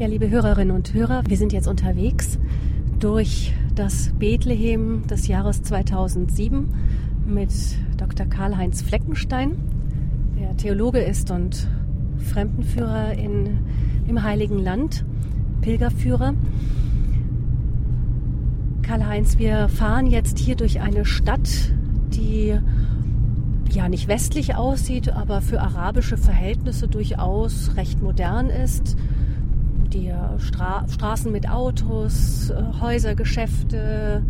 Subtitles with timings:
[0.00, 2.38] Ja, liebe Hörerinnen und Hörer, wir sind jetzt unterwegs
[3.00, 6.72] durch das Bethlehem des Jahres 2007
[7.26, 7.50] mit
[7.98, 8.24] Dr.
[8.24, 9.58] Karl-Heinz Fleckenstein,
[10.40, 11.68] der Theologe ist und
[12.16, 13.58] Fremdenführer in,
[14.08, 15.04] im Heiligen Land,
[15.60, 16.32] Pilgerführer.
[18.80, 21.74] Karl-Heinz, wir fahren jetzt hier durch eine Stadt,
[22.14, 22.58] die
[23.70, 28.96] ja nicht westlich aussieht, aber für arabische Verhältnisse durchaus recht modern ist
[29.94, 34.22] die Stra Straßen mit Autos, äh, Häuser, Geschäfte,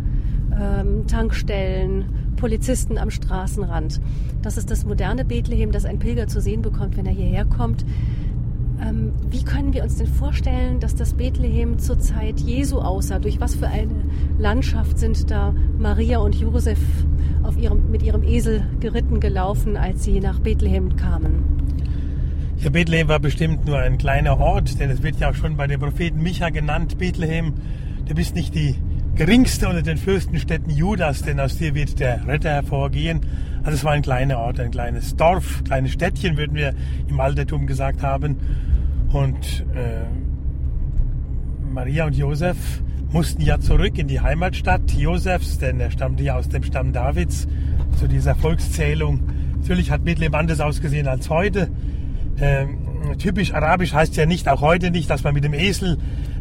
[0.59, 4.01] ähm, Tankstellen, Polizisten am Straßenrand.
[4.41, 7.85] Das ist das moderne Bethlehem, das ein Pilger zu sehen bekommt, wenn er hierher kommt.
[8.81, 13.19] Ähm, wie können wir uns denn vorstellen, dass das Bethlehem zur Zeit Jesu aussah?
[13.19, 14.03] Durch was für eine
[14.39, 16.79] Landschaft sind da Maria und Josef
[17.61, 21.60] ihrem, mit ihrem Esel geritten gelaufen, als sie nach Bethlehem kamen?
[22.61, 25.65] Ja, Bethlehem war bestimmt nur ein kleiner Ort, denn es wird ja auch schon bei
[25.65, 27.55] dem Propheten Micha genannt, Bethlehem,
[28.05, 28.75] du bist nicht die
[29.15, 33.21] geringste unter den Fürstenstädten Judas, denn aus dir wird der Retter hervorgehen.
[33.63, 36.75] Also es war ein kleiner Ort, ein kleines Dorf, kleines Städtchen, würden wir
[37.07, 38.37] im Altertum gesagt haben.
[39.11, 40.05] Und äh,
[41.73, 42.57] Maria und Josef
[43.11, 47.47] mussten ja zurück in die Heimatstadt Josefs, denn er stammte ja aus dem Stamm Davids
[47.97, 49.19] zu dieser Volkszählung.
[49.57, 51.71] Natürlich hat Bethlehem anders ausgesehen als heute.
[52.41, 52.79] Ähm,
[53.19, 55.99] typisch arabisch heißt ja nicht, auch heute nicht, dass man mit dem Esel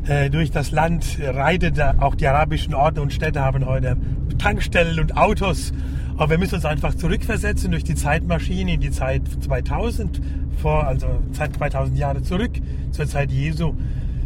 [0.09, 1.79] äh, durch das Land reitet.
[2.01, 3.99] Auch die arabischen Orte und Städte haben heute
[4.39, 5.75] Tankstellen und Autos.
[6.17, 10.23] Aber wir müssen uns einfach zurückversetzen durch die Zeitmaschine in die Zeit 2000,
[10.57, 12.53] vor, also Zeit 2000 Jahre zurück,
[12.93, 13.75] zur Zeit Jesu.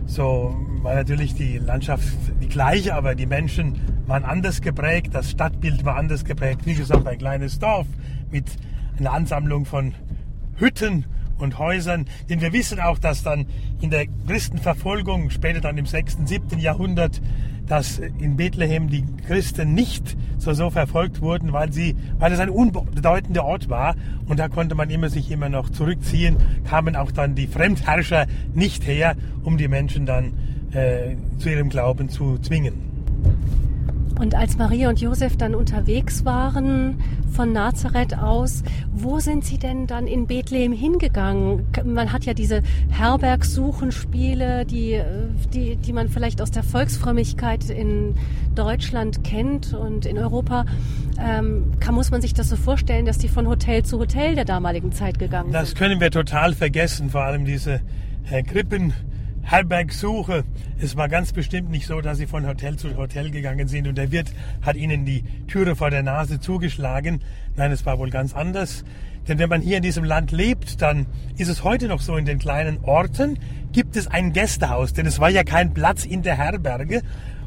[0.06, 2.04] So war natürlich die Landschaft
[2.40, 6.60] die gleiche, aber die Menschen waren anders geprägt, das Stadtbild war anders geprägt.
[6.66, 7.86] Wie gesagt, ein kleines Dorf
[8.30, 8.44] mit
[8.98, 9.92] einer Ansammlung von
[10.56, 11.06] Hütten
[11.38, 12.06] und Häusern.
[12.28, 13.46] Denn wir wissen auch, dass dann
[13.80, 16.58] in der Christenverfolgung, später dann im 6., 7.
[16.58, 17.20] Jahrhundert,
[17.66, 22.50] dass in Bethlehem die Christen nicht so, so verfolgt wurden, weil, sie, weil es ein
[22.50, 23.96] unbedeutender Ort war
[24.26, 26.36] und da konnte man immer sich immer noch zurückziehen,
[26.68, 30.34] kamen auch dann die Fremdherrscher nicht her, um die Menschen dann
[30.72, 32.74] äh, zu ihrem Glauben zu zwingen.
[34.18, 37.02] Und als Maria und Josef dann unterwegs waren
[37.32, 41.66] von Nazareth aus, wo sind sie denn dann in Bethlehem hingegangen?
[41.84, 45.00] Man hat ja diese Herbergsuchenspiele, die,
[45.52, 48.14] die, die man vielleicht aus der Volksfrömmigkeit in
[48.54, 50.64] Deutschland kennt und in Europa.
[51.18, 54.44] Ähm, kann, muss man sich das so vorstellen, dass die von Hotel zu Hotel der
[54.44, 55.54] damaligen Zeit gegangen sind?
[55.54, 57.80] Das können wir total vergessen, vor allem diese
[58.30, 58.92] äh, Krippen
[59.54, 60.42] Herbergsuche.
[60.80, 63.96] Es war ganz bestimmt nicht so, dass sie von Hotel zu Hotel gegangen sind und
[63.96, 64.32] der Wirt
[64.62, 67.20] hat ihnen die Türe vor der Nase zugeschlagen.
[67.54, 68.84] Nein, es war wohl ganz anders.
[69.28, 71.06] Denn wenn man hier in diesem Land lebt, dann
[71.38, 73.38] ist es heute noch so, in den kleinen Orten
[73.70, 77.02] gibt es ein Gästehaus, denn es war ja kein Platz in der Herberge.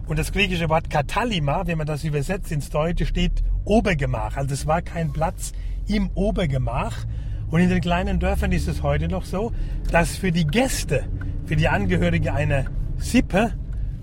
[0.08, 4.38] Und das griechische Wort Katalima, wenn man das übersetzt ins Deutsche, steht Obergemach.
[4.38, 5.52] Also es war kein Platz
[5.90, 7.06] im Obergemach.
[7.50, 9.52] Und in den kleinen Dörfern ist es heute noch so,
[9.92, 11.06] dass für die Gäste
[11.48, 12.66] für die Angehörige einer
[12.98, 13.54] Sippe,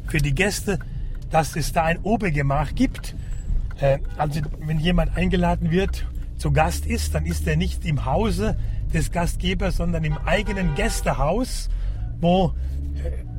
[0.09, 0.79] für die Gäste,
[1.31, 3.15] dass es da ein Obergemach gibt.
[3.81, 6.07] Äh, also wenn jemand eingeladen wird,
[6.39, 8.57] zu Gast ist, dann ist er nicht im Hause
[8.93, 11.69] des Gastgebers, sondern im eigenen Gästehaus,
[12.21, 12.55] wo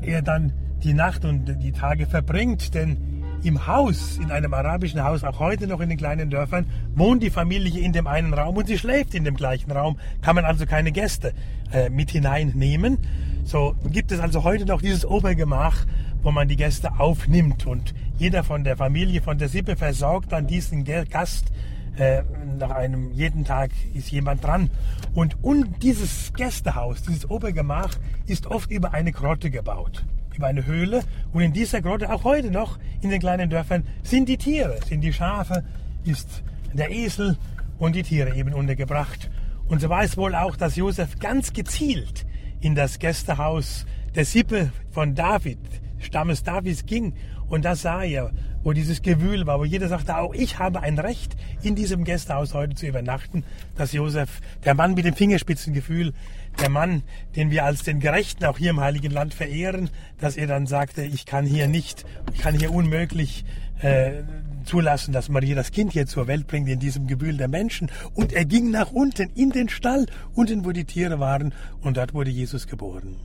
[0.01, 2.75] äh, er dann die Nacht und die Tage verbringt.
[2.75, 7.23] Denn im Haus, in einem arabischen Haus, auch heute noch in den kleinen Dörfern, wohnt
[7.23, 9.97] die Familie in dem einen Raum und sie schläft in dem gleichen Raum.
[10.21, 11.33] Kann man also keine Gäste
[11.71, 12.99] äh, mit hineinnehmen.
[13.45, 15.85] So gibt es also heute noch dieses Obergemach,
[16.23, 20.47] wo man die Gäste aufnimmt und jeder von der Familie, von der Sippe versorgt dann
[20.47, 21.51] diesen Gast.
[21.95, 22.23] Äh,
[22.57, 24.71] nach einem jeden Tag ist jemand dran.
[25.13, 27.91] Und, und dieses Gästehaus, dieses Obergemach,
[28.25, 30.03] ist oft über eine Grotte gebaut,
[30.35, 31.03] über eine Höhle.
[31.31, 35.01] Und in dieser Grotte, auch heute noch in den kleinen Dörfern, sind die Tiere, sind
[35.01, 35.63] die Schafe,
[36.03, 36.41] ist
[36.73, 37.37] der Esel
[37.77, 39.29] und die Tiere eben untergebracht.
[39.67, 42.25] Und so war es wohl auch, dass Josef ganz gezielt
[42.65, 43.85] in das Gästehaus
[44.15, 45.59] der Sippe von David,
[45.99, 47.13] Stammes Davids ging.
[47.47, 48.31] Und da sah er,
[48.63, 52.55] wo dieses Gewühl war, wo jeder sagte, auch ich habe ein Recht, in diesem Gästehaus
[52.55, 53.43] heute zu übernachten,
[53.75, 56.13] dass Josef, der Mann mit dem Fingerspitzengefühl,
[56.59, 57.03] der Mann,
[57.35, 61.03] den wir als den Gerechten auch hier im Heiligen Land verehren, dass er dann sagte,
[61.03, 62.03] ich kann hier nicht,
[62.33, 63.45] ich kann hier unmöglich
[63.79, 64.23] äh,
[64.65, 67.89] zulassen, dass Maria das Kind hier zur Welt bringt in diesem Gewühl der Menschen.
[68.13, 72.13] Und er ging nach unten in den Stall, unten wo die Tiere waren, und dort
[72.13, 73.15] wurde Jesus geboren.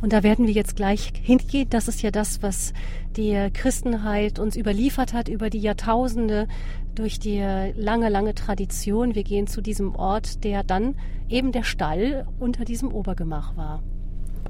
[0.00, 1.68] Und da werden wir jetzt gleich hingehen.
[1.70, 2.72] Das ist ja das, was
[3.16, 6.48] die Christenheit uns überliefert hat über die Jahrtausende
[6.94, 7.40] durch die
[7.76, 9.14] lange, lange Tradition.
[9.14, 10.94] Wir gehen zu diesem Ort, der dann
[11.28, 13.82] eben der Stall unter diesem Obergemach war.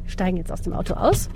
[0.07, 1.29] Steigen jetzt aus dem Auto aus.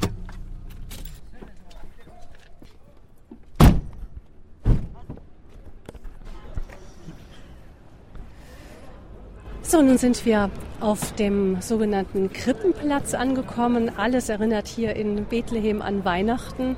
[9.67, 10.51] So, nun sind wir
[10.81, 13.91] auf dem sogenannten Krippenplatz angekommen.
[13.97, 16.77] Alles erinnert hier in Bethlehem an Weihnachten.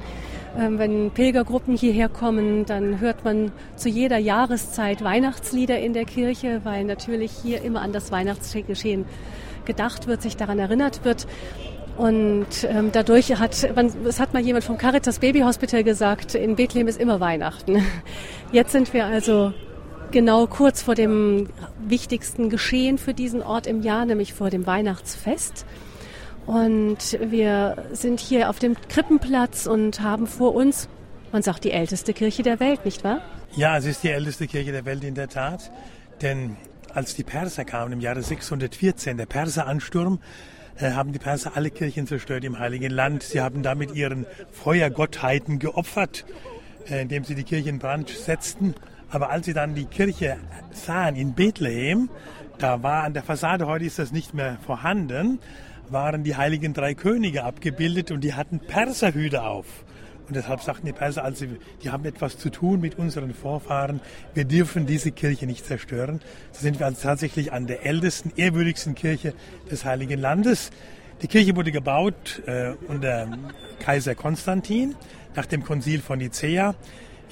[0.56, 6.60] Ähm, wenn Pilgergruppen hierher kommen, dann hört man zu jeder Jahreszeit Weihnachtslieder in der Kirche,
[6.62, 9.04] weil natürlich hier immer an das Weihnachtsgeschehen
[9.64, 11.26] gedacht wird, sich daran erinnert wird.
[11.96, 16.54] Und ähm, dadurch hat, man, es hat mal jemand vom Caritas Baby Hospital gesagt, in
[16.54, 17.84] Bethlehem ist immer Weihnachten.
[18.52, 19.52] Jetzt sind wir also
[20.10, 21.48] genau kurz vor dem
[21.78, 25.66] wichtigsten Geschehen für diesen Ort im Jahr, nämlich vor dem Weihnachtsfest.
[26.46, 30.88] Und wir sind hier auf dem Krippenplatz und haben vor uns,
[31.32, 33.20] man sagt, die älteste Kirche der Welt, nicht wahr?
[33.56, 35.70] Ja, es ist die älteste Kirche der Welt in der Tat.
[36.22, 36.56] Denn
[36.94, 40.20] als die Perser kamen im Jahre 614, der Perseransturm,
[40.78, 43.22] äh, haben die Perser alle Kirchen zerstört im Heiligen Land.
[43.22, 46.24] Sie haben damit ihren Feuergottheiten geopfert,
[46.88, 48.74] äh, indem sie die Kirche in Brand setzten.
[49.10, 50.36] Aber als sie dann die Kirche
[50.72, 52.08] sahen in Bethlehem,
[52.58, 55.38] da war an der Fassade, heute ist das nicht mehr vorhanden,
[55.88, 59.66] waren die heiligen drei Könige abgebildet und die hatten Perserhüte auf.
[60.26, 61.46] Und deshalb sagten die Perser, also
[61.82, 64.00] die haben etwas zu tun mit unseren Vorfahren.
[64.34, 66.20] Wir dürfen diese Kirche nicht zerstören.
[66.50, 69.34] So sind wir also tatsächlich an der ältesten, ehrwürdigsten Kirche
[69.70, 70.70] des Heiligen Landes.
[71.22, 73.38] Die Kirche wurde gebaut äh, unter
[73.78, 74.96] Kaiser Konstantin
[75.36, 76.74] nach dem Konzil von Nicea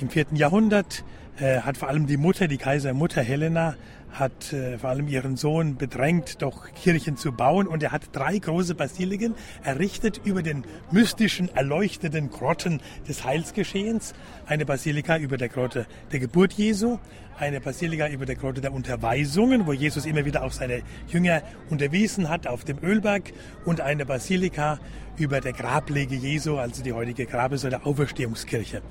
[0.00, 1.05] im vierten Jahrhundert.
[1.40, 3.75] Äh, hat vor allem die Mutter, die Kaisermutter Helena,
[4.12, 7.66] hat äh, vor allem ihren Sohn bedrängt, doch Kirchen zu bauen.
[7.66, 9.34] Und er hat drei große Basiliken
[9.64, 14.14] errichtet über den mystischen, erleuchteten Grotten des Heilsgeschehens.
[14.46, 17.00] Eine Basilika über der Grotte der Geburt Jesu,
[17.37, 22.28] eine Basilika über der Grotte der Unterweisungen, wo Jesus immer wieder auch seine Jünger unterwiesen
[22.28, 23.32] hat auf dem Ölberg
[23.64, 24.78] und eine Basilika
[25.16, 28.82] über der Grablege Jesu, also die heutige Grabessäule Auferstehungskirche.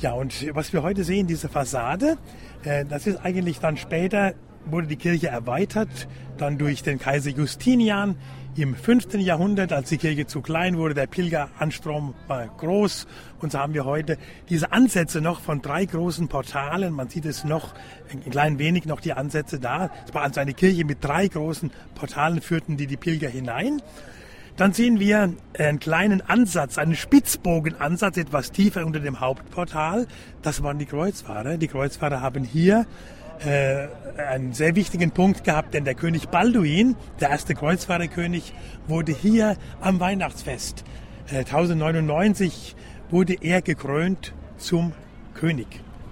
[0.00, 2.18] Ja, und was wir heute sehen, diese Fassade,
[2.64, 4.34] äh, das ist eigentlich dann später,
[4.66, 8.16] wurde die Kirche erweitert, dann durch den Kaiser Justinian
[8.56, 9.14] im 5.
[9.14, 13.06] Jahrhundert, als die Kirche zu klein wurde, der Pilgeranstrom war groß
[13.40, 14.18] und so haben wir heute
[14.48, 16.92] diese Ansätze noch von drei großen Portalen.
[16.92, 17.74] Man sieht es noch
[18.10, 19.90] ein klein wenig noch die Ansätze da.
[20.06, 23.80] Es war also eine Kirche mit drei großen Portalen führten die die Pilger hinein.
[24.56, 30.06] Dann sehen wir einen kleinen Ansatz, einen Spitzbogenansatz etwas tiefer unter dem Hauptportal.
[30.42, 31.56] Das waren die Kreuzfahrer.
[31.56, 32.86] Die Kreuzfahrer haben hier
[33.44, 38.52] äh, einen sehr wichtigen Punkt gehabt, denn der König Balduin, der erste Kreuzfahrerkönig,
[38.86, 40.84] wurde hier am Weihnachtsfest
[41.32, 42.76] äh, 1099
[43.10, 44.92] wurde er gekrönt zum
[45.34, 45.66] König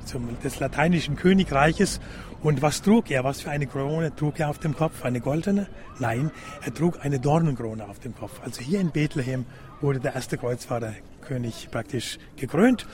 [0.05, 2.00] zum, des lateinischen Königreiches
[2.43, 3.25] und was trug er?
[3.25, 5.05] Was für eine Krone trug er auf dem Kopf?
[5.05, 5.69] Eine goldene?
[5.99, 6.31] Nein,
[6.65, 8.41] er trug eine Dornenkrone auf dem Kopf.
[8.44, 9.47] Also hier in Bethlehem
[9.81, 12.87] wurde der erste Kreuzfahrerkönig praktisch gekrönt.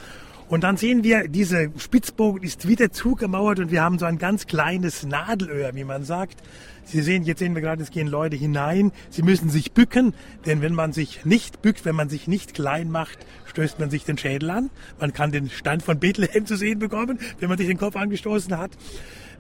[0.49, 4.47] Und dann sehen wir, diese Spitzbogen ist wieder zugemauert und wir haben so ein ganz
[4.47, 6.43] kleines Nadelöhr, wie man sagt.
[6.89, 8.93] Sie sehen, jetzt sehen wir gerade, es gehen Leute hinein.
[9.11, 10.15] Sie müssen sich bücken,
[10.47, 14.05] denn wenn man sich nicht bückt, wenn man sich nicht klein macht, stößt man sich
[14.05, 14.71] den Schädel an.
[14.99, 18.57] Man kann den Stein von Bethlehem zu sehen bekommen, wenn man sich den Kopf angestoßen
[18.57, 18.71] hat.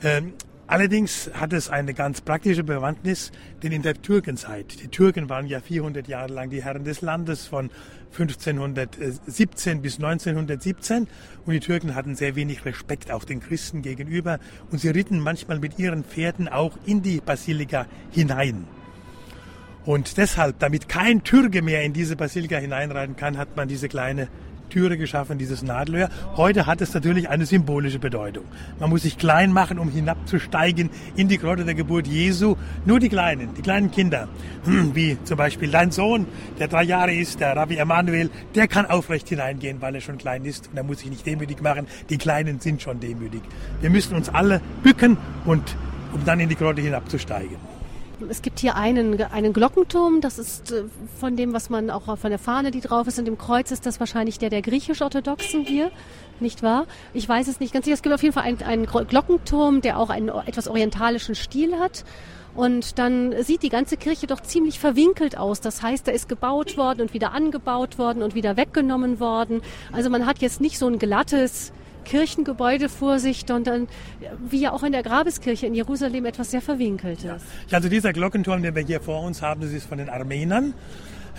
[0.02, 0.34] Ähm,
[0.68, 3.32] allerdings hat es eine ganz praktische Bewandtnis,
[3.62, 7.46] denn in der Türkenzeit, die Türken waren ja 400 Jahre lang die Herren des Landes
[7.46, 7.70] von
[8.12, 11.08] 1517 bis 1917
[11.44, 14.38] und die Türken hatten sehr wenig Respekt auch den Christen gegenüber
[14.70, 18.64] und sie ritten manchmal mit ihren Pferden auch in die Basilika hinein.
[19.84, 24.28] Und deshalb, damit kein Türke mehr in diese Basilika hineinreiten kann, hat man diese kleine
[24.68, 26.08] Türe geschaffen, dieses Nadelöhr.
[26.36, 28.44] Heute hat es natürlich eine symbolische Bedeutung.
[28.78, 32.56] Man muss sich klein machen, um hinabzusteigen in die Grotte der Geburt Jesu.
[32.84, 34.28] Nur die Kleinen, die kleinen Kinder,
[34.64, 36.26] hm, wie zum Beispiel dein Sohn,
[36.58, 40.44] der drei Jahre ist, der Rabbi Emanuel, der kann aufrecht hineingehen, weil er schon klein
[40.44, 41.86] ist und er muss sich nicht demütig machen.
[42.10, 43.42] Die Kleinen sind schon demütig.
[43.80, 45.76] Wir müssen uns alle bücken und
[46.12, 47.67] um dann in die Grotte hinabzusteigen.
[48.28, 50.84] Es gibt hier einen, einen Glockenturm, das ist äh,
[51.20, 53.86] von dem, was man auch von der Fahne, die drauf ist, und dem Kreuz ist
[53.86, 55.90] das wahrscheinlich der der griechisch-orthodoxen hier,
[56.40, 56.86] nicht wahr?
[57.14, 57.94] Ich weiß es nicht ganz sicher.
[57.94, 62.04] Es gibt auf jeden Fall einen, einen Glockenturm, der auch einen etwas orientalischen Stil hat.
[62.54, 65.60] Und dann sieht die ganze Kirche doch ziemlich verwinkelt aus.
[65.60, 69.62] Das heißt, da ist gebaut worden und wieder angebaut worden und wieder weggenommen worden.
[69.92, 71.72] Also man hat jetzt nicht so ein glattes,
[72.08, 73.86] Kirchengebäude vor sich, sondern
[74.48, 77.42] wie ja auch in der Grabeskirche in Jerusalem etwas sehr Verwinkeltes.
[77.68, 77.76] Ja.
[77.76, 80.74] Also dieser Glockenturm, den wir hier vor uns haben, das ist von den Armenern.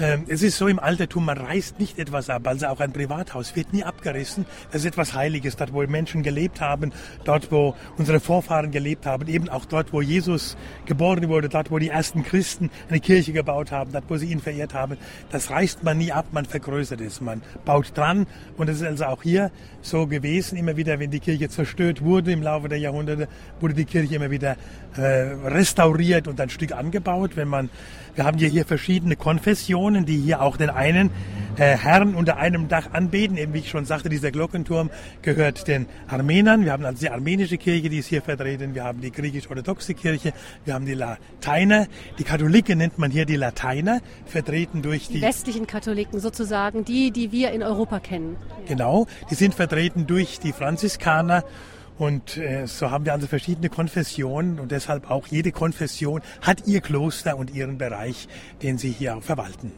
[0.02, 2.48] Ähm, es ist so im Altertum, man reißt nicht etwas ab.
[2.48, 4.46] Also auch ein Privathaus wird nie abgerissen.
[4.72, 6.94] Das ist etwas Heiliges, dort wo Menschen gelebt haben,
[7.26, 11.80] dort wo unsere Vorfahren gelebt haben, eben auch dort, wo Jesus geboren wurde, dort, wo
[11.80, 14.98] die ersten Christen eine Kirche gebaut haben, dort, wo sie ihn verehrt haben.
[15.32, 18.26] Das reißt man nie ab, man vergrößert es, man baut dran.
[18.56, 22.32] Und es ist also auch hier so gewesen, immer wieder, wenn die Kirche zerstört wurde
[22.32, 23.28] im Laufe der Jahrhunderte,
[23.60, 24.58] wurde die Kirche immer wieder
[24.98, 27.32] äh, restauriert und ein Stück angebaut.
[27.36, 27.70] Wenn man,
[28.16, 31.12] wir haben hier, hier verschiedene Konfessionen, die hier auch den einen
[31.58, 33.38] äh, Herrn unter einem Dach anbeten.
[33.38, 34.90] Eben wie ich schon sagte, dieser Glockenturm
[35.22, 36.66] gehört den Armenern.
[36.66, 38.76] Wir haben also die armenische Kirche, die ist hier vertreten.
[38.76, 40.34] Wir haben die griechisch-orthodoxe Kirche.
[40.66, 41.88] Wir haben die Lateiner.
[42.18, 47.12] Die Katholiken nennt man hier die Lateiner, vertreten durch die, die westlichen Katholiken sozusagen, die,
[47.12, 48.36] die wir in Europa kennen.
[48.68, 49.70] Genau, die sind vertreten
[50.08, 51.44] durch die Franziskaner
[51.98, 56.82] und äh, so haben wir also verschiedene Konfessionen und deshalb auch jede Konfession hat ihr
[56.82, 58.28] Kloster und ihren Bereich,
[58.62, 59.72] den sie hier auch verwalten.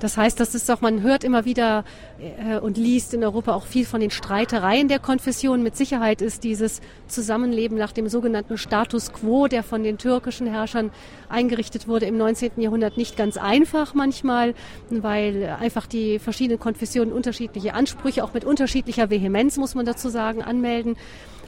[0.00, 1.84] Das heißt, das ist doch, man hört immer wieder
[2.18, 5.62] äh, und liest in Europa auch viel von den Streitereien der Konfessionen.
[5.62, 10.90] Mit Sicherheit ist dieses Zusammenleben nach dem sogenannten Status quo, der von den türkischen Herrschern
[11.28, 12.52] eingerichtet wurde im 19.
[12.56, 14.54] Jahrhundert, nicht ganz einfach manchmal,
[14.90, 20.42] weil einfach die verschiedenen Konfessionen unterschiedliche Ansprüche, auch mit unterschiedlicher Vehemenz, muss man dazu sagen,
[20.42, 20.96] anmelden.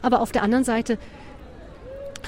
[0.02, 0.98] Aber auf der anderen Seite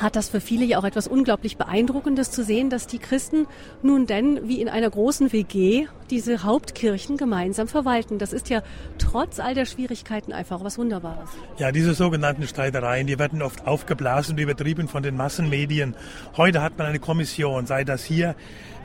[0.02, 3.46] hat das für viele ja auch etwas unglaublich Beeindruckendes zu sehen, dass die Christen
[3.82, 8.18] nun denn wie in einer großen WG diese Hauptkirchen gemeinsam verwalten.
[8.18, 8.62] Das ist ja
[8.98, 11.30] trotz all der Schwierigkeiten einfach was Wunderbares.
[11.58, 15.94] Ja, diese sogenannten Streitereien, die werden oft aufgeblasen und übertrieben von den Massenmedien.
[16.36, 18.34] Heute hat man eine Kommission, sei das hier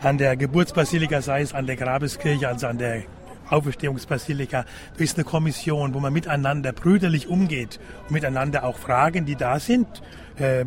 [0.01, 3.03] an der Geburtsbasilika, sei es an der Grabeskirche, also an der
[3.50, 4.65] Auferstehungsbasilika.
[4.98, 9.60] Da ist eine Kommission, wo man miteinander brüderlich umgeht und miteinander auch Fragen, die da
[9.60, 9.88] sind,
[10.40, 10.66] äh,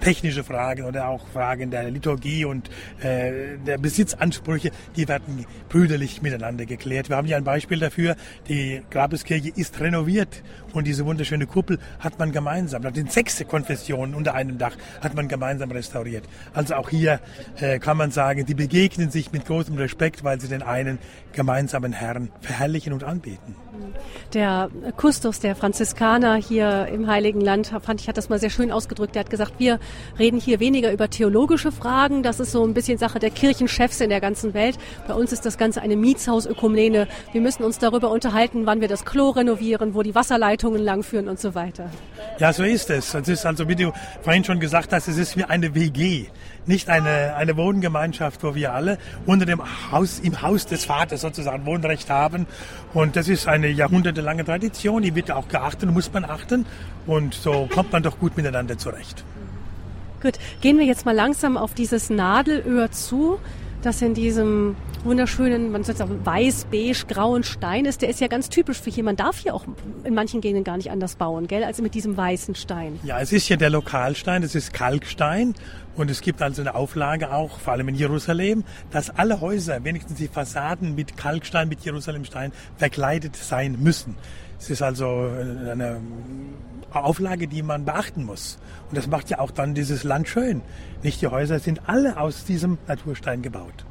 [0.00, 2.68] technische Fragen oder auch Fragen der Liturgie und
[3.02, 7.08] äh, der Besitzansprüche, die werden brüderlich miteinander geklärt.
[7.08, 8.16] Wir haben hier ein Beispiel dafür.
[8.48, 10.42] Die Grabeskirche ist renoviert
[10.72, 15.28] und diese wunderschöne Kuppel hat man gemeinsam, den sechs Konfessionen unter einem Dach hat man
[15.28, 16.24] gemeinsam restauriert.
[16.52, 17.20] Also auch hier
[17.60, 20.98] äh, kann man sagen, die begegnen sich mit großem Respekt, weil sie den einen
[21.32, 23.54] gemeinsamen Herrn verherrlichen und anbeten.
[24.34, 28.72] Der Kustos der Franziskaner hier im Heiligen Land, fand ich, hat das mal sehr schön
[28.80, 29.14] ausgedrückt.
[29.14, 29.78] Er hat gesagt, wir
[30.18, 32.22] reden hier weniger über theologische Fragen.
[32.22, 34.78] Das ist so ein bisschen Sache der Kirchenchefs in der ganzen Welt.
[35.06, 37.06] Bei uns ist das Ganze eine Mietshausökumene.
[37.32, 41.38] Wir müssen uns darüber unterhalten, wann wir das Klo renovieren, wo die Wasserleitungen langführen und
[41.38, 41.90] so weiter.
[42.38, 43.12] Ja, so ist es.
[43.12, 46.28] Es ist also, wie du vorhin schon gesagt hast, es ist wie eine WG
[46.66, 51.66] nicht eine, eine Wohngemeinschaft, wo wir alle unter dem Haus, im Haus des Vaters sozusagen
[51.66, 52.46] Wohnrecht haben.
[52.94, 56.66] Und das ist eine jahrhundertelange Tradition, die wird auch geachtet muss man achten.
[57.06, 59.24] Und so kommt man doch gut miteinander zurecht.
[60.22, 63.38] Gut, gehen wir jetzt mal langsam auf dieses Nadelöhr zu,
[63.82, 68.02] das in diesem wunderschönen, man soll sagen, weiß-beige-grauen Stein ist.
[68.02, 69.02] Der ist ja ganz typisch für hier.
[69.02, 69.64] Man darf hier auch
[70.04, 73.00] in manchen Gegenden gar nicht anders bauen, gell, als mit diesem weißen Stein.
[73.02, 75.54] Ja, es ist ja der Lokalstein, das ist Kalkstein
[76.00, 80.16] und es gibt also eine Auflage auch, vor allem in Jerusalem, dass alle Häuser, wenigstens
[80.16, 84.16] die Fassaden mit Kalkstein, mit Jerusalemstein verkleidet sein müssen.
[84.58, 85.30] Es ist also
[85.70, 86.00] eine
[86.90, 88.58] Auflage, die man beachten muss.
[88.88, 90.62] Und das macht ja auch dann dieses Land schön.
[91.02, 93.84] Nicht die Häuser sind alle aus diesem Naturstein gebaut.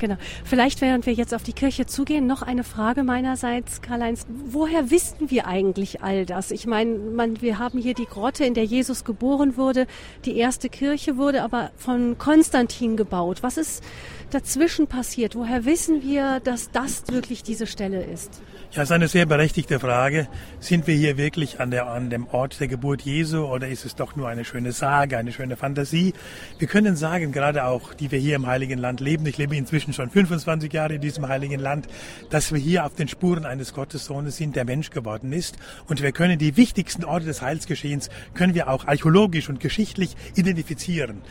[0.00, 0.16] Genau.
[0.44, 4.26] Vielleicht, während wir jetzt auf die Kirche zugehen, noch eine Frage meinerseits, Karl-Heinz.
[4.46, 6.50] Woher wissen wir eigentlich all das?
[6.50, 9.86] Ich meine, man, wir haben hier die Grotte, in der Jesus geboren wurde.
[10.24, 13.42] Die erste Kirche wurde aber von Konstantin gebaut.
[13.42, 13.84] Was ist
[14.30, 15.34] dazwischen passiert?
[15.34, 18.40] Woher wissen wir, dass das wirklich diese Stelle ist?
[18.72, 20.28] Ja, ist eine sehr berechtigte Frage.
[20.60, 23.96] Sind wir hier wirklich an, der, an dem Ort der Geburt Jesu oder ist es
[23.96, 26.14] doch nur eine schöne Sage, eine schöne Fantasie?
[26.60, 29.92] Wir können sagen, gerade auch, die wir hier im Heiligen Land leben, ich lebe inzwischen
[29.92, 31.88] schon 25 Jahre in diesem Heiligen Land,
[32.30, 35.56] dass wir hier auf den Spuren eines Gottessohnes sind, der Mensch geworden ist.
[35.88, 41.22] Und wir können die wichtigsten Orte des Heilsgeschehens, können wir auch archäologisch und geschichtlich identifizieren.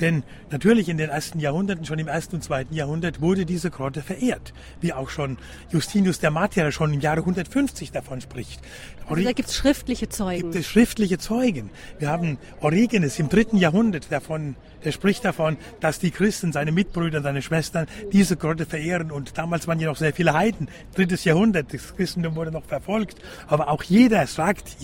[0.00, 4.02] Denn natürlich in den ersten Jahrhunderten, schon im ersten und zweiten Jahrhundert, wurde diese Grotte
[4.02, 4.54] verehrt.
[4.80, 5.36] Wie auch schon
[5.70, 8.60] Justinus der Martyrer schon im Jahre 150 davon spricht.
[9.06, 10.42] Also da gibt es schriftliche Zeugen.
[10.42, 11.70] Gibt es schriftliche Zeugen.
[11.98, 17.22] Wir haben Origenes im dritten Jahrhundert davon, der spricht davon, dass die Christen, seine Mitbrüder,
[17.22, 19.10] seine Schwestern diese Grotte verehren.
[19.10, 20.68] Und damals waren ja noch sehr viele Heiden.
[20.94, 23.16] Drittes Jahrhundert, das Christentum wurde noch verfolgt.
[23.46, 24.76] Aber auch jeder sagt,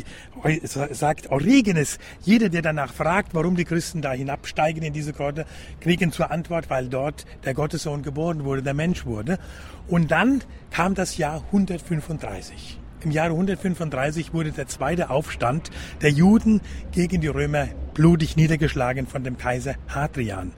[0.90, 5.47] sagt Origenes, jeder, der danach fragt, warum die Christen da hinabsteigen in diese Grotte,
[5.80, 9.39] kriegen zur Antwort, weil dort der Gottessohn geboren wurde, der Mensch wurde.
[9.89, 12.79] Und dann kam das Jahr 135.
[13.05, 15.71] Im Jahre 135 wurde der zweite Aufstand
[16.01, 20.53] der Juden gegen die Römer blutig niedergeschlagen von dem Kaiser Hadrian.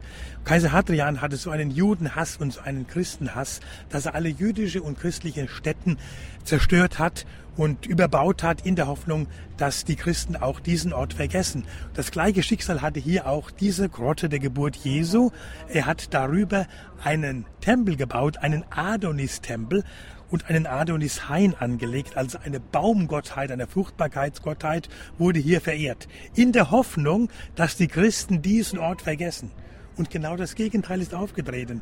[0.45, 4.97] Kaiser Hadrian hatte so einen Judenhass und so einen Christenhass, dass er alle jüdische und
[4.97, 5.99] christliche Städten
[6.45, 11.65] zerstört hat und überbaut hat in der Hoffnung, dass die Christen auch diesen Ort vergessen.
[11.95, 15.31] Das gleiche Schicksal hatte hier auch diese Grotte der Geburt Jesu.
[15.69, 16.67] Er hat darüber
[17.03, 19.85] einen Tempel gebaut, einen Adonis-Tempel
[20.31, 26.09] und einen Adonis-Hain angelegt, also eine Baumgottheit, eine Fruchtbarkeitsgottheit wurde hier verehrt.
[26.35, 29.51] In der Hoffnung, dass die Christen diesen Ort vergessen.
[29.97, 31.81] Und genau das Gegenteil ist aufgetreten.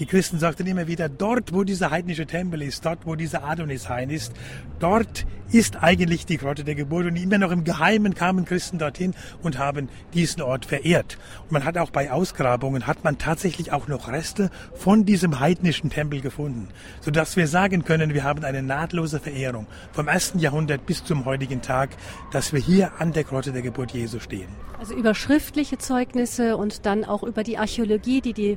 [0.00, 4.08] Die Christen sagten immer wieder, dort, wo dieser heidnische Tempel ist, dort, wo dieser Adonishain
[4.08, 4.32] ist,
[4.78, 7.04] dort ist eigentlich die Grotte der Geburt.
[7.04, 11.18] Und immer noch im Geheimen kamen Christen dorthin und haben diesen Ort verehrt.
[11.42, 15.90] Und man hat auch bei Ausgrabungen, hat man tatsächlich auch noch Reste von diesem heidnischen
[15.90, 16.68] Tempel gefunden.
[17.02, 21.60] Sodass wir sagen können, wir haben eine nahtlose Verehrung vom ersten Jahrhundert bis zum heutigen
[21.60, 21.90] Tag,
[22.32, 24.69] dass wir hier an der Grotte der Geburt Jesu stehen.
[24.80, 28.56] Also über schriftliche Zeugnisse und dann auch über die Archäologie, die die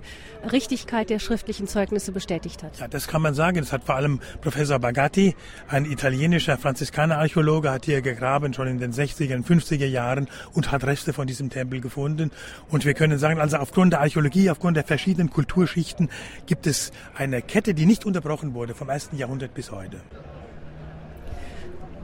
[0.49, 2.79] Richtigkeit der schriftlichen Zeugnisse bestätigt hat.
[2.79, 3.57] Ja, das kann man sagen.
[3.57, 5.35] Das hat vor allem Professor Bagatti,
[5.67, 10.85] ein italienischer Franziskanerarchäologe, hat hier gegraben, schon in den 60er und 50er Jahren und hat
[10.85, 12.31] Reste von diesem Tempel gefunden.
[12.69, 16.09] Und wir können sagen, also aufgrund der Archäologie, aufgrund der verschiedenen Kulturschichten
[16.45, 19.97] gibt es eine Kette, die nicht unterbrochen wurde vom ersten Jahrhundert bis heute.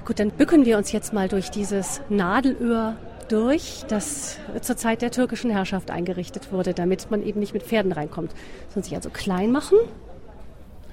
[0.03, 2.97] Gut, dann bücken wir uns jetzt mal durch dieses Nadelöhr
[3.31, 7.91] durch, das zur Zeit der türkischen Herrschaft eingerichtet wurde, damit man eben nicht mit Pferden
[7.91, 8.33] reinkommt.
[8.73, 9.77] Sollen sich also klein machen,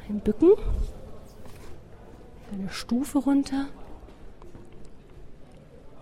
[0.09, 0.51] einbücken,
[2.53, 3.67] eine Stufe runter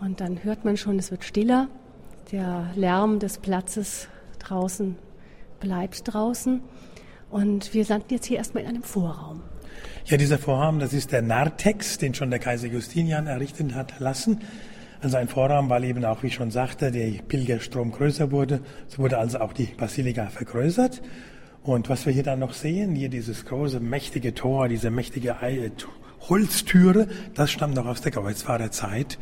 [0.00, 1.69] und dann hört man schon, es wird stiller.
[2.33, 4.97] Der Lärm des Platzes draußen
[5.61, 6.61] bleibt draußen
[7.31, 9.43] und wir landen jetzt hier erstmal in einem Vorraum.
[10.07, 14.41] Ja, dieser Vorraum, das ist der Narthex, den schon der Kaiser Justinian errichten hat lassen.
[15.04, 18.61] Also ein Vorraum, weil eben auch, wie ich schon sagte, der Pilgerstrom größer wurde.
[18.88, 21.02] So wurde also auch die Basilika vergrößert.
[21.62, 25.37] Und was wir hier dann noch sehen, hier dieses große, mächtige Tor, diese mächtige
[26.26, 29.18] Holztüre, das stammt noch aus der Kreuzfahrerzeit.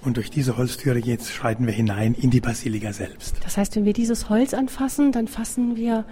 [0.00, 3.36] Und durch diese Holztüre jetzt schreiten wir hinein in die Basilika selbst.
[3.44, 6.06] Das heißt, wenn wir dieses Holz anfassen, dann fassen wir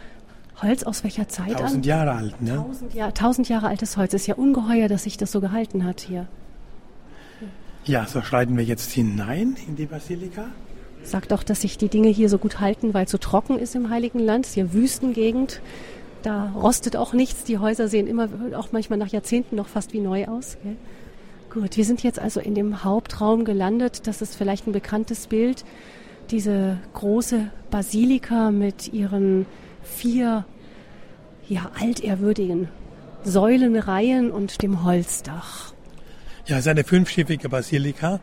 [0.61, 1.66] Holz aus welcher Zeit tausend an?
[1.66, 2.57] Tausend Jahre alt, ne?
[2.57, 4.12] Tausend, Jahr, tausend Jahre altes Holz.
[4.12, 6.29] Ist ja ungeheuer, dass sich das so gehalten hat hier.
[7.87, 10.47] Ja, so schreiten wir jetzt hinein in die Basilika.
[11.03, 13.75] Sagt doch, dass sich die Dinge hier so gut halten, weil es so trocken ist
[13.75, 14.47] im Heiligen Land.
[14.47, 15.61] Ist ja Wüstengegend.
[16.23, 17.44] Da rostet auch nichts.
[17.44, 20.57] Die Häuser sehen immer, auch manchmal nach Jahrzehnten noch fast wie neu aus.
[20.62, 20.77] Gell?
[21.51, 24.07] Gut, wir sind jetzt also in dem Hauptraum gelandet.
[24.07, 25.66] Das ist vielleicht ein bekanntes Bild.
[26.31, 29.44] Diese große Basilika mit ihren
[29.83, 30.47] vier
[31.47, 32.68] ja, altehrwürdigen
[33.25, 35.74] Säulenreihen und dem Holzdach.
[36.46, 38.20] Ja, es ist eine fünfschiffige Basilika.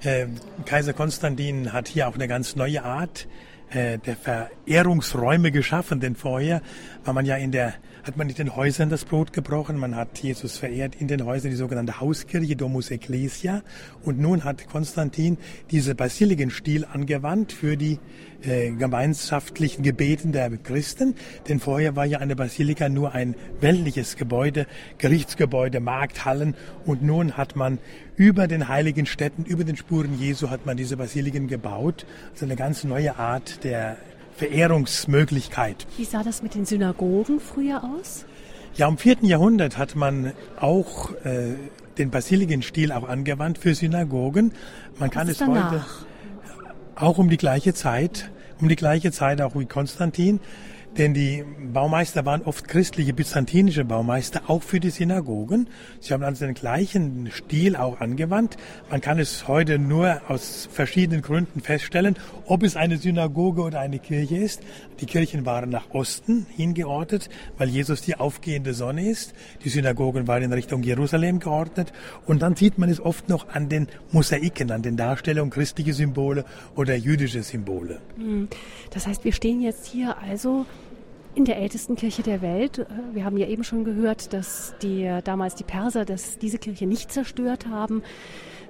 [0.00, 0.26] Äh,
[0.66, 3.26] Kaiser Konstantin hat hier auch eine ganz neue Art
[3.70, 6.62] äh, der Verehrungsräume geschaffen, denn vorher
[7.04, 7.74] war man ja in der
[8.06, 11.50] hat man in den Häusern das Brot gebrochen, man hat Jesus verehrt in den Häusern,
[11.50, 13.62] die sogenannte Hauskirche, Domus Ecclesia.
[14.04, 15.38] Und nun hat Konstantin
[15.72, 17.98] diese Basilikenstil angewandt für die
[18.42, 21.16] äh, gemeinschaftlichen Gebeten der Christen.
[21.48, 26.54] Denn vorher war ja eine Basilika nur ein weltliches Gebäude, Gerichtsgebäude, Markthallen.
[26.84, 27.80] Und nun hat man
[28.14, 32.06] über den heiligen Städten, über den Spuren Jesu hat man diese Basiliken gebaut.
[32.30, 33.96] Also eine ganz neue Art der
[34.36, 35.86] Verehrungsmöglichkeit.
[35.96, 38.24] Wie sah das mit den Synagogen früher aus?
[38.74, 41.54] Ja, im vierten Jahrhundert hat man auch äh,
[41.96, 44.52] den Basilikenstil auch angewandt für Synagogen.
[44.98, 45.72] Man kann es danach?
[45.72, 45.84] heute
[46.94, 50.40] auch um die gleiche Zeit, um die gleiche Zeit auch wie Konstantin.
[50.98, 55.68] Denn die Baumeister waren oft christliche byzantinische Baumeister, auch für die Synagogen.
[56.00, 58.56] Sie haben also den gleichen Stil auch angewandt.
[58.90, 63.98] Man kann es heute nur aus verschiedenen Gründen feststellen, ob es eine Synagoge oder eine
[63.98, 64.62] Kirche ist.
[65.00, 67.28] Die Kirchen waren nach Osten hingeordnet,
[67.58, 69.34] weil Jesus die aufgehende Sonne ist.
[69.64, 71.92] Die Synagogen waren in Richtung Jerusalem geordnet.
[72.26, 76.46] Und dann sieht man es oft noch an den Mosaiken, an den Darstellungen christliche Symbole
[76.74, 78.00] oder jüdische Symbole.
[78.16, 78.48] Hm.
[78.90, 80.64] Das heißt, wir stehen jetzt hier also
[81.36, 82.78] in der ältesten Kirche der Welt.
[82.78, 86.86] Äh, wir haben ja eben schon gehört, dass die, damals die Perser dass diese Kirche
[86.86, 88.02] nicht zerstört haben.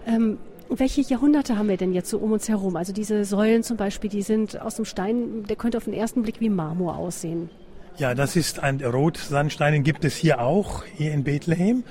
[0.06, 2.76] Ähm, welche Jahrhunderte haben wir denn jetzt so um uns herum?
[2.76, 6.22] Also diese Säulen zum Beispiel, die sind aus dem Stein, der könnte auf den ersten
[6.22, 7.48] Blick wie Marmor aussehen.
[7.98, 11.84] Ja, das ist ein Rotsandstein, den gibt es hier auch, hier in Bethlehem.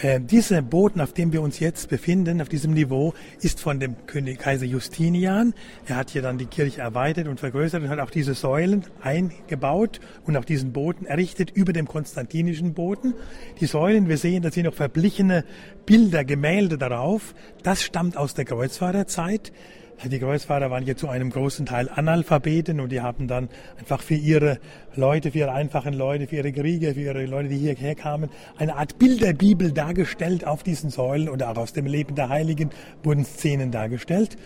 [0.00, 4.06] Äh, dieser Boden, auf dem wir uns jetzt befinden, auf diesem Niveau, ist von dem
[4.06, 5.54] König Kaiser Justinian.
[5.86, 9.98] Er hat hier dann die Kirche erweitert und vergrößert und hat auch diese Säulen eingebaut
[10.24, 13.14] und auch diesen Boden errichtet über dem konstantinischen Boden.
[13.60, 15.44] Die Säulen, wir sehen, da sind noch verblichene
[15.84, 17.34] Bilder, Gemälde darauf.
[17.64, 19.52] Das stammt aus der Kreuzfahrerzeit.
[20.04, 23.48] Die Kreuzfahrer waren hier zu einem großen Teil Analphabeten und die haben dann
[23.80, 24.60] einfach für ihre
[24.94, 28.76] Leute, für ihre einfachen Leute, für ihre Krieger, für ihre Leute, die hierher kamen, eine
[28.76, 32.70] Art Bilderbibel dargestellt auf diesen Säulen und auch aus dem Leben der Heiligen
[33.02, 34.36] wurden Szenen dargestellt.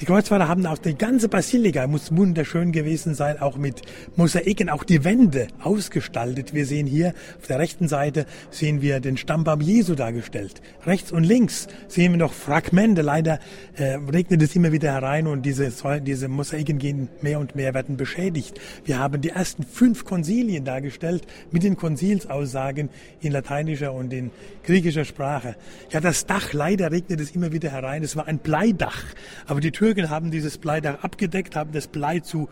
[0.00, 3.82] Die Kreuzfahrer haben auch die ganze Basilika, muss wunderschön gewesen sein, auch mit
[4.16, 6.54] Mosaiken, auch die Wände ausgestaltet.
[6.54, 10.62] Wir sehen hier auf der rechten Seite sehen wir den Stammbaum Jesu dargestellt.
[10.86, 13.02] Rechts und links sehen wir noch Fragmente.
[13.02, 13.40] Leider
[13.76, 17.98] äh, regnet es immer wieder herein und diese, diese Mosaiken gehen mehr und mehr, werden
[17.98, 18.58] beschädigt.
[18.86, 22.88] Wir haben die ersten fünf Konzilien dargestellt mit den Konzilsaussagen
[23.20, 24.30] in lateinischer und in
[24.64, 25.56] griechischer Sprache.
[25.90, 28.02] Ja, das Dach, leider regnet es immer wieder herein.
[28.02, 29.04] Es war ein Bleidach,
[29.46, 32.48] aber die Türken haben dieses Bleidach abgedeckt, haben das Blei zu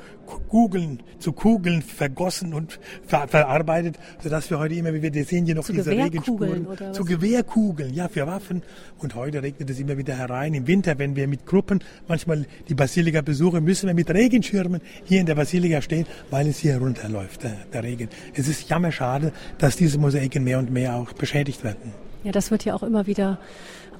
[0.48, 5.54] Kugeln, zu Kugeln vergossen und ver verarbeitet, sodass wir heute immer wieder, wir sehen hier
[5.54, 6.66] noch zu diese Regenspuren.
[6.92, 8.62] Zu Gewehrkugeln, ja, für Waffen.
[8.98, 10.52] Und heute regnet es immer wieder herein.
[10.52, 15.20] Im Winter, wenn wir mit Gruppen manchmal die Basilika besuchen, müssen wir mit Regenschirmen hier
[15.20, 18.08] in der Basilika stehen, weil es hier runterläuft, der, der Regen.
[18.34, 21.92] Es ist jammerschade, dass diese Mosaiken mehr und mehr auch beschädigt werden.
[22.24, 23.38] Ja, das wird ja auch immer wieder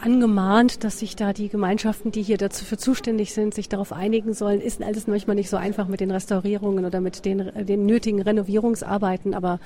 [0.01, 4.61] angemahnt, dass sich da die Gemeinschaften, die hier dafür zuständig sind, sich darauf einigen sollen.
[4.61, 9.35] Ist alles manchmal nicht so einfach mit den Restaurierungen oder mit den, den nötigen Renovierungsarbeiten,
[9.35, 9.61] aber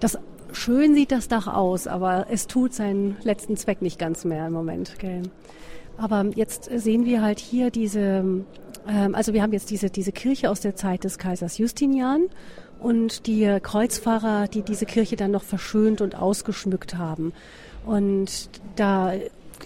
[0.00, 0.18] das
[0.52, 4.52] schön sieht das Dach aus, aber es tut seinen letzten Zweck nicht ganz mehr im
[4.52, 4.98] Moment.
[4.98, 5.22] Gell?
[5.96, 8.44] Aber jetzt sehen wir halt hier diese,
[8.88, 12.28] ähm, also wir haben jetzt diese, diese Kirche aus der Zeit des Kaisers Justinian
[12.80, 17.32] und die Kreuzfahrer, die diese Kirche dann noch verschönt und ausgeschmückt haben.
[17.84, 19.12] Und da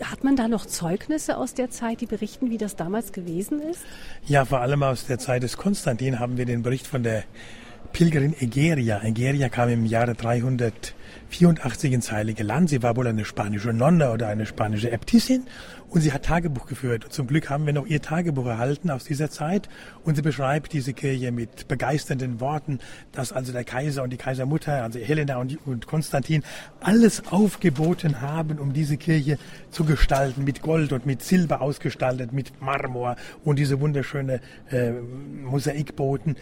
[0.02, 3.80] hat man da noch Zeugnisse aus der Zeit, die berichten, wie das damals gewesen ist?
[4.26, 7.24] Ja, vor allem aus der Zeit des Konstantin haben wir den Bericht von der
[7.92, 9.02] Pilgerin Egeria.
[9.02, 10.14] Egeria kam im Jahre
[11.34, 12.70] 384 ins Heilige Land.
[12.70, 15.44] Sie war wohl eine spanische Nonne oder eine spanische Äbtissin
[15.88, 17.06] und sie hat Tagebuch geführt.
[17.06, 19.68] Und zum Glück haben wir noch ihr Tagebuch erhalten aus dieser Zeit
[20.04, 22.78] und sie beschreibt diese Kirche mit begeisternden Worten,
[23.10, 26.44] dass also der Kaiser und die Kaisermutter, also Helena und, und Konstantin,
[26.80, 29.38] alles aufgeboten haben, um diese Kirche
[29.70, 34.92] zu gestalten, mit Gold und mit Silber ausgestaltet, mit Marmor und diese wunderschöne äh,
[35.42, 36.36] Mosaikboten.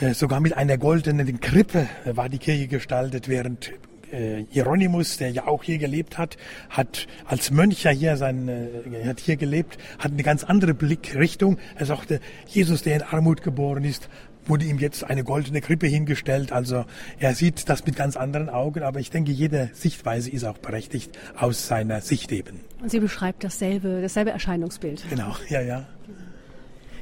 [0.00, 3.72] Äh, sogar mit einer goldenen Krippe war die Kirche gestaltet, während
[4.12, 6.36] äh, Hieronymus, der ja auch hier gelebt hat,
[6.70, 11.58] hat als Mönch ja hier sein, äh, hat hier gelebt, hat eine ganz andere Blickrichtung.
[11.76, 14.08] Er sagte, Jesus, der in Armut geboren ist,
[14.46, 16.52] wurde ihm jetzt eine goldene Krippe hingestellt.
[16.52, 16.84] Also
[17.18, 21.16] er sieht das mit ganz anderen Augen, aber ich denke, jede Sichtweise ist auch berechtigt
[21.36, 22.60] aus seiner Sicht eben.
[22.80, 25.04] Und sie beschreibt dasselbe, dasselbe Erscheinungsbild.
[25.08, 25.86] Genau, ja, ja.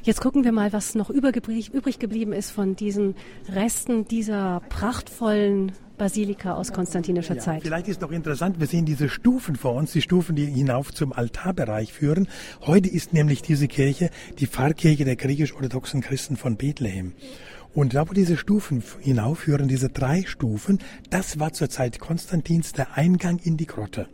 [0.03, 3.13] Jetzt gucken wir mal, was noch übrig geblieben ist von diesen
[3.49, 7.61] Resten dieser prachtvollen Basilika aus konstantinischer ja, Zeit.
[7.61, 11.13] Vielleicht ist noch interessant, wir sehen diese Stufen vor uns, die Stufen, die hinauf zum
[11.13, 12.27] Altarbereich führen.
[12.61, 14.09] Heute ist nämlich diese Kirche
[14.39, 17.13] die Pfarrkirche der griechisch-orthodoxen Christen von Bethlehem.
[17.75, 20.79] Und da, wo diese Stufen hinaufführen, diese drei Stufen,
[21.11, 24.09] das war zur Zeit Konstantins der Eingang in die Grotte.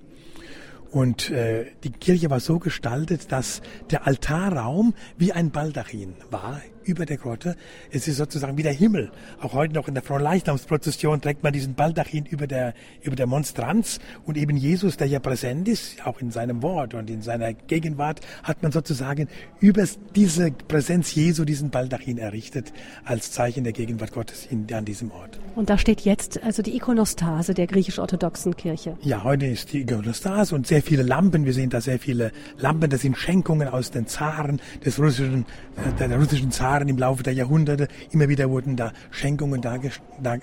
[0.97, 7.05] Und äh, die Kirche war so gestaltet, dass der Altarraum wie ein Baldachin war über
[7.05, 7.55] der Grotte.
[7.91, 9.11] Es ist sozusagen wie der Himmel.
[9.41, 13.99] Auch heute noch in der Fronleichnamsprozession trägt man diesen Baldachin über der, über der Monstranz.
[14.25, 18.21] Und eben Jesus, der ja präsent ist, auch in seinem Wort und in seiner Gegenwart,
[18.43, 19.27] hat man sozusagen
[19.59, 19.83] über
[20.15, 22.71] diese Präsenz Jesu diesen Baldachin errichtet,
[23.03, 25.39] als Zeichen der Gegenwart Gottes in, an diesem Ort.
[25.55, 28.97] Und da steht jetzt also die Ikonostase der griechisch-orthodoxen Kirche.
[29.01, 31.45] Ja, heute ist die Ikonostase und sehr viele Lampen.
[31.45, 32.89] Wir sehen da sehr viele Lampen.
[32.89, 35.45] Das sind Schenkungen aus den Zaren des russischen,
[35.75, 39.77] äh, der russischen Zaren Jahren, im Laufe der Jahrhunderte, immer wieder wurden da Schenkungen da,
[40.21, 40.39] da äh,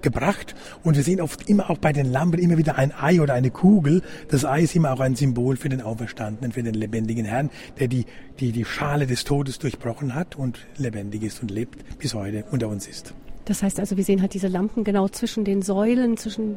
[0.00, 0.54] gebracht.
[0.84, 3.50] Und wir sehen oft immer auch bei den Lampen immer wieder ein Ei oder eine
[3.50, 4.02] Kugel.
[4.28, 7.88] Das Ei ist immer auch ein Symbol für den Auferstandenen, für den lebendigen Herrn, der
[7.88, 8.06] die,
[8.38, 12.68] die, die Schale des Todes durchbrochen hat und lebendig ist und lebt bis heute unter
[12.68, 13.14] uns ist.
[13.44, 16.56] Das heißt also, wir sehen halt diese Lampen genau zwischen den Säulen, zwischen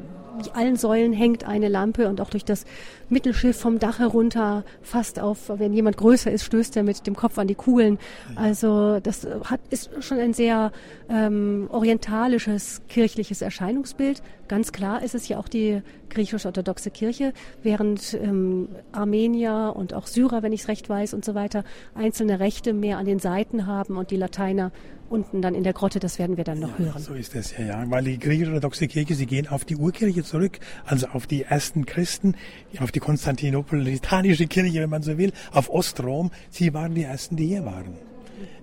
[0.54, 2.66] allen Säulen hängt eine Lampe und auch durch das
[3.10, 7.38] Mittelschiff vom Dach herunter fast auf, wenn jemand größer ist, stößt er mit dem Kopf
[7.38, 8.00] an die Kugeln.
[8.36, 10.72] Also das hat, ist schon ein sehr
[11.10, 14.22] ähm, orientalisches kirchliches Erscheinungsbild.
[14.48, 20.44] Ganz klar ist es ja auch die griechisch-orthodoxe Kirche, während ähm, Armenier und auch Syrer,
[20.44, 21.64] wenn ich es recht weiß und so weiter,
[21.96, 24.72] einzelne Rechte mehr an den Seiten haben und die Lateiner
[25.14, 27.02] unten dann in der Grotte, das werden wir dann noch ja, hören.
[27.02, 27.84] So ist es ja, ja.
[27.88, 32.36] Weil die griechisch-orthodoxe Kirche, sie gehen auf die Urkirche zurück, also auf die ersten Christen,
[32.80, 36.32] auf die konstantinopolitanische Kirche, wenn man so will, auf Ostrom.
[36.50, 37.96] Sie waren die ersten, die hier waren.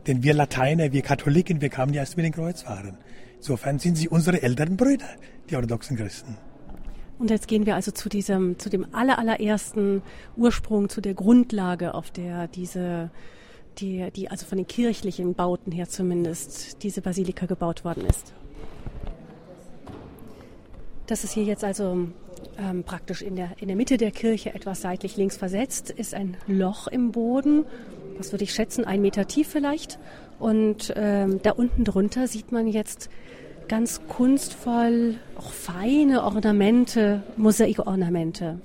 [0.08, 2.98] Denn wir Lateiner, wir Katholiken, wir kamen ja erst mit den Kreuzfahrern.
[3.36, 5.08] Insofern sind sie unsere älteren Brüder,
[5.48, 6.36] die orthodoxen Christen.
[7.20, 10.02] Und jetzt gehen wir also zu diesem, zu dem allerallerersten
[10.36, 13.10] Ursprung, zu der Grundlage, auf der diese
[13.78, 18.32] die, die also von den kirchlichen Bauten her zumindest diese Basilika gebaut worden ist.
[21.06, 22.08] Das ist hier jetzt also
[22.58, 26.36] ähm, praktisch in der, in der Mitte der Kirche, etwas seitlich links versetzt, ist ein
[26.46, 27.64] Loch im Boden,
[28.16, 29.98] was würde ich schätzen, ein Meter tief vielleicht.
[30.38, 33.10] Und ähm, da unten drunter sieht man jetzt
[33.68, 38.58] ganz kunstvoll, auch feine Ornamente, Mosaikornamente.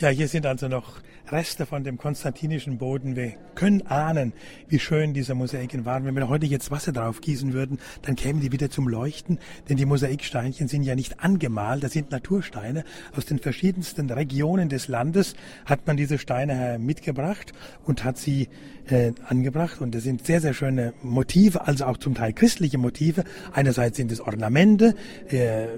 [0.00, 3.14] Ja, hier sind also noch Reste von dem konstantinischen Boden.
[3.14, 4.32] Wir können ahnen,
[4.66, 6.04] wie schön diese Mosaiken waren.
[6.04, 9.76] Wenn wir heute jetzt Wasser drauf gießen würden, dann kämen die wieder zum Leuchten, denn
[9.76, 12.82] die Mosaiksteinchen sind ja nicht angemalt, das sind Natursteine.
[13.16, 17.52] Aus den verschiedensten Regionen des Landes hat man diese Steine mitgebracht
[17.84, 18.48] und hat sie
[18.88, 19.80] äh, angebracht.
[19.80, 23.22] Und das sind sehr, sehr schöne Motive, also auch zum Teil christliche Motive.
[23.52, 24.96] Einerseits sind es Ornamente,
[25.28, 25.68] äh,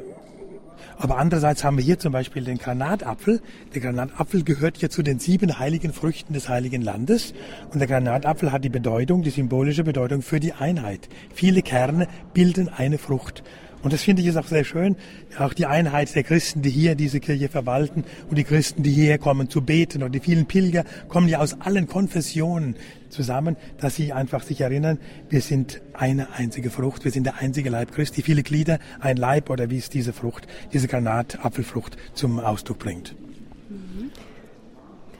[0.98, 3.40] aber andererseits haben wir hier zum Beispiel den Granatapfel.
[3.74, 7.34] Der Granatapfel gehört ja zu den sieben heiligen Früchten des Heiligen Landes.
[7.72, 11.08] Und der Granatapfel hat die Bedeutung, die symbolische Bedeutung für die Einheit.
[11.34, 13.42] Viele Kerne bilden eine Frucht.
[13.86, 14.96] Und das finde ich ist auch sehr schön,
[15.38, 19.18] auch die Einheit der Christen, die hier diese Kirche verwalten und die Christen, die hierher
[19.18, 22.74] kommen zu beten und die vielen Pilger kommen ja aus allen Konfessionen
[23.10, 27.70] zusammen, dass sie einfach sich erinnern, wir sind eine einzige Frucht, wir sind der einzige
[27.70, 32.80] Leib Christi, viele Glieder, ein Leib oder wie es diese Frucht, diese Granatapfelfrucht zum Ausdruck
[32.80, 33.14] bringt.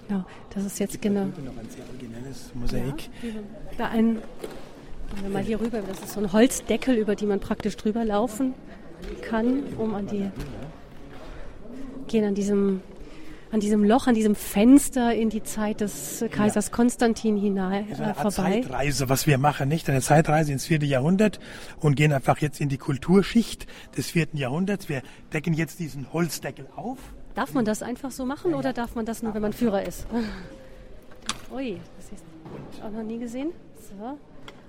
[0.09, 1.27] Genau, das ist jetzt genau.
[1.27, 3.11] Noch ein sehr originelles Mosaik.
[3.23, 3.31] Ja,
[3.79, 4.19] da ein
[5.15, 5.81] Gehen wir mal hier rüber.
[5.87, 8.55] Das ist so ein Holzdeckel, über die man praktisch drüber laufen
[9.23, 10.31] kann, um an die
[12.07, 12.81] gehen an diesem
[13.53, 16.73] an diesem Loch, an diesem Fenster in die Zeit des Kaisers ja.
[16.73, 18.31] Konstantin hinein äh, vorbei.
[18.31, 19.89] Zeitreise, was wir machen, nicht?
[19.89, 21.39] Eine Zeitreise ins vierte Jahrhundert
[21.79, 23.67] und gehen einfach jetzt in die Kulturschicht
[23.97, 24.89] des vierten Jahrhunderts.
[24.89, 26.99] Wir decken jetzt diesen Holzdeckel auf.
[27.37, 29.87] Darf man das einfach so machen ja, oder darf man das nur, wenn man Führer
[29.87, 30.07] ist?
[31.55, 33.53] Ui, das ist auch noch nie gesehen.
[33.79, 34.19] So.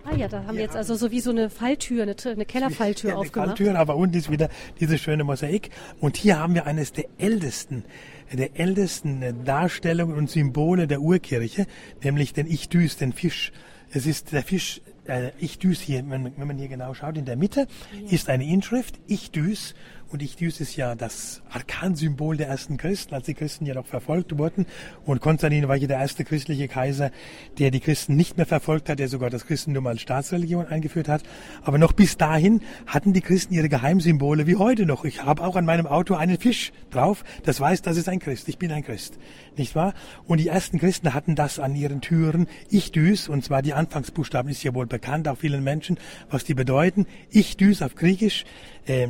[0.09, 3.09] Ah ja, da haben wir jetzt also so wie so eine Falltür, eine, eine Kellerfalltür
[3.09, 3.57] ja, eine aufgemacht.
[3.57, 5.69] Falltür, aber unten ist wieder diese schöne Mosaik.
[5.99, 7.83] Und hier haben wir eines der ältesten,
[8.31, 11.65] der ältesten Darstellungen und Symbole der Urkirche,
[12.03, 13.51] nämlich den Ichdys, den Fisch.
[13.91, 17.35] Es ist der Fisch, äh, Ichdys hier, wenn, wenn, man hier genau schaut, in der
[17.35, 18.11] Mitte ja.
[18.11, 19.75] ist eine Inschrift, Ichdys,
[20.09, 24.37] und Ichthys ist ja das Arkansymbol der ersten Christen, als die Christen ja noch verfolgt
[24.37, 24.65] wurden.
[25.05, 27.11] Und Konstantin war hier der erste christliche Kaiser,
[27.59, 31.23] der die Christen nicht mehr verfolgt hat, der sogar das Christentum als Staatsreligion eingeführt hat.
[31.61, 35.03] Aber noch bis dahin hatten die Christen ihre Geheimsymbole wie heute noch.
[35.03, 37.25] Ich habe auch an meinem Auto einen Fisch drauf.
[37.43, 38.47] Das weiß, das ist ein Christ.
[38.47, 39.17] Ich bin ein Christ.
[39.57, 39.93] Nicht wahr?
[40.25, 42.47] Und die ersten Christen hatten das an ihren Türen.
[42.71, 45.97] Ichdys, und zwar die Anfangsbuchstaben ist ja wohl bekannt, auch vielen Menschen,
[46.29, 47.05] was die bedeuten.
[47.31, 48.45] Ichdys auf Griechisch.
[48.85, 49.09] Äh,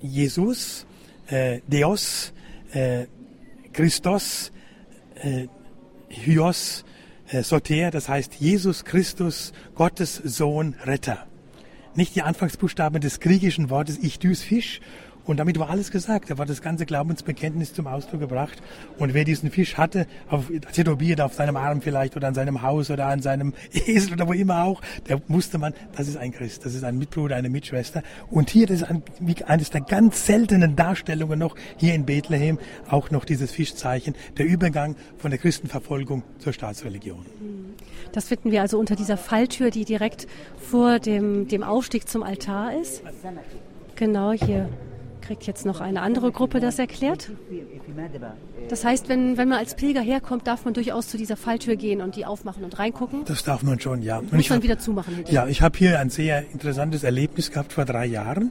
[0.00, 0.86] Jesus,
[1.28, 2.32] äh, Deus,
[2.72, 3.06] äh,
[3.72, 4.52] Christos,
[5.16, 5.48] äh,
[6.08, 6.84] Hyos,
[7.28, 11.26] äh, Soter, das heißt Jesus Christus, Gottes Sohn, Retter.
[11.94, 14.80] Nicht die Anfangsbuchstaben des griechischen Wortes Ichtys Fisch
[15.26, 16.30] und damit war alles gesagt.
[16.30, 18.62] Da war das ganze Glaubensbekenntnis zum Ausdruck gebracht.
[18.98, 22.90] Und wer diesen Fisch hatte, auf, tätowiert auf seinem Arm vielleicht oder an seinem Haus
[22.90, 26.66] oder an seinem Esel oder wo immer auch, der wusste man, das ist ein Christ,
[26.66, 28.02] das ist ein Mitbruder, eine Mitschwester.
[28.30, 29.02] Und hier, das ist ein,
[29.46, 32.58] eines der ganz seltenen Darstellungen noch hier in Bethlehem,
[32.88, 37.24] auch noch dieses Fischzeichen, der Übergang von der Christenverfolgung zur Staatsreligion.
[38.12, 40.26] Das finden wir also unter dieser Falltür, die direkt
[40.58, 43.02] vor dem, dem Aufstieg zum Altar ist.
[43.96, 44.68] Genau hier
[45.24, 47.30] kriegt jetzt noch eine andere Gruppe das erklärt.
[48.68, 52.00] Das heißt, wenn, wenn man als Pilger herkommt, darf man durchaus zu dieser Falltür gehen
[52.00, 53.24] und die aufmachen und reingucken?
[53.24, 54.18] Das darf man schon, ja.
[54.18, 55.14] Und muss man hab, wieder zumachen.
[55.14, 55.44] Hinterher.
[55.44, 58.50] Ja, ich habe hier ein sehr interessantes Erlebnis gehabt vor drei Jahren.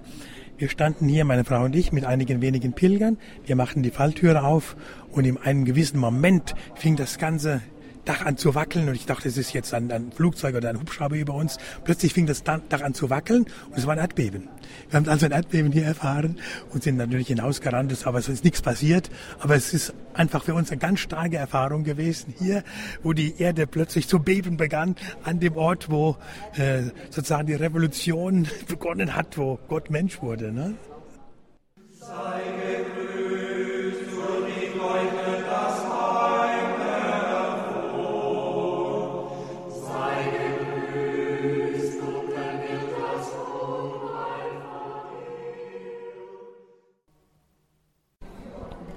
[0.58, 3.18] Wir standen hier, meine Frau und ich, mit einigen wenigen Pilgern.
[3.46, 4.76] Wir machten die Falltüre auf
[5.12, 7.62] und in einem gewissen Moment fing das ganze
[8.06, 10.80] Dach an zu wackeln und ich dachte, es ist jetzt ein, ein Flugzeug oder ein
[10.80, 11.58] Hubschrauber über uns.
[11.84, 14.50] Plötzlich fing das Dach an zu wackeln und es war ein Erdbeben.
[14.90, 16.40] Wir haben also ein Erdbeben hier erfahren
[16.72, 19.10] und sind natürlich hinausgerannt, aber es ist nichts passiert.
[19.40, 22.64] Aber es ist einfach für uns eine ganz starke Erfahrung gewesen hier,
[23.02, 26.18] wo die Erde plötzlich zu beben begann, an dem Ort, wo
[26.56, 30.52] äh, sozusagen die Revolution begonnen hat, wo Gott Mensch wurde.
[30.52, 30.76] Ne?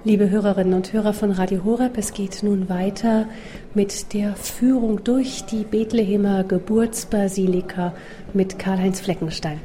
[0.07, 3.25] Liebe Hörerinnen und Hörer von Radio Horeb, es geht nun weiter
[3.73, 7.93] mit der Führung durch die Bethlehemer Geburtsbasilika
[8.33, 9.59] mit Karl-Heinz Fleckenstein.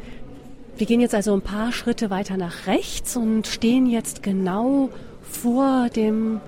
[0.77, 4.91] Wir gehen jetzt also ein paar Schritte weiter nach rechts und stehen jetzt genau
[5.23, 6.41] vor dem,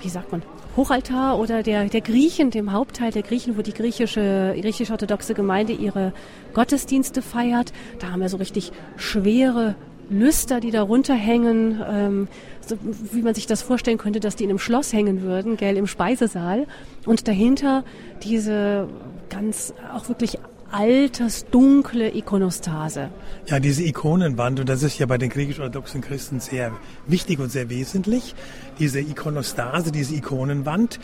[0.00, 0.42] wie sagt man,
[0.76, 6.12] Hochaltar oder der, der Griechen, dem Hauptteil der Griechen, wo die griechische, griechisch-orthodoxe Gemeinde ihre
[6.52, 7.72] Gottesdienste feiert.
[8.00, 9.76] Da haben wir so richtig schwere
[10.08, 12.28] Lüster, die da runterhängen, ähm,
[12.66, 12.76] so,
[13.12, 15.86] wie man sich das vorstellen könnte, dass die in einem Schloss hängen würden, gell, im
[15.86, 16.66] Speisesaal.
[17.04, 17.84] Und dahinter
[18.22, 18.88] diese
[19.28, 20.38] ganz auch wirklich
[20.70, 23.10] altersdunkle Ikonostase.
[23.46, 26.72] Ja, diese Ikonenwand, und das ist ja bei den griechisch-orthodoxen Christen sehr
[27.06, 28.34] wichtig und sehr wesentlich,
[28.78, 30.98] diese Ikonostase, diese Ikonenwand,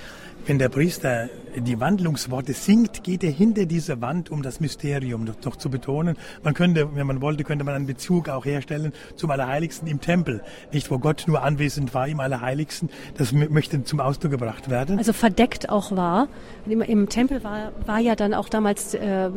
[0.47, 5.35] wenn der Priester die Wandlungsworte singt, geht er hinter diese Wand, um das Mysterium noch,
[5.45, 6.17] noch, zu betonen.
[6.43, 10.43] Man könnte, wenn man wollte, könnte man einen Bezug auch herstellen zum Allerheiligsten im Tempel.
[10.73, 12.91] Nicht, wo Gott nur anwesend war im Allerheiligsten.
[13.17, 14.99] Das möchte zum Ausdruck gebracht werden.
[14.99, 16.29] Also verdeckt auch war.
[16.67, 19.31] Im, im Tempel war, war ja dann auch damals äh,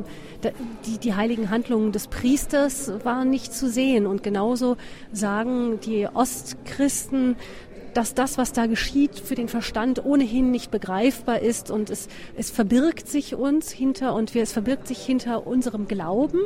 [0.85, 4.07] die, die heiligen Handlungen des Priesters waren nicht zu sehen.
[4.07, 4.77] Und genauso
[5.11, 7.35] sagen die Ostchristen,
[7.95, 12.04] dass das, was da geschieht, für den Verstand ohnehin nicht begreifbar ist und es,
[12.37, 16.39] es verbirgt sich uns hinter und wir, es verbirgt sich hinter unserem Glauben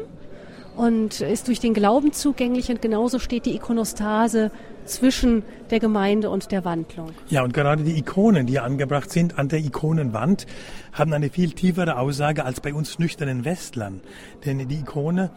[0.76, 4.52] und ist durch den Glauben zugänglich und genauso steht die Ikonostase
[4.86, 7.12] zwischen der Gemeinde und der Wandlung.
[7.28, 10.48] Ja, und gerade die Ikonen, die angebracht sind an der Ikonenwand,
[10.93, 14.02] haben eine viel tiefere Aussage als bei uns nüchternen Westlern.
[14.45, 15.32] Denn die Ikone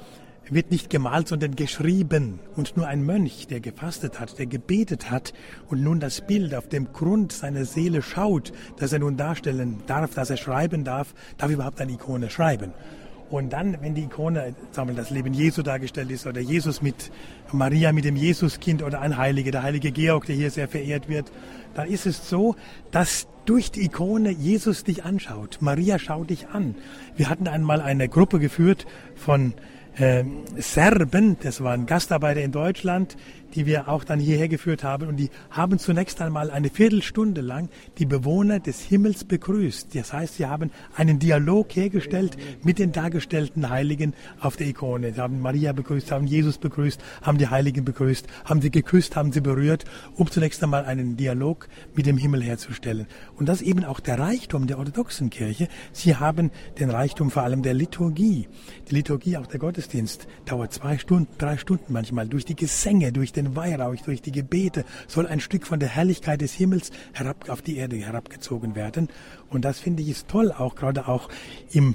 [0.54, 2.40] wird nicht gemalt, sondern geschrieben.
[2.56, 5.32] Und nur ein Mönch, der gefastet hat, der gebetet hat
[5.68, 10.14] und nun das Bild auf dem Grund seiner Seele schaut, das er nun darstellen darf,
[10.14, 12.72] dass er schreiben darf, darf überhaupt eine Ikone schreiben.
[13.30, 17.10] Und dann, wenn die Ikone, sagen wir, das Leben Jesu dargestellt ist oder Jesus mit
[17.50, 21.32] Maria, mit dem Jesuskind oder ein Heiliger, der heilige Georg, der hier sehr verehrt wird,
[21.74, 22.56] dann ist es so,
[22.90, 25.58] dass durch die Ikone Jesus dich anschaut.
[25.60, 26.74] Maria schaut dich an.
[27.16, 28.86] Wir hatten einmal eine Gruppe geführt
[29.16, 29.54] von
[30.56, 33.16] Serben, das waren Gastarbeiter in Deutschland,
[33.54, 35.08] die wir auch dann hierher geführt haben.
[35.08, 39.94] Und die haben zunächst einmal eine Viertelstunde lang die Bewohner des Himmels begrüßt.
[39.94, 45.12] Das heißt, sie haben einen Dialog hergestellt mit den dargestellten Heiligen auf der Ikone.
[45.12, 49.32] Sie haben Maria begrüßt, haben Jesus begrüßt, haben die Heiligen begrüßt, haben sie geküsst, haben
[49.32, 49.84] sie berührt,
[50.14, 53.06] um zunächst einmal einen Dialog mit dem Himmel herzustellen.
[53.36, 55.68] Und das ist eben auch der Reichtum der orthodoxen Kirche.
[55.92, 58.48] Sie haben den Reichtum vor allem der Liturgie.
[58.88, 63.32] Die Liturgie, auch der Gottesdienst, dauert zwei Stunden, drei Stunden manchmal durch die Gesänge, durch
[63.32, 67.48] den den Weihrauch, durch die Gebete soll ein Stück von der Herrlichkeit des Himmels herab
[67.48, 69.08] auf die Erde herabgezogen werden.
[69.50, 71.28] Und das finde ich ist toll, auch gerade auch
[71.72, 71.94] im,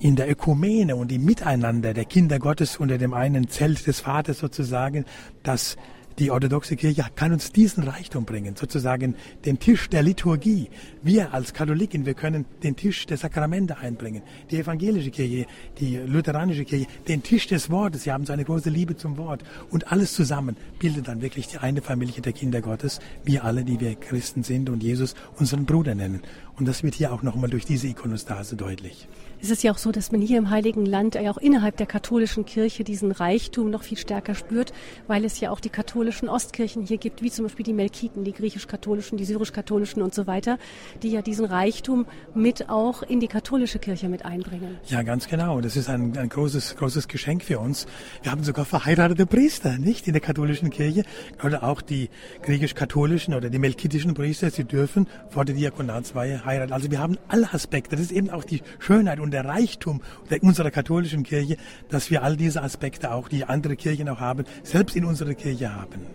[0.00, 4.38] in der Ökumene und im Miteinander der Kinder Gottes unter dem einen Zelt des Vaters
[4.38, 5.04] sozusagen,
[5.42, 5.76] dass
[6.18, 10.68] die orthodoxe Kirche kann uns diesen Reichtum bringen, sozusagen den Tisch der Liturgie.
[11.02, 14.22] Wir als Katholiken, wir können den Tisch der Sakramente einbringen.
[14.50, 15.46] Die evangelische Kirche,
[15.78, 18.04] die lutheranische Kirche, den Tisch des Wortes.
[18.04, 19.42] Sie haben so eine große Liebe zum Wort.
[19.70, 23.00] Und alles zusammen bildet dann wirklich die eine Familie der Kinder Gottes.
[23.24, 26.22] Wir alle, die wir Christen sind und Jesus unseren Bruder nennen.
[26.56, 29.08] Und das wird hier auch nochmal durch diese Ikonostase deutlich.
[29.42, 31.86] Es ist ja auch so, dass man hier im Heiligen Land ja auch innerhalb der
[31.86, 34.72] katholischen Kirche diesen Reichtum noch viel stärker spürt,
[35.08, 38.32] weil es ja auch die katholischen Ostkirchen hier gibt, wie zum Beispiel die Melkiten, die
[38.32, 40.58] griechisch-katholischen, die syrisch-katholischen und so weiter,
[41.02, 44.78] die ja diesen Reichtum mit auch in die katholische Kirche mit einbringen.
[44.86, 45.60] Ja, ganz genau.
[45.60, 47.86] Das ist ein, ein großes, großes Geschenk für uns.
[48.22, 51.02] Wir haben sogar verheiratete Priester, nicht in der katholischen Kirche.
[51.42, 52.10] Oder auch die
[52.42, 56.72] griechisch-katholischen oder die melkitischen Priester, sie dürfen vor der Diakonatsweihe heiraten.
[56.72, 57.96] Also wir haben alle Aspekte.
[57.96, 60.00] Das ist eben auch die Schönheit und der Reichtum
[60.40, 61.56] unserer katholischen Kirche,
[61.88, 65.74] dass wir all diese Aspekte auch, die andere Kirchen auch haben, selbst in unserer Kirche
[65.74, 66.06] haben,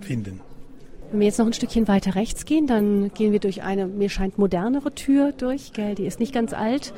[0.00, 0.40] finden.
[1.10, 4.08] Wenn wir jetzt noch ein Stückchen weiter rechts gehen, dann gehen wir durch eine, mir
[4.08, 5.72] scheint, modernere Tür durch.
[5.72, 5.94] Gell?
[5.94, 6.92] Die ist nicht ganz alt.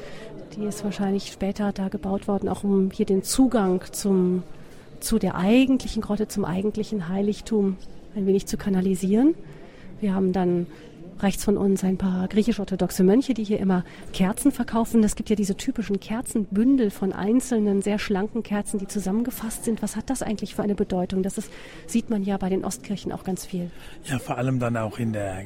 [0.56, 4.42] Die ist wahrscheinlich später da gebaut worden, auch um hier den Zugang zum,
[5.00, 7.76] zu der eigentlichen Grotte, zum eigentlichen Heiligtum
[8.14, 9.34] ein wenig zu kanalisieren.
[10.00, 10.66] Wir haben dann
[11.20, 15.02] rechts von uns ein paar griechisch-orthodoxe Mönche, die hier immer Kerzen verkaufen.
[15.04, 19.82] Es gibt ja diese typischen Kerzenbündel von einzelnen sehr schlanken Kerzen, die zusammengefasst sind.
[19.82, 21.22] Was hat das eigentlich für eine Bedeutung?
[21.22, 21.50] Das ist,
[21.86, 23.70] sieht man ja bei den Ostkirchen auch ganz viel.
[24.04, 25.44] Ja, vor allem dann auch in der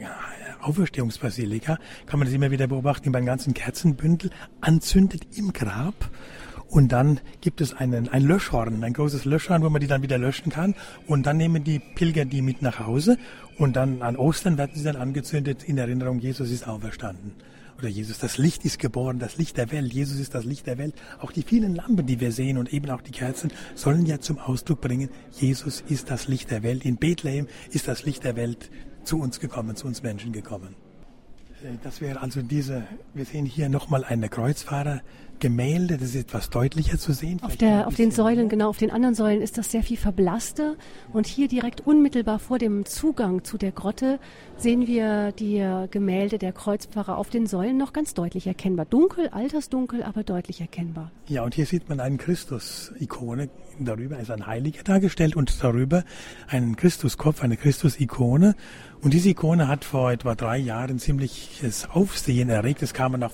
[0.60, 4.30] Auferstehungsbasilika kann man das immer wieder beobachten, beim ganzen Kerzenbündel
[4.60, 5.94] anzündet im Grab
[6.70, 10.18] und dann gibt es einen, ein Löschhorn, ein großes Löschhorn, wo man die dann wieder
[10.18, 10.76] löschen kann.
[11.08, 13.18] Und dann nehmen die Pilger die mit nach Hause.
[13.58, 17.32] Und dann an Ostern werden sie dann angezündet in Erinnerung, Jesus ist auferstanden.
[17.76, 19.92] Oder Jesus, das Licht ist geboren, das Licht der Welt.
[19.92, 20.94] Jesus ist das Licht der Welt.
[21.18, 24.38] Auch die vielen Lampen, die wir sehen und eben auch die Kerzen, sollen ja zum
[24.38, 26.84] Ausdruck bringen, Jesus ist das Licht der Welt.
[26.84, 28.70] In Bethlehem ist das Licht der Welt
[29.02, 30.76] zu uns gekommen, zu uns Menschen gekommen.
[31.62, 32.84] Äh, das wäre also diese,
[33.14, 35.00] wir sehen hier nochmal eine Kreuzfahrer
[35.40, 37.42] Gemälde, das ist etwas deutlicher zu sehen.
[37.42, 40.76] Auf, der, auf den Säulen, genau, auf den anderen Säulen ist das sehr viel verblasster.
[41.12, 44.20] Und hier direkt unmittelbar vor dem Zugang zu der Grotte
[44.56, 48.84] sehen wir die Gemälde der Kreuzpfarrer auf den Säulen noch ganz deutlich erkennbar.
[48.84, 51.10] Dunkel, altersdunkel, aber deutlich erkennbar.
[51.26, 53.48] Ja, und hier sieht man eine Christus-Ikone.
[53.78, 56.04] Darüber ist ein Heiliger dargestellt und darüber
[56.48, 58.54] einen Christuskopf, eine Christus-Ikone.
[59.00, 62.82] Und diese Ikone hat vor etwa drei Jahren ziemliches Aufsehen erregt.
[62.82, 63.32] Es kamen auch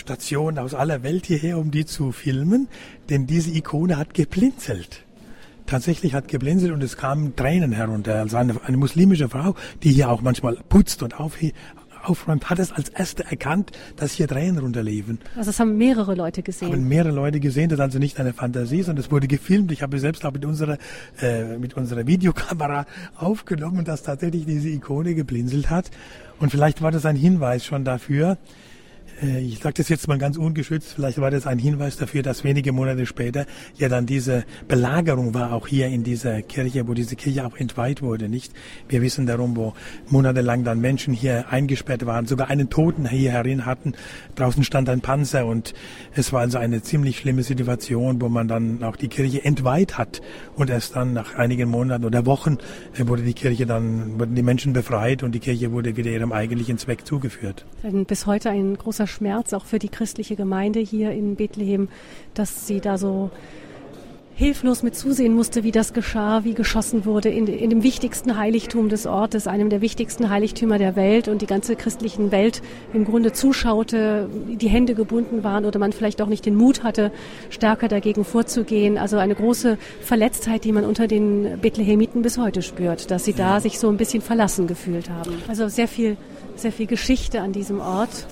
[0.00, 2.68] Fernsehstationen aus aller Welt hierher, um die zu filmen,
[3.08, 5.04] denn diese Ikone hat geblinzelt
[5.66, 8.16] tatsächlich hat geblinzelt und es kamen Tränen herunter.
[8.16, 11.38] Also eine, eine muslimische Frau, die hier auch manchmal putzt und auf,
[12.02, 15.20] aufräumt, hat es als erste erkannt, dass hier Tränen runterliefen.
[15.36, 16.72] Also das haben mehrere Leute gesehen.
[16.72, 17.68] Haben mehrere Leute gesehen.
[17.68, 19.70] Das ist also nicht eine Fantasie, sondern es wurde gefilmt.
[19.70, 20.76] Ich habe selbst auch mit unserer,
[21.20, 22.84] äh, mit unserer Videokamera
[23.16, 25.88] aufgenommen, dass tatsächlich diese Ikone geblinzelt hat.
[26.40, 28.38] Und vielleicht war das ein Hinweis schon dafür,
[29.22, 32.72] ich sage das jetzt mal ganz ungeschützt, vielleicht war das ein Hinweis dafür, dass wenige
[32.72, 33.46] Monate später
[33.76, 38.00] ja dann diese Belagerung war, auch hier in dieser Kirche, wo diese Kirche auch entweiht
[38.00, 38.52] wurde, nicht?
[38.88, 39.74] Wir wissen darum, wo
[40.08, 43.92] monatelang dann Menschen hier eingesperrt waren, sogar einen Toten hier herin hatten.
[44.36, 45.74] Draußen stand ein Panzer und
[46.14, 50.22] es war also eine ziemlich schlimme Situation, wo man dann auch die Kirche entweiht hat
[50.56, 52.56] und erst dann nach einigen Monaten oder Wochen
[52.98, 56.32] äh, wurde die Kirche dann, wurden die Menschen befreit und die Kirche wurde wieder ihrem
[56.32, 57.66] eigentlichen Zweck zugeführt.
[58.06, 61.88] Bis heute ein großer Schmerz auch für die christliche Gemeinde hier in Bethlehem,
[62.34, 63.30] dass sie da so
[64.40, 68.88] hilflos mit zusehen musste, wie das geschah, wie geschossen wurde in, in, dem wichtigsten Heiligtum
[68.88, 72.62] des Ortes, einem der wichtigsten Heiligtümer der Welt und die ganze christlichen Welt
[72.94, 77.12] im Grunde zuschaute, die Hände gebunden waren oder man vielleicht auch nicht den Mut hatte,
[77.50, 78.96] stärker dagegen vorzugehen.
[78.96, 83.60] Also eine große Verletztheit, die man unter den Bethlehemiten bis heute spürt, dass sie da
[83.60, 85.34] sich so ein bisschen verlassen gefühlt haben.
[85.48, 86.16] Also sehr viel,
[86.56, 88.26] sehr viel Geschichte an diesem Ort.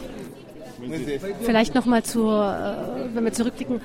[1.43, 3.81] Vielleicht nochmal zur, äh, wenn wir zurückblicken,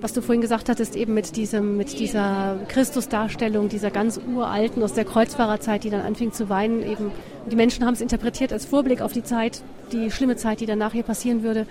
[0.00, 4.94] was du vorhin gesagt hattest, eben mit diesem, mit dieser Christusdarstellung, dieser ganz uralten aus
[4.94, 7.12] der Kreuzfahrerzeit, die dann anfing zu weinen, eben,
[7.50, 10.92] die Menschen haben es interpretiert als Vorblick auf die Zeit, die schlimme Zeit, die danach
[10.92, 11.66] hier passieren würde.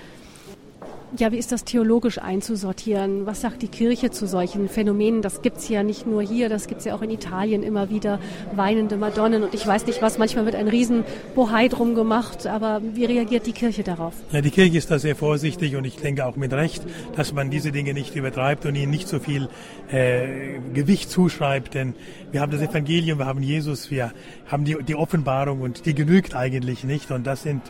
[1.17, 3.25] Ja, wie ist das theologisch einzusortieren?
[3.25, 5.21] Was sagt die Kirche zu solchen Phänomenen?
[5.21, 8.17] Das gibt's ja nicht nur hier, das gibt's ja auch in Italien immer wieder,
[8.55, 11.03] weinende Madonnen und ich weiß nicht was, manchmal wird ein riesen
[11.35, 14.13] Bohai drum gemacht, aber wie reagiert die Kirche darauf?
[14.31, 16.81] Ja, die Kirche ist da sehr vorsichtig und ich denke auch mit Recht,
[17.17, 19.49] dass man diese Dinge nicht übertreibt und ihnen nicht so viel
[19.91, 21.93] äh, Gewicht zuschreibt, denn
[22.31, 24.13] wir haben das Evangelium, wir haben Jesus, wir
[24.47, 27.63] haben die, die Offenbarung und die genügt eigentlich nicht und das sind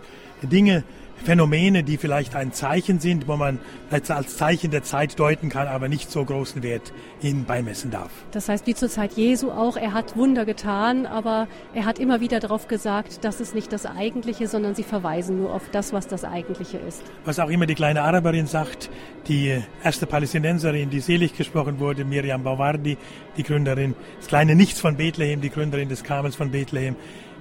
[0.43, 0.83] Dinge,
[1.23, 3.59] Phänomene, die vielleicht ein Zeichen sind, wo man
[3.89, 8.11] als Zeichen der Zeit deuten kann, aber nicht so großen Wert ihnen beimessen darf.
[8.31, 12.21] Das heißt, wie zur Zeit Jesu auch, er hat Wunder getan, aber er hat immer
[12.21, 16.07] wieder darauf gesagt, das ist nicht das Eigentliche, sondern sie verweisen nur auf das, was
[16.07, 17.03] das Eigentliche ist.
[17.25, 18.89] Was auch immer die kleine Araberin sagt,
[19.27, 22.97] die erste Palästinenserin, die selig gesprochen wurde, Miriam Bawardi,
[23.37, 26.95] die Gründerin, das kleine Nichts von Bethlehem, die Gründerin des Kamels von Bethlehem,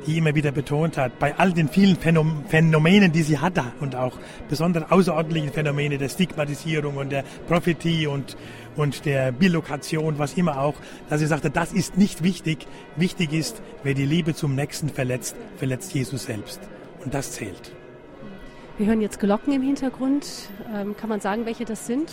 [0.06, 4.16] die immer wieder betont hat, bei all den vielen Phänomenen, die sie hatte und auch
[4.48, 8.36] besonders außerordentlichen Phänomene der Stigmatisierung und der Prophetie und,
[8.76, 10.74] und der Bilokation, was immer auch,
[11.08, 12.66] dass sie sagte, das ist nicht wichtig.
[12.96, 16.60] Wichtig ist, wer die Liebe zum Nächsten verletzt, verletzt Jesus selbst.
[17.04, 17.72] Und das zählt.
[18.78, 20.26] Wir hören jetzt Glocken im Hintergrund.
[20.74, 22.12] Ähm, kann man sagen, welche das sind?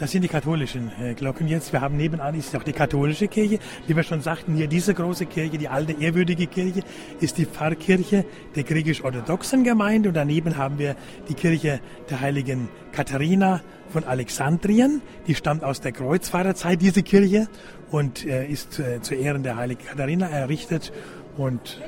[0.00, 1.74] Das sind die katholischen äh, Glocken jetzt.
[1.74, 3.58] Wir haben nebenan ist auch die katholische Kirche.
[3.86, 6.80] Wie wir schon sagten, hier diese große Kirche, die alte ehrwürdige Kirche,
[7.20, 8.24] ist die Pfarrkirche
[8.56, 10.08] der griechisch-orthodoxen Gemeinde.
[10.08, 10.96] Und daneben haben wir
[11.28, 15.02] die Kirche der heiligen Katharina von Alexandrien.
[15.26, 17.48] Die stammt aus der Kreuzfahrerzeit, diese Kirche,
[17.90, 20.94] und äh, ist äh, zu Ehren der heiligen Katharina errichtet.
[21.36, 21.80] Und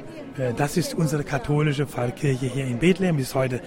[0.56, 3.16] das ist unsere katholische Pfarrkirche hier in Bethlehem.
[3.16, 3.60] Bis heute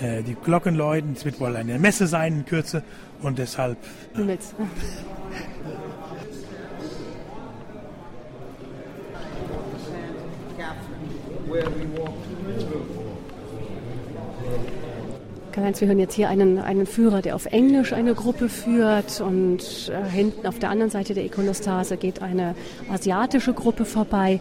[0.00, 1.12] die Glocken läuten.
[1.14, 2.82] Es wird wohl eine Messe sein in Kürze
[3.26, 3.76] und deshalb.
[15.52, 19.90] Karl-Heinz, wir hören jetzt hier einen, einen Führer, der auf Englisch eine Gruppe führt und
[19.90, 22.54] äh, hinten auf der anderen Seite der Ikonostase geht eine
[22.92, 24.40] asiatische Gruppe vorbei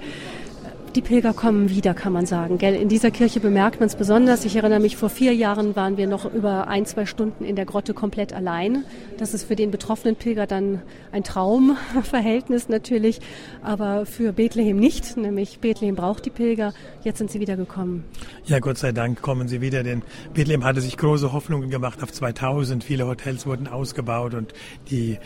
[0.96, 2.58] die Pilger kommen wieder, kann man sagen.
[2.58, 2.74] Gell?
[2.74, 4.46] In dieser Kirche bemerkt man es besonders.
[4.46, 7.66] Ich erinnere mich, vor vier Jahren waren wir noch über ein, zwei Stunden in der
[7.66, 8.86] Grotte komplett allein.
[9.18, 10.82] Das ist für den betroffenen Pilger dann
[11.12, 13.20] ein Traumverhältnis natürlich,
[13.62, 15.18] aber für Bethlehem nicht.
[15.18, 16.74] Nämlich Bethlehem braucht die Pilger.
[17.04, 18.06] Jetzt sind sie wieder gekommen.
[18.46, 20.02] Ja, Gott sei Dank kommen sie wieder, denn
[20.34, 22.86] Bethlehem hatte sich große Hoffnungen gemacht auf 2000.
[22.86, 24.54] Viele Hotels wurden ausgebaut und
[24.90, 25.18] die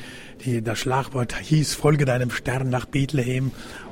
[0.45, 3.51] die, das Schlagwort hieß, folge deinem Stern nach Bethlehem.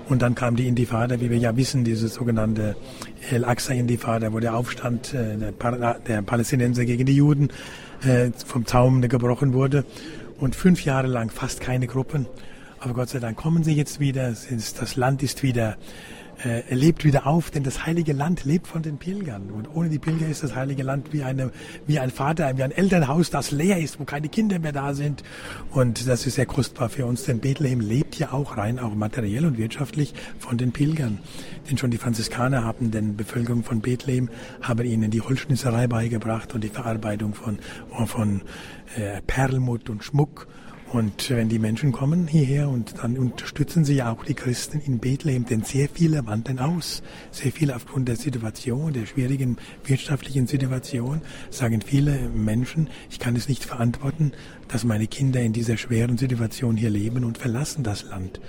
[0.10, 2.76] Und dann kam die Intifada, wie wir ja wissen, diese sogenannte
[3.30, 7.50] El-Aqsa-Intifada, wo der Aufstand äh, der, der Palästinenser gegen die Juden
[8.06, 9.84] äh, vom Zaum gebrochen wurde.
[10.40, 12.28] Und fünf Jahre lang fast keine Gruppen.
[12.80, 14.34] Aber Gott sei Dank kommen sie jetzt wieder.
[14.50, 15.78] Das Land ist wieder
[16.44, 19.50] äh, lebt wieder auf, denn das heilige Land lebt von den Pilgern.
[19.50, 21.52] Und ohne die Pilger ist das heilige Land wie, eine,
[21.88, 25.24] wie ein Vater, wie ein Elternhaus, das leer ist, wo keine Kinder mehr da sind.
[25.72, 29.46] Und das ist sehr kostbar für uns, denn Bethlehem lebt ja auch rein, auch materiell
[29.46, 31.20] und wirtschaftlich von den Pilgern.
[31.70, 34.30] Denn schon die Franziskaner haben den Bevölkerung von Bethlehem,
[34.62, 37.60] haben ihnen die Holzschnitzelei beigebracht und die Verarbeitung von,
[38.06, 38.42] von
[38.96, 40.48] äh, Perlmutt und Schmuck
[40.94, 45.00] und wenn die Menschen kommen hierher und dann unterstützen sie ja auch die Christen in
[45.00, 47.04] Bethlehem, denn sehr viele wandern aus.
[47.32, 53.50] Sehr viele aufgrund der Situation, der schwierigen wirtschaftlichen Situation, sagen viele Menschen, ich kann es
[53.50, 54.32] nicht verantworten,
[54.70, 58.40] dass meine Kinder in dieser schweren Situation hier leben und verlassen das Land.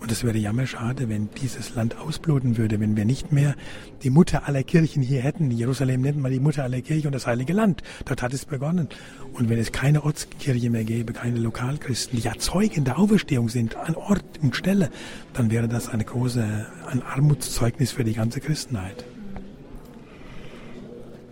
[0.00, 3.54] Und es wäre jammerschade, wenn dieses Land ausbluten würde, wenn wir nicht mehr
[4.02, 5.50] die Mutter aller Kirchen hier hätten.
[5.50, 7.82] Jerusalem nennt man die Mutter aller Kirchen und das Heilige Land.
[8.04, 8.88] Dort hat es begonnen.
[9.32, 13.76] Und wenn es keine Ortskirche mehr gäbe, keine Lokalchristen, die ja Zeugen der Auferstehung sind,
[13.76, 14.90] an Ort und Stelle,
[15.32, 19.04] dann wäre das eine große, ein Armutszeugnis für die ganze Christenheit.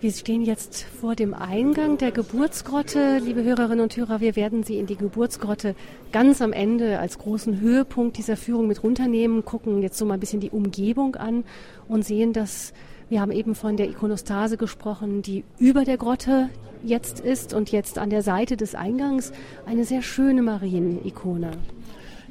[0.05, 3.23] Wir stehen jetzt vor dem Eingang der Geburtsgrotte.
[3.25, 5.75] Liebe Hörerinnen und Hörer, wir werden Sie in die Geburtsgrotte
[6.13, 10.21] ganz am Ende als großen Höhepunkt dieser Führung mit runternehmen, gucken jetzt so mal ein
[10.21, 11.43] bisschen die Umgebung an
[11.89, 12.75] und sehen, dass
[13.09, 16.51] wir haben eben von der Ikonostase gesprochen, die über der Grotte
[16.83, 19.33] jetzt ist und jetzt an der Seite des Eingangs
[19.65, 21.53] eine sehr schöne Marienikone.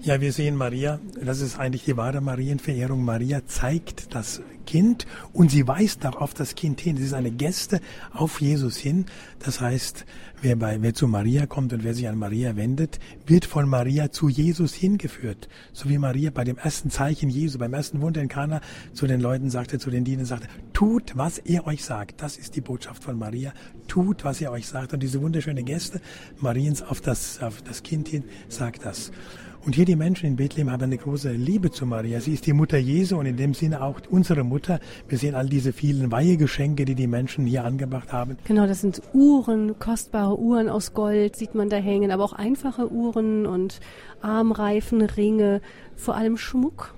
[0.06, 3.06] Ja, wir sehen Maria, das ist eigentlich die wahre Marienverehrung.
[3.06, 6.98] Maria zeigt das Kind und sie weist auch auf das Kind hin.
[6.98, 7.80] Sie ist eine Gäste
[8.12, 9.06] auf Jesus hin.
[9.40, 10.06] Das heißt,
[10.42, 14.12] wer, bei, wer zu Maria kommt und wer sich an Maria wendet, wird von Maria
[14.12, 15.48] zu Jesus hingeführt.
[15.72, 18.60] So wie Maria bei dem ersten Zeichen Jesu, beim ersten Wunder in Kana
[18.92, 22.22] zu den Leuten sagte, zu den Dienern sagte, tut, was er euch sagt.
[22.22, 23.54] Das ist die Botschaft von Maria.
[23.88, 24.92] Tut, was er euch sagt.
[24.92, 26.02] Und diese wunderschöne Gäste
[26.42, 29.10] Mariens auf das, auf das Kind hin sagt das.
[29.66, 32.20] Und hier die Menschen in Bethlehem haben eine große Liebe zu Maria.
[32.20, 34.82] Sie ist die Mutter Jesu und in dem Sinne auch unsere Mutter.
[35.08, 38.38] Wir sehen all diese vielen Weihegeschenke, die die Menschen hier angebracht haben.
[38.44, 42.92] Genau, das sind Uhren, kostbare Uhren aus Gold sieht man da hängen, aber auch einfache
[42.92, 43.80] Uhren und
[44.22, 45.62] Armreifen, Ringe,
[45.96, 46.94] vor allem Schmuck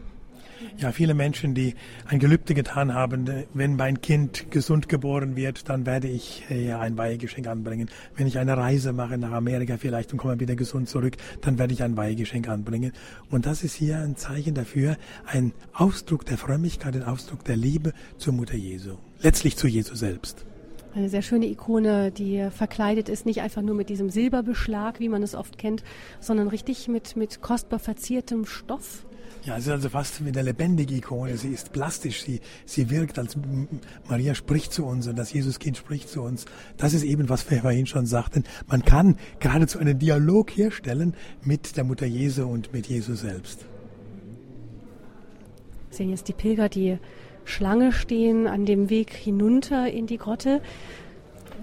[0.78, 1.76] ja, viele Menschen, die
[2.08, 6.80] ein Gelübde getan haben, wenn mein Kind gesund geboren wird, dann werde ich äh, ja
[6.80, 7.90] ein Weihegeschenk anbringen.
[8.16, 11.74] Wenn ich eine Reise mache nach Amerika vielleicht und komme wieder gesund zurück, dann werde
[11.74, 12.92] ich ein Weihegeschenk anbringen.
[13.30, 17.94] Und das ist hier ein Zeichen dafür, ein Ausdruck der Frömmigkeit, ein Ausdruck der Liebe
[18.18, 18.98] zur Mutter Jesu.
[19.22, 20.46] Letztlich zu Jesu selbst.
[20.94, 25.24] Eine sehr schöne Ikone, die verkleidet ist, nicht einfach nur mit diesem Silberbeschlag, wie man
[25.24, 25.84] es oft kennt,
[26.22, 29.06] sondern richtig mit, mit kostbar verziertem Stoff.
[29.46, 31.38] Ja, es ist also fast wie eine lebendige Ikone.
[31.38, 32.24] Sie ist plastisch.
[32.24, 33.38] Sie, sie wirkt, als
[34.10, 36.46] Maria spricht zu uns und das Jesuskind spricht zu uns.
[36.78, 38.44] Das ist eben, was wir vorhin schon sagten.
[38.68, 43.68] Man kann geradezu einen Dialog herstellen mit der Mutter Jesu und mit Jesus selbst.
[45.90, 46.98] Wir sehen jetzt die Pilger, die
[47.44, 50.60] Schlange stehen an dem Weg hinunter in die Grotte.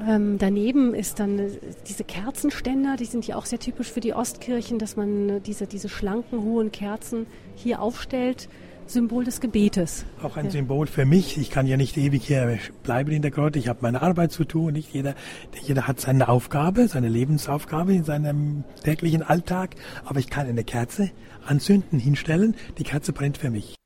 [0.09, 1.51] Ähm, daneben ist dann äh,
[1.87, 5.67] diese Kerzenständer, die sind ja auch sehr typisch für die Ostkirchen, dass man äh, diese,
[5.67, 8.49] diese schlanken, hohen Kerzen hier aufstellt.
[8.87, 10.05] Symbol des Gebetes.
[10.23, 10.51] Auch ein ja.
[10.51, 11.39] Symbol für mich.
[11.39, 13.59] Ich kann ja nicht ewig hier bleiben in der Grotte.
[13.59, 14.73] Ich habe meine Arbeit zu tun.
[14.73, 15.15] Nicht jeder,
[15.63, 19.77] jeder hat seine Aufgabe, seine Lebensaufgabe in seinem täglichen Alltag.
[20.05, 21.11] Aber ich kann eine Kerze
[21.47, 22.55] anzünden, hinstellen.
[22.79, 23.77] Die Kerze brennt für mich.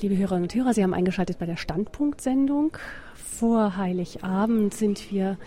[0.00, 2.76] Liebe Hörerinnen und Hörer, Sie haben eingeschaltet bei der Standpunktsendung.
[3.14, 5.38] Vor Heiligabend sind wir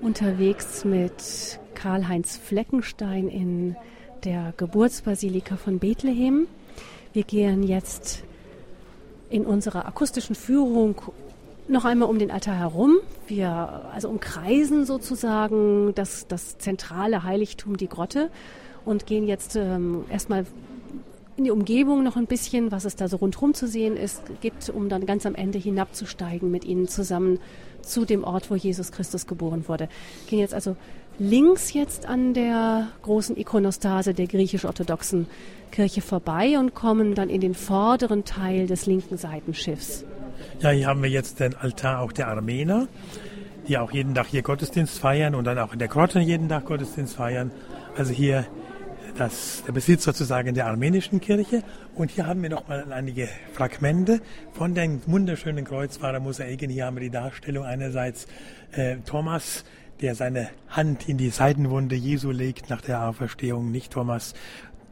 [0.00, 3.76] unterwegs mit Karl-Heinz Fleckenstein in
[4.24, 6.46] der Geburtsbasilika von Bethlehem.
[7.12, 8.22] Wir gehen jetzt
[9.30, 11.02] in unserer akustischen Führung
[11.66, 12.98] noch einmal um den Altar herum.
[13.26, 18.30] Wir also umkreisen sozusagen das, das zentrale Heiligtum, die Grotte,
[18.84, 20.46] und gehen jetzt ähm, erstmal
[21.38, 24.68] in die Umgebung noch ein bisschen, was es da so rundherum zu sehen ist, gibt,
[24.70, 27.38] um dann ganz am Ende hinabzusteigen mit ihnen zusammen
[27.80, 29.88] zu dem Ort, wo Jesus Christus geboren wurde.
[30.26, 30.76] Gehen jetzt also
[31.18, 35.26] links jetzt an der großen Ikonostase der griechisch-orthodoxen
[35.70, 40.04] Kirche vorbei und kommen dann in den vorderen Teil des linken Seitenschiffs.
[40.60, 42.88] Ja, hier haben wir jetzt den Altar auch der Armener.
[43.68, 46.64] die auch jeden Tag hier Gottesdienst feiern und dann auch in der Grotte jeden Tag
[46.64, 47.50] Gottesdienst feiern.
[47.96, 48.46] Also hier
[49.18, 51.62] das, der Besitz sozusagen der armenischen Kirche.
[51.94, 54.20] Und hier haben wir noch mal einige Fragmente
[54.52, 56.70] von den wunderschönen Kreuzfahrermosaiken.
[56.70, 58.26] Hier haben wir die Darstellung einerseits
[58.72, 59.64] äh, Thomas,
[60.00, 64.34] der seine Hand in die Seitenwunde Jesu legt nach der Auferstehung, nicht Thomas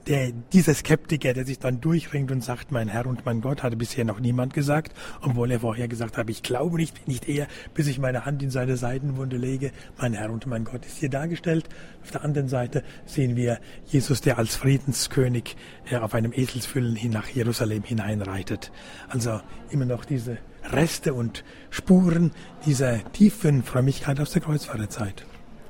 [0.07, 3.77] der, dieser Skeptiker, der sich dann durchringt und sagt, mein Herr und mein Gott, hatte
[3.77, 7.89] bisher noch niemand gesagt, obwohl er vorher gesagt hat, ich glaube nicht, nicht er, bis
[7.89, 9.73] ich meine Hand in seine Seitenwunde lege.
[9.99, 11.69] Mein Herr und mein Gott ist hier dargestellt.
[12.03, 15.57] Auf der anderen Seite sehen wir Jesus, der als Friedenskönig
[15.91, 18.71] äh, auf einem Eselsfüllen hin nach Jerusalem hineinreitet.
[19.09, 19.41] Also
[19.71, 22.33] immer noch diese Reste und Spuren
[22.65, 25.27] dieser tiefen Frömmigkeit aus der Kreuzfahrterzeit.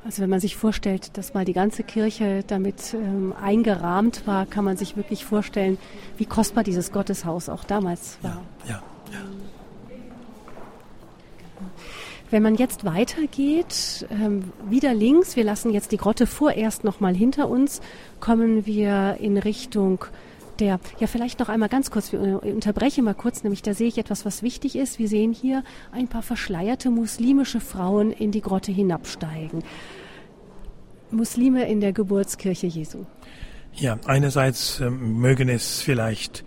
[0.07, 4.65] Also wenn man sich vorstellt, dass mal die ganze Kirche damit ähm, eingerahmt war, kann
[4.65, 5.79] man sich wirklich vorstellen,
[6.17, 8.41] wie kostbar dieses Gotteshaus auch damals war.
[8.67, 8.83] Ja, ja,
[9.13, 9.19] ja.
[12.31, 17.49] Wenn man jetzt weitergeht, ähm, wieder links, wir lassen jetzt die Grotte vorerst nochmal hinter
[17.49, 17.81] uns,
[18.21, 20.05] kommen wir in Richtung
[20.61, 23.99] der, ja vielleicht noch einmal ganz kurz, wir unterbrechen mal kurz, nämlich da sehe ich
[23.99, 24.99] etwas, was wichtig ist.
[24.99, 29.63] Wir sehen hier ein paar verschleierte muslimische Frauen in die Grotte hinabsteigen.
[31.11, 33.05] Muslime in der Geburtskirche Jesu.
[33.75, 36.45] Ja, einerseits äh, mögen es vielleicht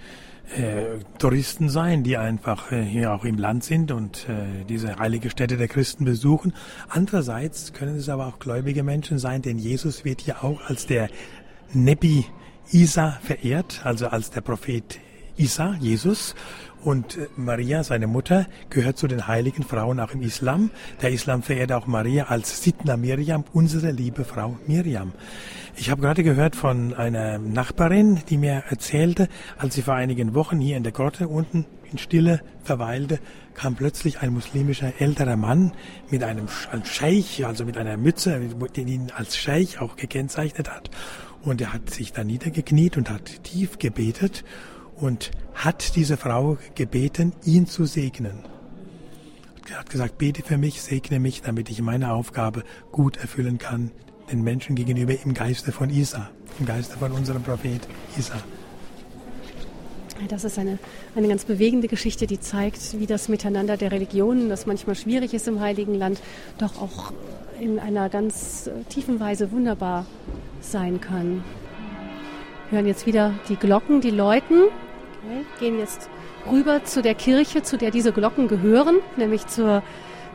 [0.55, 5.29] äh, Touristen sein, die einfach äh, hier auch im Land sind und äh, diese heilige
[5.29, 6.53] Stätte der Christen besuchen.
[6.87, 11.09] Andererseits können es aber auch gläubige Menschen sein, denn Jesus wird hier auch als der
[11.71, 12.25] Nebi
[12.71, 14.99] Isa verehrt, also als der Prophet
[15.37, 16.35] Isa, Jesus.
[16.83, 20.69] Und äh, Maria, seine Mutter, gehört zu den heiligen Frauen auch im Islam.
[21.01, 25.13] Der Islam verehrt auch Maria als Sidna Miriam, unsere liebe Frau Miriam.
[25.75, 30.59] Ich habe gerade gehört von einer Nachbarin, die mir erzählte, als sie vor einigen Wochen
[30.59, 33.19] hier in der Grotte unten in Stille verweilte,
[33.55, 35.71] kam plötzlich ein muslimischer älterer Mann
[36.11, 36.47] mit einem
[36.83, 38.39] Scheich, also mit einer Mütze,
[38.75, 40.91] den ihn als Scheich auch gekennzeichnet hat.
[41.43, 44.43] Und er hat sich da niedergekniet und hat tief gebetet
[44.95, 48.43] und hat diese Frau gebeten, ihn zu segnen.
[49.69, 53.91] Er hat gesagt, bete für mich, segne mich, damit ich meine Aufgabe gut erfüllen kann,
[54.31, 56.29] den Menschen gegenüber im Geiste von Isa,
[56.59, 57.81] im Geiste von unserem Prophet
[58.17, 58.35] Isa.
[60.27, 60.79] Das ist eine,
[61.15, 65.47] eine ganz bewegende Geschichte, die zeigt, wie das Miteinander der Religionen, das manchmal schwierig ist
[65.47, 66.19] im Heiligen Land,
[66.57, 67.13] doch auch
[67.59, 70.05] in einer ganz äh, tiefen Weise wunderbar
[70.61, 71.43] sein kann.
[72.69, 74.63] Wir hören jetzt wieder die Glocken, die läuten.
[75.23, 76.09] Okay, gehen jetzt
[76.49, 79.83] rüber zu der Kirche, zu der diese Glocken gehören, nämlich zur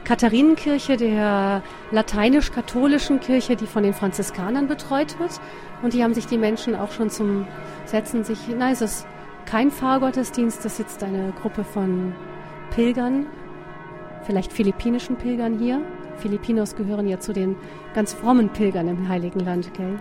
[0.05, 5.41] Katharinenkirche, der lateinisch-katholischen Kirche, die von den Franziskanern betreut wird.
[5.83, 7.47] Und die haben sich die Menschen auch schon zum
[7.87, 9.07] Setzen sich, nein, es ist
[9.47, 12.15] kein Pfarrgottesdienst, das sitzt eine Gruppe von
[12.71, 13.27] Pilgern,
[14.25, 15.81] vielleicht philippinischen Pilgern hier.
[16.17, 17.57] Filipinos gehören ja zu den
[17.95, 19.99] ganz frommen Pilgern im Heiligen Land, gell?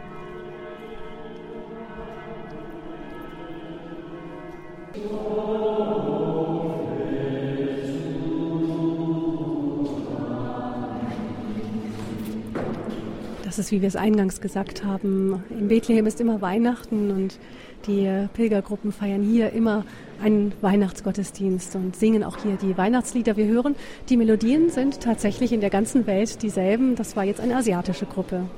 [13.63, 17.39] Ist, wie wir es eingangs gesagt haben, in Bethlehem ist immer Weihnachten und
[17.87, 19.85] die Pilgergruppen feiern hier immer
[20.21, 23.37] einen Weihnachtsgottesdienst und singen auch hier die Weihnachtslieder.
[23.37, 23.75] Wir hören,
[24.09, 26.95] die Melodien sind tatsächlich in der ganzen Welt dieselben.
[26.95, 28.49] Das war jetzt eine asiatische Gruppe.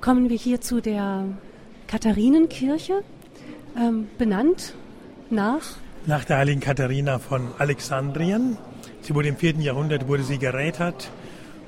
[0.00, 1.24] Kommen wir hier zu der
[1.88, 3.02] Katharinenkirche,
[3.76, 4.74] ähm, benannt
[5.30, 5.62] nach?
[6.06, 8.56] Nach der heiligen Katharina von Alexandrien.
[9.00, 11.10] Sie wurde im vierten Jahrhundert wurde sie gerätert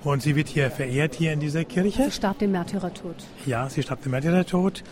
[0.05, 2.05] und sie wird hier verehrt, hier in dieser Kirche.
[2.05, 3.16] Sie starb den Märtyrertod.
[3.46, 4.84] Ja, sie starb den Märtyrertod.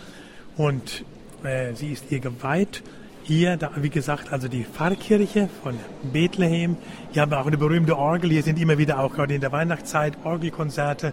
[0.56, 1.04] Und
[1.44, 2.82] äh, sie ist hier geweiht.
[3.24, 5.78] Hier, da, wie gesagt, also die Pfarrkirche von
[6.12, 6.76] Bethlehem.
[7.12, 8.30] Hier haben wir auch eine berühmte Orgel.
[8.30, 11.12] Hier sind immer wieder auch gerade in der Weihnachtszeit Orgelkonzerte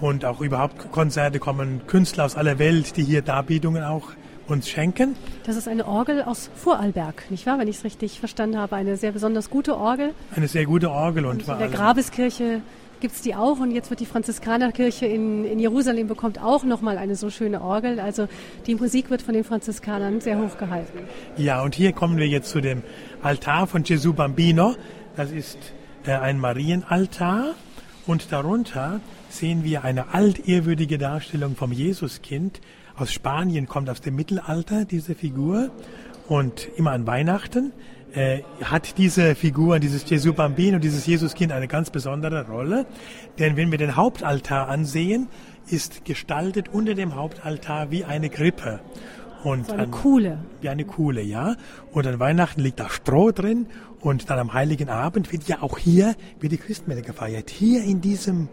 [0.00, 4.12] und auch überhaupt Konzerte kommen Künstler aus aller Welt, die hier Darbietungen auch
[4.46, 5.16] uns schenken.
[5.44, 7.58] Das ist eine Orgel aus Vorarlberg, nicht wahr?
[7.58, 10.14] Wenn ich es richtig verstanden habe, eine sehr besonders gute Orgel.
[10.34, 12.62] Eine sehr gute Orgel und, und in der Grabeskirche
[13.00, 16.98] gibt es die auch und jetzt wird die Franziskanerkirche in, in Jerusalem bekommt auch nochmal
[16.98, 18.00] eine so schöne Orgel.
[18.00, 18.28] Also
[18.66, 21.00] die Musik wird von den Franziskanern sehr hoch gehalten.
[21.36, 22.82] Ja, und hier kommen wir jetzt zu dem
[23.22, 24.74] Altar von Gesù Bambino.
[25.16, 25.58] Das ist
[26.06, 27.54] äh, ein Marienaltar
[28.06, 32.60] und darunter sehen wir eine altehrwürdige Darstellung vom Jesuskind.
[32.96, 35.70] Aus Spanien kommt aus dem Mittelalter diese Figur
[36.28, 37.72] und immer an Weihnachten
[38.14, 42.86] äh, hat diese Figur, dieses Gesù Bambino, dieses Jesuskind eine ganz besondere Rolle.
[43.38, 45.28] Denn wenn wir den Hauptaltar ansehen,
[45.68, 48.80] ist gestaltet unter dem Hauptaltar wie eine Krippe.
[49.44, 50.38] Und so eine an, Kuhle.
[50.60, 51.56] Wie eine Kuhle, ja.
[51.92, 53.66] Und an Weihnachten liegt da Stroh drin
[54.00, 57.50] und dann am Heiligen Abend wird ja auch hier, wird die Christmette gefeiert.
[57.50, 58.48] Hier in diesem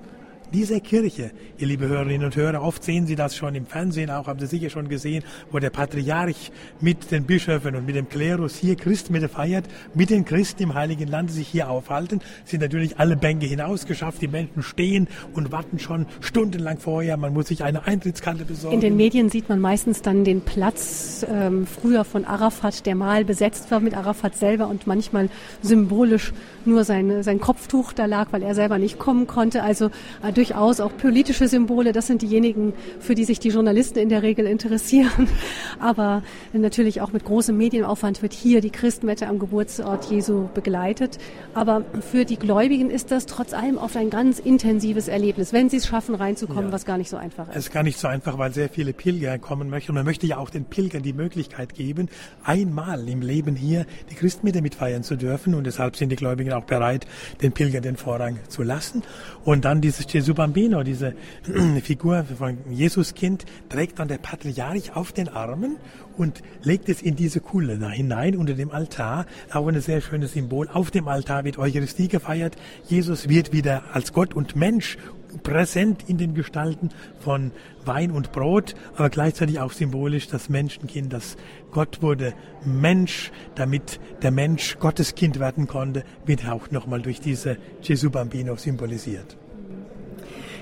[0.53, 4.27] dieser Kirche, ihr liebe Hörerinnen und Hörer, oft sehen Sie das schon im Fernsehen, auch
[4.27, 8.55] haben Sie sicher schon gesehen, wo der Patriarch mit den Bischöfen und mit dem Klerus
[8.55, 13.17] hier Christmette feiert, mit den Christen im Heiligen Land sich hier aufhalten, sind natürlich alle
[13.17, 18.45] Bänke hinausgeschafft, die Menschen stehen und warten schon stundenlang vorher, man muss sich eine Eintrittskarte
[18.45, 18.75] besorgen.
[18.75, 23.25] In den Medien sieht man meistens dann den Platz ähm, früher von Arafat, der mal
[23.25, 25.29] besetzt war mit Arafat selber und manchmal
[25.61, 26.33] symbolisch
[26.65, 29.63] nur sein, sein Kopftuch da lag, weil er selber nicht kommen konnte.
[29.63, 29.89] Also
[30.23, 31.91] äh, durchaus auch politische Symbole.
[31.91, 35.27] Das sind diejenigen, für die sich die Journalisten in der Regel interessieren.
[35.79, 36.21] Aber
[36.53, 41.17] natürlich auch mit großem Medienaufwand wird hier die Christmette am Geburtsort Jesu begleitet.
[41.53, 45.77] Aber für die Gläubigen ist das trotz allem oft ein ganz intensives Erlebnis, wenn sie
[45.77, 46.71] es schaffen, reinzukommen, ja.
[46.71, 47.55] was gar nicht so einfach ist.
[47.55, 49.91] Es ist gar nicht so einfach, weil sehr viele Pilger kommen möchten.
[49.91, 52.09] Und man möchte ja auch den Pilgern die Möglichkeit geben,
[52.43, 55.55] einmal im Leben hier die Christmette mitfeiern zu dürfen.
[55.55, 57.07] Und deshalb sind die Gläubigen auch bereit,
[57.41, 59.03] den Pilgern den Vorrang zu lassen.
[59.43, 61.13] Und dann dieses Gesù Bambino, diese
[61.83, 65.77] Figur von Jesuskind, trägt dann der Patriarch auf den Armen
[66.17, 69.25] und legt es in diese Kuhle da hinein unter dem Altar.
[69.53, 70.67] Auch ein sehr schönes Symbol.
[70.67, 72.57] Auf dem Altar wird Eucharistie gefeiert.
[72.89, 74.97] Jesus wird wieder als Gott und Mensch
[75.43, 77.51] präsent in den Gestalten von
[77.85, 81.37] Wein und Brot, aber gleichzeitig auch symbolisch das Menschenkind, das
[81.71, 82.33] Gott wurde
[82.65, 88.57] Mensch, damit der Mensch Gottes Kind werden konnte, wird auch nochmal durch diese Gesù Bambino
[88.57, 89.37] symbolisiert.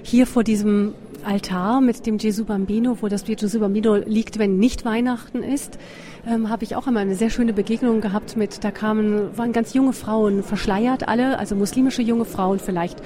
[0.07, 0.93] Hier vor diesem
[1.23, 5.79] Altar mit dem Gesù Bambino, wo das Gesù Bambino liegt, wenn nicht Weihnachten ist,
[6.27, 9.73] ähm, habe ich auch einmal eine sehr schöne Begegnung gehabt mit, da kamen, waren ganz
[9.73, 13.01] junge Frauen, verschleiert alle, also muslimische junge Frauen, vielleicht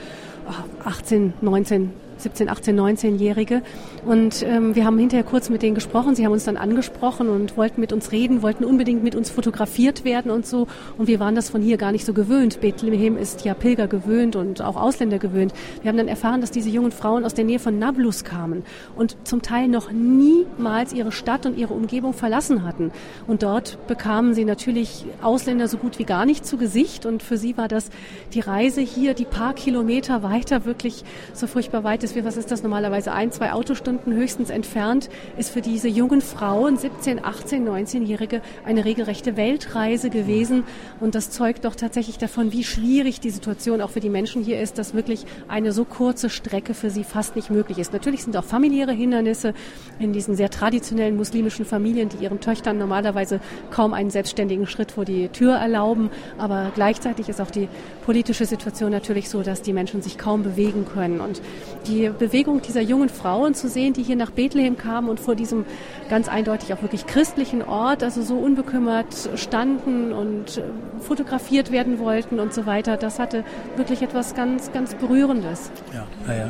[0.84, 1.92] 18, 19,
[2.22, 3.62] 17, 18, 19-Jährige.
[4.06, 6.16] Und ähm, wir haben hinterher kurz mit denen gesprochen.
[6.16, 10.04] Sie haben uns dann angesprochen und wollten mit uns reden, wollten unbedingt mit uns fotografiert
[10.04, 10.68] werden und so.
[10.98, 12.62] Und wir waren das von hier gar nicht so gewöhnt.
[12.62, 15.54] Bethlehem ist ja Pilger gewöhnt und auch Ausländer gewöhnt.
[15.82, 18.64] Wir haben dann erfahren, dass diese jungen Frauen aus der Nähe von Nablus kamen
[18.96, 22.92] und zum Teil noch niemals ihre Stadt und ihre Umgebung verlassen hatten.
[23.28, 27.06] Und dort bekamen sie natürlich Ausländer so gut wie gar nicht zu Gesicht.
[27.06, 27.90] Und für sie war das
[28.34, 31.04] die Reise hier, die paar Kilometer weiter, wirklich
[31.34, 35.62] so furchtbar weit ist, was ist das normalerweise, ein, zwei Autostunden höchstens entfernt, ist für
[35.62, 40.64] diese jungen Frauen, 17, 18, 19-Jährige, eine regelrechte Weltreise gewesen.
[41.00, 44.60] Und das zeugt doch tatsächlich davon, wie schwierig die Situation auch für die Menschen hier
[44.60, 47.94] ist, dass wirklich eine so kurze Strecke für sie fast nicht möglich ist.
[47.94, 49.54] Natürlich sind auch familiäre Hindernisse
[50.00, 53.40] in diesen sehr traditionellen muslimischen Familien, die ihren Töchtern normalerweise
[53.72, 56.10] kaum einen selbstständigen Schritt vor die Tür erlauben.
[56.38, 57.68] Aber gleichzeitig ist auch die
[58.10, 61.22] politische Situation natürlich so, dass die Menschen sich kaum bewegen können.
[61.22, 61.44] Und
[61.86, 65.64] die Bewegung dieser jungen Frauen zu sehen, die hier nach Bethlehem kamen und vor diesem
[66.10, 70.64] ganz eindeutig auch wirklich christlichen Ort, also so unbekümmert standen und äh,
[71.02, 73.44] fotografiert werden wollten und so weiter, das hatte
[73.76, 75.70] wirklich etwas ganz, ganz Berührendes.
[75.94, 76.50] Ja, naja.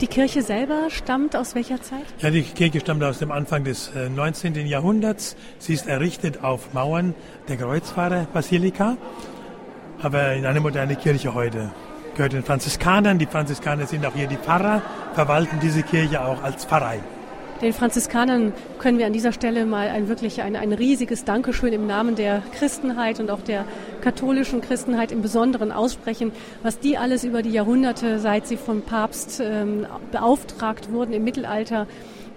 [0.00, 2.04] Die Kirche selber stammt aus welcher Zeit?
[2.20, 4.56] Ja, die Kirche stammt aus dem Anfang des 19.
[4.56, 5.36] Äh, Jahrhunderts.
[5.58, 7.14] Sie ist errichtet auf Mauern
[7.48, 8.96] der Kreuzfahrer-Basilika
[10.02, 11.70] aber in eine moderne Kirche heute.
[12.14, 13.18] Gehört den Franziskanern.
[13.18, 14.82] Die Franziskaner sind auch hier die Pfarrer,
[15.14, 17.00] verwalten diese Kirche auch als Pfarrei.
[17.62, 21.86] Den Franziskanern können wir an dieser Stelle mal ein wirklich ein, ein riesiges Dankeschön im
[21.86, 23.66] Namen der Christenheit und auch der
[24.00, 26.32] katholischen Christenheit im Besonderen aussprechen,
[26.62, 31.86] was die alles über die Jahrhunderte, seit sie vom Papst ähm, beauftragt wurden im Mittelalter,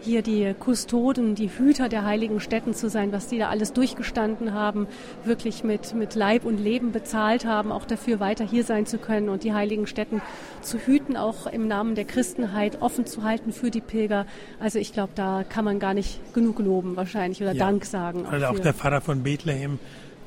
[0.03, 4.53] hier die Kustoden, die Hüter der heiligen Städten zu sein, was die da alles durchgestanden
[4.53, 4.87] haben,
[5.23, 9.29] wirklich mit, mit Leib und Leben bezahlt haben, auch dafür weiter hier sein zu können
[9.29, 10.21] und die heiligen Städten
[10.61, 14.25] zu hüten, auch im Namen der Christenheit offen zu halten für die Pilger.
[14.59, 17.65] Also ich glaube, da kann man gar nicht genug loben wahrscheinlich oder ja.
[17.65, 18.25] Dank sagen.
[18.25, 19.79] Auch also auch der Pfarrer von Bethlehem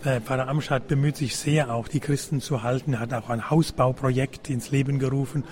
[0.04, 3.00] äh, Pfarrer Amschad bemüht sich sehr, auch die Christen zu halten.
[3.00, 5.44] Hat auch ein Hausbauprojekt ins Leben gerufen,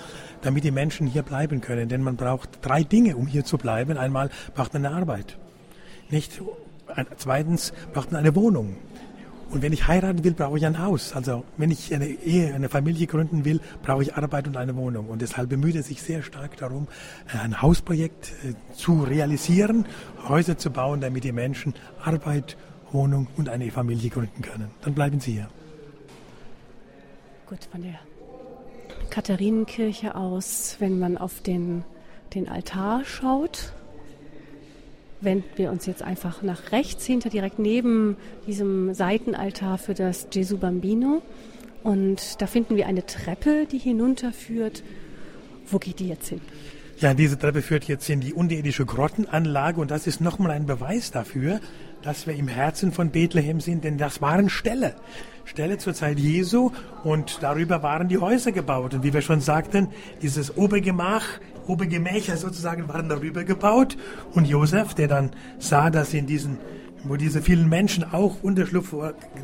[0.45, 1.89] damit die Menschen hier bleiben können.
[1.89, 3.97] Denn man braucht drei Dinge, um hier zu bleiben.
[3.97, 5.39] Einmal braucht man eine Arbeit.
[6.11, 6.41] Nicht?
[7.17, 8.77] Zweitens braucht man eine Wohnung.
[9.51, 11.15] Und wenn ich heiraten will, brauche ich ein Haus.
[11.15, 15.09] Also wenn ich eine Ehe, eine Familie gründen will, brauche ich Arbeit und eine Wohnung.
[15.09, 16.89] Und deshalb bemüht er sich sehr stark darum,
[17.33, 19.87] ein Hausprojekt äh, zu realisieren,
[20.29, 22.57] Häuser zu bauen, damit die Menschen Arbeit
[22.91, 24.71] Wohnung und eine Familie gründen können.
[24.83, 25.49] Dann bleiben Sie hier.
[27.47, 27.99] Gut, von der
[29.11, 31.85] Katharinenkirche aus, wenn man auf den,
[32.35, 33.73] den Altar schaut,
[35.21, 40.59] wenden wir uns jetzt einfach nach rechts hinter, direkt neben diesem Seitenaltar für das Gesù
[40.59, 41.23] Bambino.
[41.83, 44.83] Und da finden wir eine Treppe, die hinunterführt.
[45.67, 46.41] Wo geht die jetzt hin?
[46.99, 51.11] Ja, diese Treppe führt jetzt in die unterirdische Grottenanlage und das ist nochmal ein Beweis
[51.11, 51.61] dafür,
[52.03, 54.95] dass wir im Herzen von Bethlehem sind, denn das waren Ställe.
[55.45, 56.71] Ställe zur Zeit Jesu
[57.03, 58.95] und darüber waren die Häuser gebaut.
[58.95, 59.89] Und wie wir schon sagten,
[60.23, 61.25] dieses Obergemach,
[61.67, 63.97] Obergemächer sozusagen waren darüber gebaut.
[64.33, 66.59] Und Josef, der dann sah, dass in diesen
[67.07, 68.95] wo diese vielen Menschen auch Unterschlupf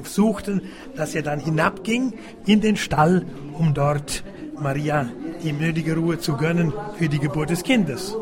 [0.03, 0.63] suchten,
[0.97, 2.15] dass er dann hinabging
[2.47, 4.25] in den Stall, um dort
[4.59, 5.11] Maria
[5.43, 8.17] die nötige Ruhe zu gönnen für die Geburt des Kindes.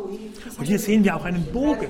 [0.58, 1.88] Und hier sehen wir auch einen Bogen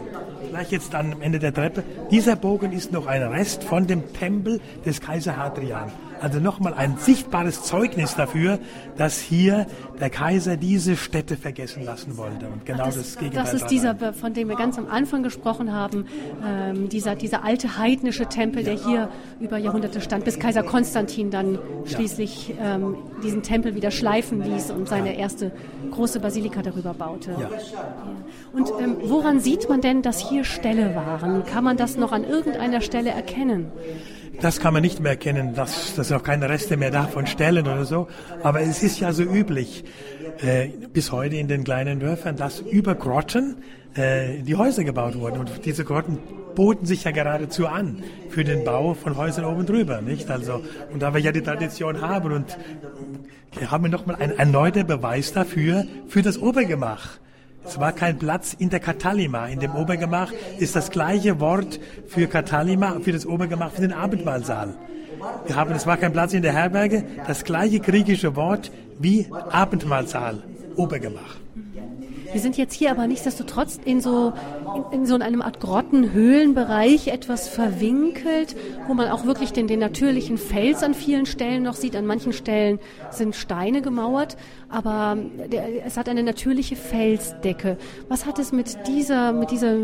[0.48, 1.84] gleich jetzt am Ende der Treppe.
[2.10, 5.90] Dieser Bogen ist noch ein Rest von dem Tempel des Kaiser Hadrian.
[6.20, 8.58] Also nochmal ein sichtbares Zeugnis dafür,
[8.96, 9.66] dass hier
[10.00, 12.46] der Kaiser diese Städte vergessen lassen wollte.
[12.46, 13.44] Und genau Ach, das, das Gegenteil.
[13.44, 16.06] Das ist dieser, von dem wir ganz am Anfang gesprochen haben,
[16.44, 19.08] ähm, dieser, dieser alte heidnische Tempel, der hier
[19.40, 24.88] über Jahrhunderte stand, bis Kaiser Konstantin dann schließlich ähm, diesen Tempel wieder schleifen ließ und
[24.88, 25.52] seine erste
[25.90, 27.32] große Basilika darüber baute.
[27.32, 27.50] Ja.
[28.52, 31.44] Und ähm, woran sieht man denn, dass hier Ställe waren?
[31.44, 33.66] Kann man das noch an irgendeiner Stelle erkennen?
[34.40, 37.84] Das kann man nicht mehr erkennen, dass, dass auch keine Reste mehr davon stellen oder
[37.84, 38.06] so.
[38.42, 39.84] Aber es ist ja so üblich,
[40.40, 43.56] äh, bis heute in den kleinen Dörfern, dass über Grotten
[43.94, 45.38] äh, die Häuser gebaut wurden.
[45.38, 46.18] Und diese Grotten
[46.54, 50.30] boten sich ja geradezu an für den Bau von Häusern oben drüber, nicht?
[50.30, 50.62] Also,
[50.92, 52.58] und da wir ja die Tradition haben und
[53.66, 57.18] haben wir nochmal ein erneuter Beweis dafür, für das Obergemach.
[57.64, 59.46] Es war kein Platz in der Katalima.
[59.46, 64.74] In dem Obergemach ist das gleiche Wort für Katalima, für das Obergemach, für den Abendmahlsaal.
[65.46, 70.42] Wir haben, es war kein Platz in der Herberge, das gleiche griechische Wort wie Abendmahlsaal,
[70.76, 71.36] Obergemach.
[72.38, 74.32] Wir sind jetzt hier aber nichtsdestotrotz in so,
[74.92, 78.54] in, in so einem Art Grottenhöhlenbereich etwas verwinkelt,
[78.86, 81.96] wo man auch wirklich den, den natürlichen Fels an vielen Stellen noch sieht.
[81.96, 82.78] An manchen Stellen
[83.10, 84.36] sind Steine gemauert,
[84.68, 85.18] aber
[85.50, 87.76] der, es hat eine natürliche Felsdecke.
[88.08, 89.74] Was hat es mit dieser, mit dieser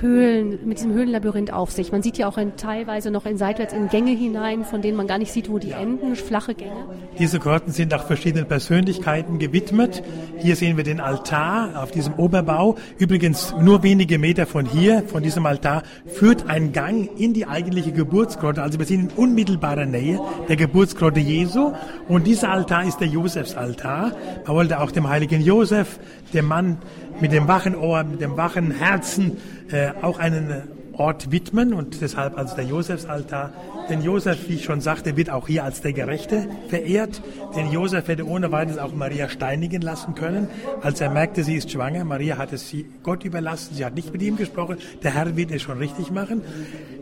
[0.00, 1.92] Höhlen, mit diesem Höhlenlabyrinth auf sich.
[1.92, 5.06] Man sieht ja auch in, teilweise noch in seitwärts in Gänge hinein, von denen man
[5.06, 6.86] gar nicht sieht, wo die enden, flache Gänge.
[7.18, 10.02] Diese Grotten sind auch verschiedenen Persönlichkeiten gewidmet.
[10.38, 12.76] Hier sehen wir den Altar auf diesem Oberbau.
[12.98, 17.92] Übrigens nur wenige Meter von hier, von diesem Altar, führt ein Gang in die eigentliche
[17.92, 18.62] Geburtsgrotte.
[18.62, 21.72] Also wir sind in unmittelbarer Nähe der Geburtsgrotte Jesu.
[22.08, 24.12] Und dieser Altar ist der Josefsaltar.
[24.46, 25.98] Man wollte auch dem heiligen Josef,
[26.32, 26.78] dem Mann
[27.20, 29.38] mit dem wachen Ohr, mit dem wachen Herzen,
[29.70, 30.62] äh, auch einen
[30.92, 33.52] Ort widmen und deshalb also der Josefsaltar.
[33.90, 37.20] Denn Josef, wie ich schon sagte, wird auch hier als der Gerechte verehrt.
[37.56, 40.46] Denn Josef hätte ohne weiteres auch Maria steinigen lassen können,
[40.80, 42.04] als er merkte, sie ist schwanger.
[42.04, 42.72] Maria hat es
[43.02, 44.76] Gott überlassen, sie hat nicht mit ihm gesprochen.
[45.02, 46.42] Der Herr wird es schon richtig machen.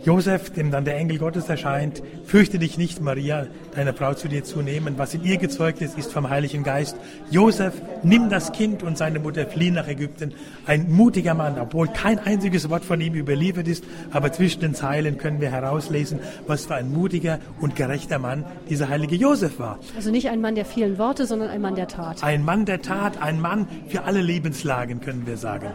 [0.04, 4.42] Josef, dem dann der Engel Gottes erscheint, fürchte dich nicht, Maria, deine Frau zu dir
[4.42, 4.94] zu nehmen.
[4.96, 6.96] Was in ihr gezeugt ist, ist vom Heiligen Geist.
[7.30, 10.32] Josef, nimm das Kind und seine Mutter fliehen nach Ägypten.
[10.64, 15.18] Ein mutiger Mann, obwohl kein einziges Wort von ihm überliefert ist, aber zwischen den Zeilen
[15.18, 19.78] können wir herauslesen, was für ein mutiger und gerechter Mann dieser heilige Josef war.
[19.96, 22.22] Also nicht ein Mann der vielen Worte, sondern ein Mann der Tat.
[22.22, 25.68] Ein Mann der Tat, ein Mann für alle Lebenslagen, können wir sagen.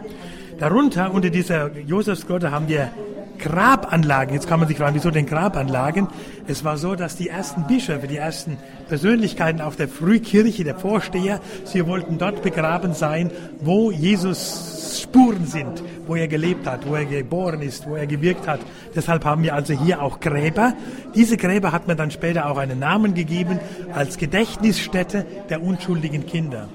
[0.60, 2.92] Darunter, unter dieser Josefsgrotte, haben wir
[3.38, 4.34] Grabanlagen.
[4.34, 6.08] Jetzt kann man sich fragen, wieso denn Grabanlagen?
[6.48, 11.40] Es war so, dass die ersten Bischöfe, die ersten Persönlichkeiten auf der Frühkirche, der Vorsteher,
[11.66, 17.06] sie wollten dort begraben sein, wo Jesus Spuren sind, wo er gelebt hat, wo er
[17.06, 18.60] geboren ist, wo er gewirkt hat.
[18.96, 20.74] Deshalb haben wir also hier auch Gräber.
[21.16, 23.60] Diese Gräber hat man dann später auch einen Namen gegeben
[23.94, 26.70] als Gedächtnisstätte der unschuldigen Kinder.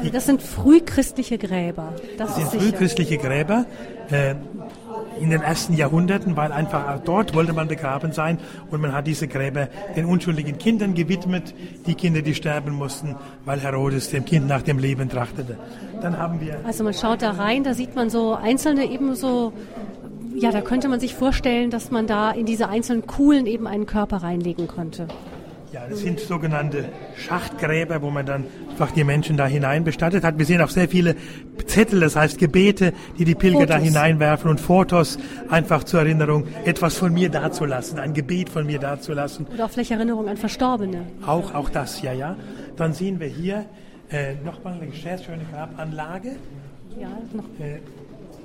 [0.00, 1.94] Also das sind frühchristliche Gräber.
[2.18, 3.66] Das, das sind frühchristliche Gräber.
[4.10, 4.34] Äh,
[5.20, 8.38] in den ersten Jahrhunderten, weil einfach dort wollte man begraben sein
[8.70, 11.54] und man hat diese Gräber den unschuldigen Kindern gewidmet,
[11.86, 15.58] die Kinder, die sterben mussten, weil Herodes dem Kind nach dem Leben trachtete.
[16.00, 16.60] Dann haben wir.
[16.64, 19.52] Also man schaut da rein, da sieht man so einzelne eben so
[20.34, 23.84] ja, da könnte man sich vorstellen, dass man da in diese einzelnen Kuhlen eben einen
[23.84, 25.06] Körper reinlegen konnte.
[25.72, 30.36] Ja, das sind sogenannte Schachtgräber, wo man dann einfach die Menschen da hinein bestattet hat.
[30.36, 31.14] Wir sehen auch sehr viele
[31.66, 33.76] Zettel, das heißt Gebete, die die Pilger Fotos.
[33.76, 35.18] da hineinwerfen und Fotos
[35.48, 39.46] einfach zur Erinnerung, etwas von mir dazulassen, ein Gebet von mir dazulassen.
[39.54, 41.06] Oder auch vielleicht Erinnerung an Verstorbene.
[41.24, 42.36] Auch, auch das, ja, ja.
[42.76, 43.66] Dann sehen wir hier
[44.10, 46.36] äh, nochmal eine sehr schöne Grabanlage.
[46.98, 47.44] Ja, noch.
[47.64, 47.78] Äh,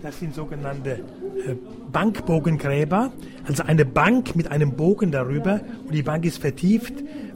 [0.01, 1.55] das sind sogenannte äh,
[1.91, 3.11] Bankbogengräber,
[3.47, 6.93] also eine Bank mit einem Bogen darüber und die Bank ist vertieft,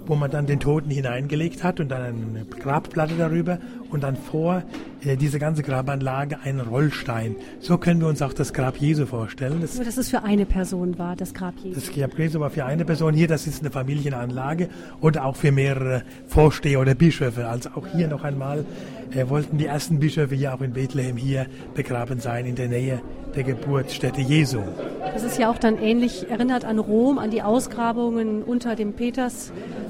[0.10, 3.60] wo man dann den Toten hineingelegt hat und dann eine Grabplatte darüber
[3.92, 4.64] und dann vor
[5.06, 7.36] äh, diese ganze Grabanlage ein Rollstein.
[7.60, 9.62] So können wir uns auch das Grab Jesu vorstellen.
[9.62, 11.80] Das, Nur, dass es für eine Person war, das Grab Jesu.
[11.80, 13.14] Das Grab Jesu war für eine Person.
[13.14, 17.48] Hier, das ist eine Familienanlage und auch für mehrere Vorsteher oder Bischöfe.
[17.48, 18.66] Also auch hier noch einmal
[19.12, 21.46] äh, wollten die ersten Bischöfe hier auch in Bethlehem hier
[21.76, 23.02] begraben sein, in der Nähe
[23.36, 24.60] der Geburtsstätte Jesu.
[25.14, 28.94] Das ist ja auch dann ähnlich erinnert an Rom, an die Ausgrabungen unter dem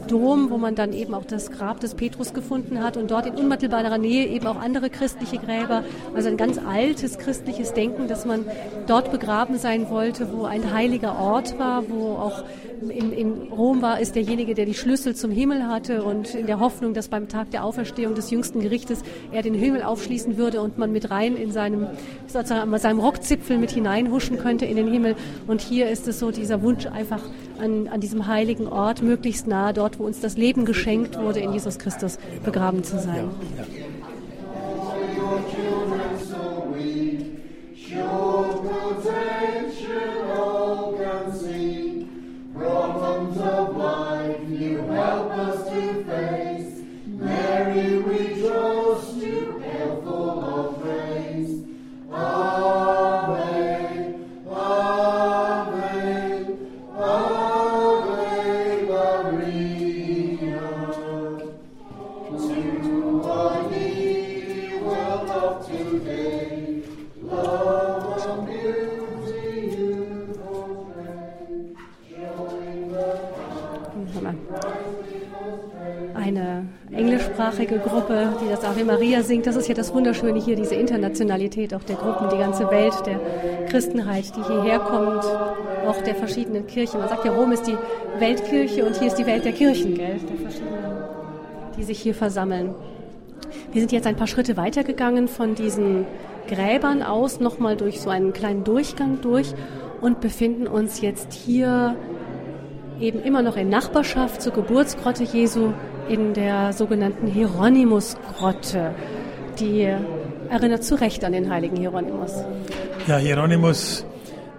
[0.10, 3.36] Petersdom, wo man dann eben auch das Grab des Petrus gefunden hat und dort in
[3.36, 5.84] unmittelbarer Nähe eben auch andere christliche Gräber.
[6.16, 8.45] Also ein ganz altes christliches Denken, dass man
[8.88, 12.43] dort begraben sein wollte, wo ein heiliger Ort war, wo auch
[12.82, 16.59] in, in Rom war, ist derjenige, der die Schlüssel zum Himmel hatte und in der
[16.59, 20.77] Hoffnung, dass beim Tag der Auferstehung des jüngsten Gerichtes er den Himmel aufschließen würde und
[20.77, 21.88] man mit rein in seinem,
[22.27, 25.15] sozusagen, seinem Rockzipfel mit hineinhuschen könnte in den Himmel.
[25.47, 27.21] Und hier ist es so dieser Wunsch einfach
[27.59, 31.53] an, an diesem heiligen Ort, möglichst nah dort, wo uns das Leben geschenkt wurde, in
[31.53, 33.30] Jesus Christus begraben zu sein.
[33.57, 33.98] Ja, ja.
[77.70, 79.45] Englischsprachige Gruppe, die das Ave Maria singt.
[79.45, 83.20] Das ist ja das Wunderschöne hier, diese Internationalität auch der Gruppen, die ganze Welt der
[83.67, 85.24] Christenheit, die hierher kommt,
[85.88, 86.99] auch der verschiedenen Kirchen.
[86.99, 87.78] Man sagt ja, Rom ist die
[88.17, 90.20] Weltkirche und hier ist die Welt der Kirchen, gell?
[90.20, 90.93] der verschiedenen,
[91.78, 92.74] die sich hier versammeln.
[93.72, 96.05] Wir sind jetzt ein paar Schritte weitergegangen von diesen
[96.47, 99.53] Gräbern aus, nochmal durch so einen kleinen Durchgang durch
[100.01, 101.95] und befinden uns jetzt hier
[102.99, 105.72] eben immer noch in Nachbarschaft zur Geburtsgrotte Jesu
[106.10, 108.93] in der sogenannten Hieronymus-Grotte.
[109.60, 109.88] Die
[110.49, 112.34] erinnert zu Recht an den heiligen Hieronymus.
[113.07, 114.05] Ja, Hieronymus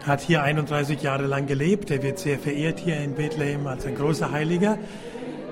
[0.07, 1.91] hat hier 31 Jahre lang gelebt.
[1.91, 4.79] Er wird sehr verehrt hier in Bethlehem als ein großer Heiliger.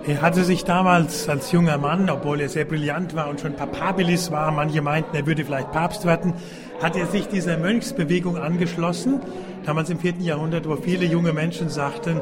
[0.07, 4.31] Er hatte sich damals als junger Mann, obwohl er sehr brillant war und schon Papabilis
[4.31, 6.33] war, manche meinten, er würde vielleicht Papst werden,
[6.81, 9.21] hat er sich dieser Mönchsbewegung angeschlossen,
[9.67, 12.21] damals im vierten Jahrhundert, wo viele junge Menschen sagten,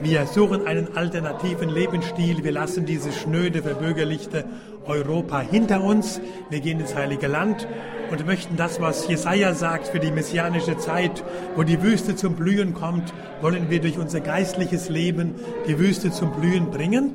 [0.00, 2.44] wir suchen einen alternativen Lebensstil.
[2.44, 4.44] Wir lassen dieses schnöde, verbürgerlichte
[4.84, 6.20] Europa hinter uns.
[6.50, 7.66] Wir gehen ins Heilige Land
[8.10, 11.24] und möchten das, was Jesaja sagt für die messianische Zeit,
[11.54, 15.34] wo die Wüste zum Blühen kommt, wollen wir durch unser geistliches Leben
[15.66, 17.14] die Wüste zum Blühen bringen.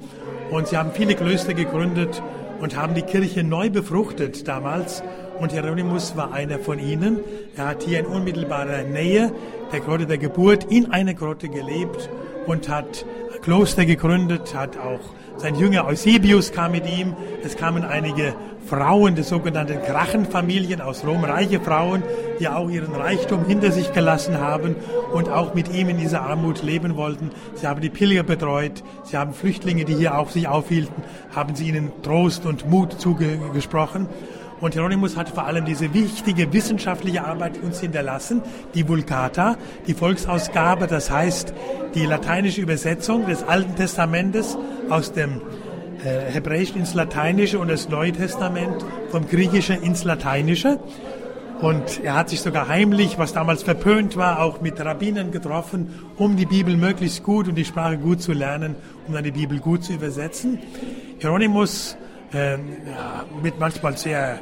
[0.50, 2.22] Und sie haben viele Klöster gegründet
[2.60, 5.04] und haben die Kirche neu befruchtet damals.
[5.42, 7.20] Und Hieronymus war einer von ihnen.
[7.58, 9.34] Er hat hier in unmittelbarer Nähe
[9.74, 12.12] der Grotte der Geburt in einer Grotte gelebt
[12.46, 13.08] und hat
[13.42, 15.00] Kloster gegründet, hat auch
[15.38, 17.16] sein Jünger Eusebius kam mit ihm.
[17.44, 18.36] Es kamen einige
[18.68, 22.04] Frauen der sogenannten Krachenfamilien aus Rom, reiche Frauen,
[22.40, 24.76] die auch ihren Reichtum hinter sich gelassen haben
[25.12, 27.32] und auch mit ihm in dieser Armut leben wollten.
[27.56, 31.04] Sie haben die Pilger betreut, sie haben Flüchtlinge, die hier auf sich aufhielten,
[31.36, 34.08] haben sie ihnen Trost und Mut zugesprochen.
[34.62, 38.44] Und Hieronymus hat vor allem diese wichtige wissenschaftliche Arbeit uns hinterlassen,
[38.76, 39.58] die Vulgata,
[39.88, 41.54] die Volksausgabe, das heißt
[41.96, 44.58] die lateinische Übersetzung des Alten Testamentes
[44.90, 45.42] aus dem
[46.06, 50.80] äh, Hebräischen ins Lateinische und das Neue Testament vom Griechischen ins Lateinische.
[51.60, 56.36] Und er hat sich sogar heimlich, was damals verpönt war, auch mit Rabbinern getroffen, um
[56.36, 58.76] die Bibel möglichst gut und die Sprache gut zu lernen,
[59.08, 60.60] um dann die Bibel gut zu übersetzen.
[61.20, 61.98] Hieronymus
[63.42, 64.40] mit manchmal sehr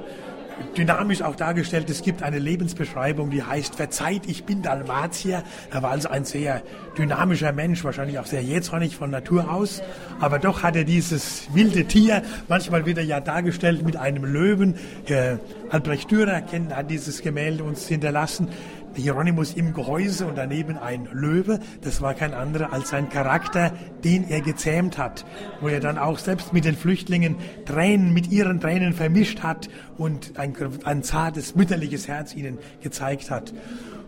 [0.77, 1.89] dynamisch auch dargestellt.
[1.89, 5.43] Es gibt eine Lebensbeschreibung, die heißt Verzeiht, ich bin Dalmatier.
[5.71, 6.61] Er war also ein sehr
[6.97, 9.81] dynamischer Mensch, wahrscheinlich auch sehr jähzornig von Natur aus.
[10.19, 14.75] Aber doch hat er dieses wilde Tier, manchmal wird er ja dargestellt mit einem Löwen.
[15.69, 18.49] Albrecht Dürer kennt, hat dieses Gemälde uns hinterlassen.
[18.95, 21.59] Hieronymus im Gehäuse und daneben ein Löwe.
[21.81, 23.71] Das war kein anderer als sein Charakter,
[24.03, 25.25] den er gezähmt hat,
[25.61, 27.35] wo er dann auch selbst mit den Flüchtlingen
[27.65, 33.53] Tränen mit ihren Tränen vermischt hat und ein, ein zartes mütterliches Herz ihnen gezeigt hat.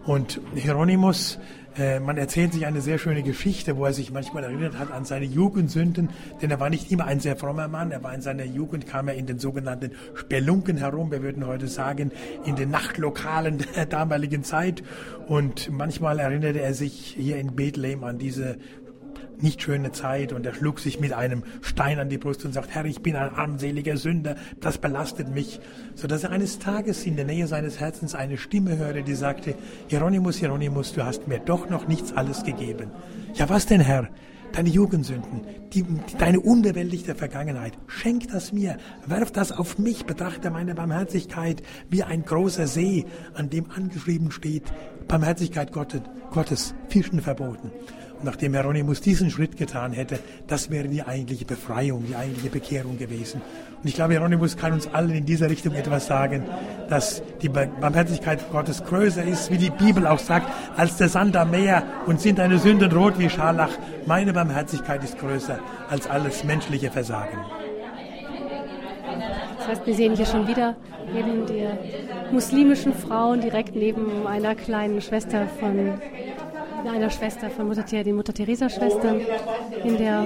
[0.05, 1.37] Und Hieronymus
[1.77, 5.05] äh, man erzählt sich eine sehr schöne Geschichte, wo er sich manchmal erinnert hat an
[5.05, 6.09] seine Jugendsünden,
[6.41, 7.91] denn er war nicht immer ein sehr frommer Mann.
[7.91, 11.67] Er war in seiner Jugend, kam er in den sogenannten Spelunken herum, wir würden heute
[11.67, 12.11] sagen,
[12.45, 14.83] in den Nachtlokalen der damaligen Zeit.
[15.27, 18.57] Und manchmal erinnerte er sich hier in Bethlehem an diese
[19.43, 22.73] nicht schöne Zeit und er schlug sich mit einem Stein an die Brust und sagt,
[22.73, 25.59] Herr, ich bin ein armseliger Sünder, das belastet mich,
[25.95, 29.55] so dass er eines Tages in der Nähe seines Herzens eine Stimme hörte, die sagte,
[29.87, 32.91] Hieronymus, Hieronymus, du hast mir doch noch nichts alles gegeben.
[33.33, 34.09] Ja, was denn, Herr?
[34.51, 35.41] deine Jugendsünden,
[35.73, 35.85] die,
[36.17, 37.77] deine unbewältigte Vergangenheit.
[37.87, 43.49] Schenk das mir, werf das auf mich, betrachte meine Barmherzigkeit wie ein großer See, an
[43.49, 44.63] dem angeschrieben steht,
[45.07, 47.71] Barmherzigkeit Gottes, Gottes Fischen verboten.
[48.23, 53.41] Nachdem Hieronymus diesen Schritt getan hätte, das wäre die eigentliche Befreiung, die eigentliche Bekehrung gewesen.
[53.81, 56.43] Und ich glaube, Hieronymus kann uns allen in dieser Richtung etwas sagen,
[56.87, 60.47] dass die Barmherzigkeit Gottes größer ist, wie die Bibel auch sagt,
[60.77, 63.71] als der Sand am Meer und sind deine Sünden rot wie Scharlach.
[64.05, 65.59] Meine Barmherzigkeit ist größer
[65.89, 67.39] als alles menschliche Versagen.
[69.57, 70.75] Das heißt, wir sehen hier schon wieder
[71.13, 71.77] neben der
[72.31, 75.99] muslimischen Frauen direkt neben einer kleinen Schwester von
[76.89, 79.21] einer Schwester von Mutter, den Mutter Teresa Schwestern
[79.83, 80.25] in der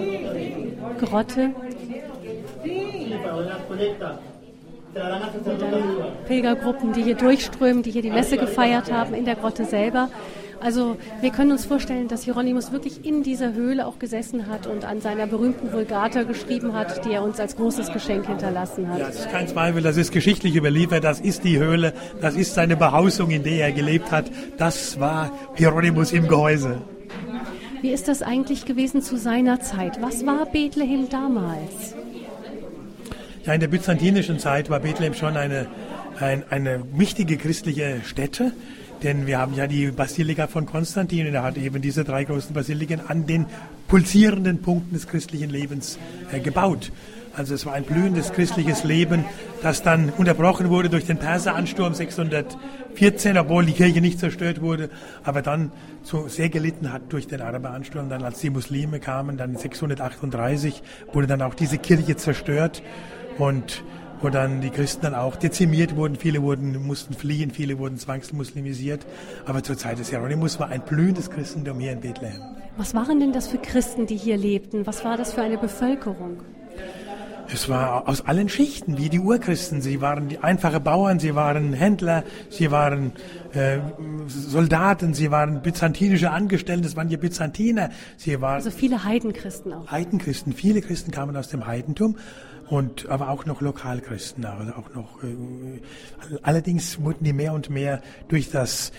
[1.00, 1.52] Grotte.
[4.96, 5.82] Und dann
[6.28, 10.10] Pilgergruppen, die hier durchströmen, die hier die Messe gefeiert haben in der Grotte selber.
[10.66, 14.84] Also wir können uns vorstellen, dass Hieronymus wirklich in dieser Höhle auch gesessen hat und
[14.84, 18.98] an seiner berühmten Vulgata geschrieben hat, die er uns als großes Geschenk hinterlassen hat.
[18.98, 22.56] Ja, das ist kein Zweifel, das ist geschichtlich überliefert, das ist die Höhle, das ist
[22.56, 24.26] seine Behausung, in der er gelebt hat.
[24.58, 26.82] Das war Hieronymus im Gehäuse.
[27.84, 30.02] Wie ist das eigentlich gewesen zu seiner Zeit?
[30.02, 31.94] Was war Bethlehem damals?
[33.46, 35.68] Ja, in der byzantinischen Zeit war Bethlehem schon eine,
[36.20, 38.52] ein, eine wichtige christliche Stätte.
[39.06, 42.56] Denn wir haben ja die Basilika von Konstantin und er hat eben diese drei großen
[42.56, 43.46] Basiliken an den
[43.88, 46.00] pulsierenden Punkten des christlichen Lebens
[46.32, 46.92] äh, gebaut.
[47.36, 49.24] Also es war ein blühendes christliches Leben,
[49.62, 54.90] das dann unterbrochen wurde durch den Perseransturm 614, obwohl die Kirche nicht zerstört wurde,
[55.24, 58.10] aber dann so sehr gelitten hat durch den Araberansturm.
[58.10, 60.82] Dann als die Muslime kamen, dann 638
[61.14, 62.82] wurde dann auch diese Kirche zerstört
[63.38, 63.84] und
[64.26, 66.16] wo dann die Christen dann auch dezimiert wurden.
[66.16, 69.06] Viele wurden, mussten fliehen, viele wurden zwangsmuslimisiert.
[69.46, 72.42] Aber zur Zeit des Hieronymus war ein blühendes Christentum hier in Bethlehem.
[72.76, 74.88] Was waren denn das für Christen, die hier lebten?
[74.88, 76.40] Was war das für eine Bevölkerung?
[77.54, 79.84] Es war aus allen Schichten, wie die Urchristen.
[79.84, 83.12] Sie waren die einfache Bauern, sie waren Händler, sie waren
[83.54, 83.78] äh,
[84.28, 87.92] Soldaten, sie waren byzantinische Angestellte, es waren hier Byzantiner.
[88.18, 89.92] Sie waren also viele Heidenchristen auch.
[89.92, 92.18] Heidenchristen, viele Christen kamen aus dem Heidentum
[92.70, 95.24] und aber auch noch Lokalchristen, also auch noch.
[95.24, 95.82] Äh,
[96.42, 98.92] allerdings wurden die mehr und mehr durch das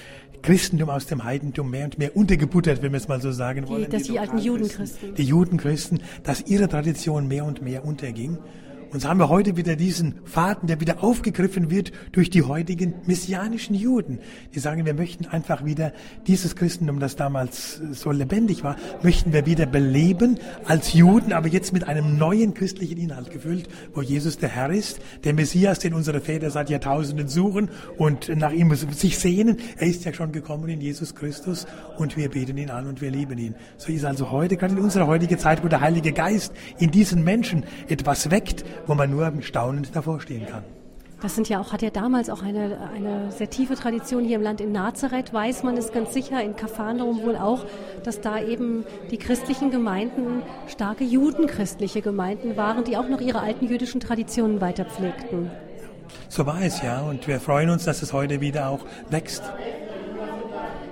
[0.43, 3.85] Christentum aus dem Heidentum mehr und mehr untergebuttert, wenn wir es mal so sagen wollen.
[3.85, 5.15] Die, dass die, die alten Judenchristen.
[5.15, 8.39] Die Judenchristen, dass ihre Tradition mehr und mehr unterging.
[8.97, 12.95] Und so haben wir heute wieder diesen Faden, der wieder aufgegriffen wird durch die heutigen
[13.05, 14.21] messianischen Juden.
[14.55, 15.93] Die sagen, wir möchten einfach wieder
[16.27, 21.75] dieses Christentum, das damals so lebendig war, möchten wir wieder beleben als Juden, aber jetzt
[21.75, 26.23] mit einem neuen christlichen Inhalt gefüllt, wo Jesus der Herr ist, der Messias, den unsere
[26.23, 27.69] Väter seit Jahrtausenden suchen
[27.99, 29.59] und nach ihm sich sehnen.
[29.77, 31.67] Er ist ja schon gekommen in Jesus Christus
[31.99, 33.57] und wir beten ihn an und wir lieben ihn.
[33.77, 37.25] So ist also heute, gerade in unserer heutigen Zeit, wo der Heilige Geist in diesen
[37.25, 40.65] Menschen etwas weckt, wo man nur staunend davor stehen kann.
[41.23, 44.43] Das sind ja auch, hat ja damals auch eine, eine sehr tiefe Tradition hier im
[44.43, 44.61] Land.
[44.61, 47.65] In Nazareth weiß man es ganz sicher, in Kapharnaum wohl auch,
[48.05, 53.67] dass da eben die christlichen Gemeinden starke judenchristliche Gemeinden waren, die auch noch ihre alten
[53.67, 55.51] jüdischen Traditionen weiterpflegten.
[56.29, 59.43] So war es ja und wir freuen uns, dass es heute wieder auch wächst.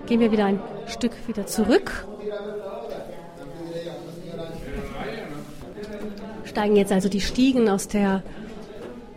[0.07, 2.07] Gehen wir wieder ein Stück wieder zurück
[6.55, 8.23] steigen jetzt also die Stiegen aus der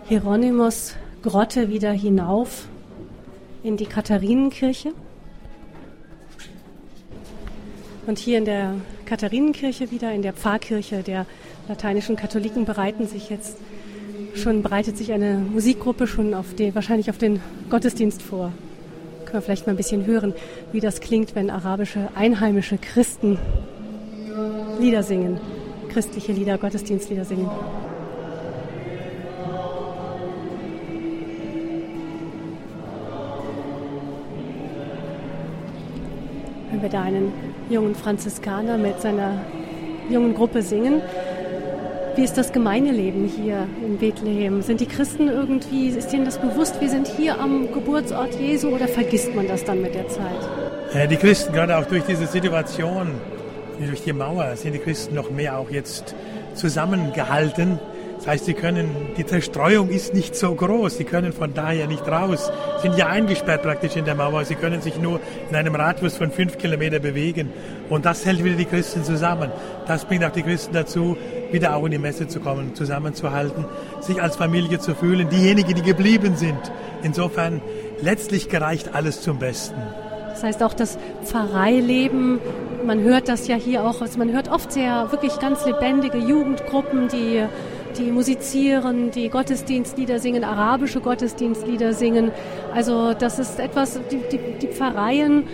[0.10, 2.68] Hieronymus-Grotte wieder hinauf
[3.62, 4.92] in die Katharinenkirche.
[8.08, 8.74] Und hier in der
[9.06, 11.28] Katharinenkirche wieder, in der Pfarrkirche der
[11.68, 13.58] lateinischen Katholiken, bereiten sich jetzt
[14.34, 18.52] schon, bereitet sich eine Musikgruppe schon auf den, wahrscheinlich auf den Gottesdienst vor.
[19.26, 20.34] Können wir vielleicht mal ein bisschen hören,
[20.72, 23.38] wie das klingt, wenn arabische einheimische Christen
[24.80, 25.40] Lieder singen
[25.98, 27.50] christliche Lieder, Gottesdienstlieder singen.
[36.70, 37.34] Wenn wir da einen
[37.72, 39.42] jungen Franziskaner mit seiner
[40.08, 41.02] jungen Gruppe singen,
[42.16, 44.62] wie ist das Gemeindeleben hier in Bethlehem?
[44.62, 48.88] Sind die Christen irgendwie, ist ihnen das bewusst, wir sind hier am Geburtsort Jesu oder
[48.88, 50.48] vergisst man das dann mit der Zeit?
[50.94, 53.16] Ja, die Christen, gerade auch durch diese Situation,
[53.86, 56.16] durch die Mauer sind die Christen noch mehr auch jetzt
[56.56, 57.80] zusammengehalten.
[58.18, 60.98] Das heißt, sie können, die Zerstreuung ist nicht so groß.
[60.98, 62.52] Sie können von daher nicht raus.
[62.82, 64.44] Sind ja eingesperrt praktisch in der Mauer.
[64.44, 67.54] Sie können sich nur in einem Radius von fünf Kilometer bewegen.
[67.90, 69.52] Und das hält wieder die Christen zusammen.
[69.86, 71.16] Das bringt auch die Christen dazu,
[71.52, 73.66] wieder auch in die Messe zu kommen, zusammenzuhalten,
[74.02, 75.30] sich als Familie zu fühlen.
[75.30, 76.72] Diejenigen, die geblieben sind.
[77.04, 77.62] Insofern,
[78.02, 79.80] letztlich gereicht alles zum Besten.
[80.32, 82.40] Das heißt auch das Pfarreileben,
[82.88, 87.10] man hört das ja hier auch, also man hört oft sehr wirklich ganz lebendige Jugendgruppen,
[87.10, 87.44] die
[87.98, 92.32] die musizieren, die Gottesdienstlieder singen, arabische Gottesdienstlieder singen.
[92.74, 95.48] Also das ist etwas, die, die, die Pfarreien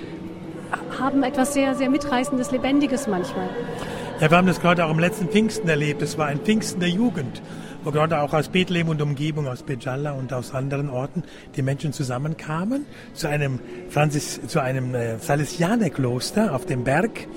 [0.99, 3.47] haben etwas sehr, sehr Mitreißendes, Lebendiges manchmal.
[4.19, 6.01] Ja, wir haben das gerade auch am letzten Pfingsten erlebt.
[6.01, 7.41] Es war ein Pfingsten der Jugend
[7.91, 11.23] gerade auch aus Bethlehem und Umgebung, aus Bejalla und aus anderen Orten
[11.55, 17.27] die Menschen zusammenkamen zu einem, Franzis, zu einem äh, Salesianerkloster auf dem Berg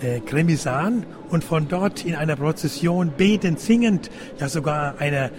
[0.00, 5.30] äh, Kremisan und von dort in einer Prozession betend, singend, ja sogar eine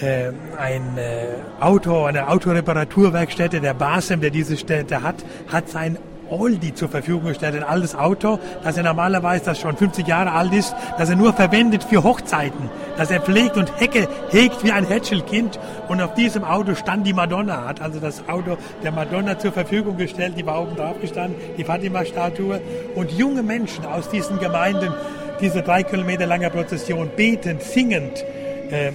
[0.00, 1.26] äh, ein äh,
[1.60, 5.16] Auto, eine Autoreparaturwerkstätte, der Basem, der diese Stätte hat,
[5.48, 5.98] hat sein
[6.32, 10.52] Oldie zur Verfügung gestellt, ein altes Auto, das er normalerweise, das schon 50 Jahre alt
[10.52, 14.86] ist, das er nur verwendet für Hochzeiten, das er pflegt und hecke, hegt wie ein
[14.86, 15.58] Hätschelkind.
[15.88, 19.96] Und auf diesem Auto stand die Madonna, hat also das Auto der Madonna zur Verfügung
[19.96, 22.60] gestellt, die war oben drauf gestanden, die Fatima-Statue.
[22.94, 24.92] Und junge Menschen aus diesen Gemeinden,
[25.40, 28.24] diese drei Kilometer lange Prozession, betend, singend,
[28.70, 28.92] äh,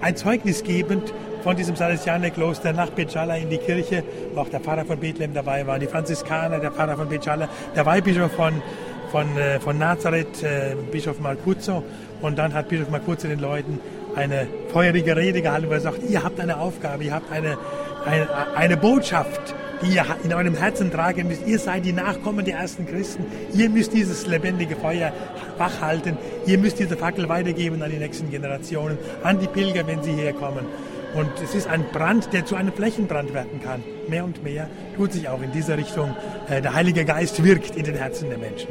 [0.00, 1.12] ein Zeugnis gebend
[1.42, 4.02] von diesem Salesianerkloster nach Becala in die Kirche,
[4.34, 7.84] wo auch der Pfarrer von Bethlehem dabei war, die Franziskaner, der Pfarrer von Becala, der
[7.84, 8.62] Weihbischof von,
[9.10, 11.82] von, äh, von Nazareth, äh, Bischof Malcuzzo.
[12.20, 13.80] Und dann hat Bischof Malcuzzo den Leuten
[14.14, 17.58] eine feurige Rede gehalten, wo er sagt, ihr habt eine Aufgabe, ihr habt eine,
[18.04, 21.46] eine, eine Botschaft, die ihr in eurem Herzen tragen müsst.
[21.46, 23.24] Ihr seid die Nachkommen der ersten Christen.
[23.52, 25.12] Ihr müsst dieses lebendige Feuer
[25.58, 26.16] wachhalten.
[26.46, 30.66] Ihr müsst diese Fackel weitergeben an die nächsten Generationen, an die Pilger, wenn sie herkommen.
[31.14, 33.82] Und es ist ein Brand, der zu einem Flächenbrand werden kann.
[34.08, 36.16] Mehr und mehr tut sich auch in dieser Richtung.
[36.48, 38.68] Äh, der Heilige Geist wirkt in den Herzen der Menschen.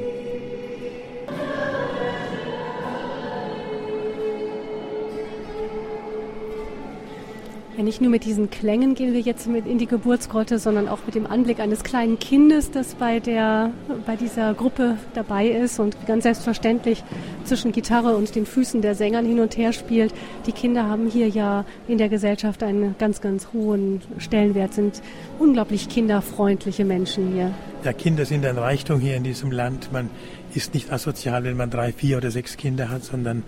[7.82, 11.00] Ja, nicht nur mit diesen Klängen gehen wir jetzt mit in die Geburtsgrotte, sondern auch
[11.08, 13.72] mit dem Anblick eines kleinen Kindes, das bei, der,
[14.06, 17.04] bei dieser Gruppe dabei ist und ganz selbstverständlich
[17.44, 20.14] zwischen Gitarre und den Füßen der Sängern hin und her spielt.
[20.46, 25.02] Die Kinder haben hier ja in der Gesellschaft einen ganz, ganz hohen Stellenwert, sind
[25.40, 27.52] unglaublich kinderfreundliche Menschen hier.
[27.84, 29.92] Ja, Kinder sind ein Reichtum hier in diesem Land.
[29.92, 30.12] Man
[30.54, 33.42] ist nicht asozial, wenn man drei, vier oder sechs Kinder hat, sondern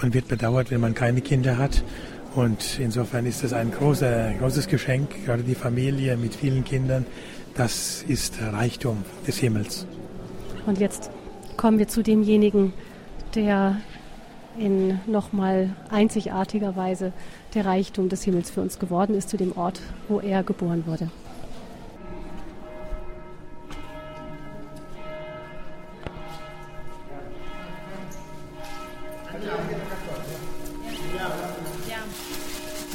[0.00, 1.82] man wird bedauert, wenn man keine Kinder hat.
[2.34, 7.04] Und insofern ist es ein großer, großes Geschenk, gerade die Familie mit vielen Kindern.
[7.54, 9.86] Das ist Reichtum des Himmels.
[10.66, 11.10] Und jetzt
[11.56, 12.72] kommen wir zu demjenigen,
[13.34, 13.76] der
[14.58, 17.12] in nochmal einzigartiger Weise
[17.54, 21.10] der Reichtum des Himmels für uns geworden ist, zu dem Ort, wo er geboren wurde.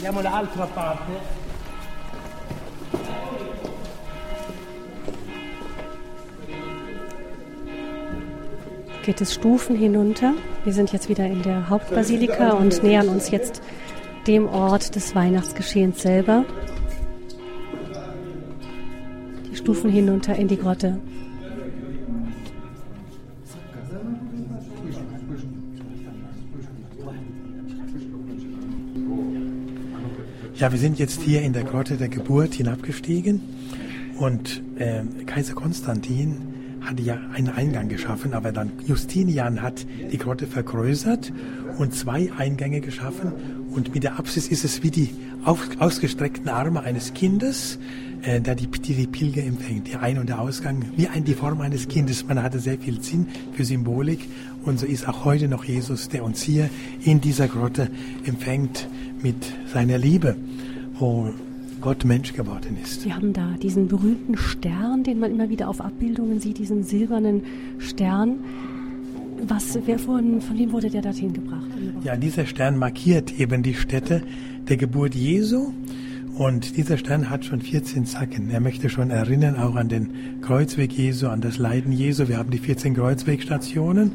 [0.06, 1.12] Andiamo dall'altra parte.
[9.04, 10.34] Geht es Stufen hinunter.
[10.64, 13.64] Wir sind jetzt wieder in der Hauptbasilika und nähern uns jetzt
[14.28, 16.46] dem Ort des Weihnachtsgeschehens selber.
[19.52, 21.00] Die Stufen hinunter in die Grotte.
[30.66, 33.40] Ja, wir sind jetzt hier in der Grotte der Geburt hinabgestiegen
[34.18, 36.38] und äh, Kaiser Konstantin
[36.82, 41.32] hatte ja einen Eingang geschaffen, aber dann Justinian hat die Grotte vergrößert
[41.78, 43.32] und zwei Eingänge geschaffen
[43.70, 45.12] und mit der Apsis ist es wie die
[45.44, 47.78] auf, ausgestreckten Arme eines Kindes,
[48.24, 51.36] äh, der die, die, die Pilger empfängt, der Ein- und der Ausgang, wie ein, die
[51.36, 52.26] Form eines Kindes.
[52.28, 54.28] Man hatte sehr viel Sinn für Symbolik
[54.64, 56.72] und so ist auch heute noch Jesus, der uns hier
[57.04, 57.92] in dieser Grotte
[58.26, 58.88] empfängt
[59.22, 59.36] mit
[59.72, 60.36] seiner Liebe,
[61.00, 61.30] wo
[61.82, 63.02] Gott Mensch geworden ist.
[63.02, 67.44] Sie haben da diesen berühmten Stern, den man immer wieder auf Abbildungen sieht, diesen silbernen
[67.78, 68.40] Stern.
[69.48, 71.68] Was, wer von, von wem wurde der dorthin gebracht?
[72.04, 74.24] Ja, dieser Stern markiert eben die Stätte
[74.68, 75.74] der Geburt Jesu.
[76.38, 78.50] Und dieser Stern hat schon 14 Zacken.
[78.50, 82.28] Er möchte schon erinnern auch an den Kreuzweg Jesu, an das Leiden Jesu.
[82.28, 84.14] Wir haben die 14 Kreuzwegstationen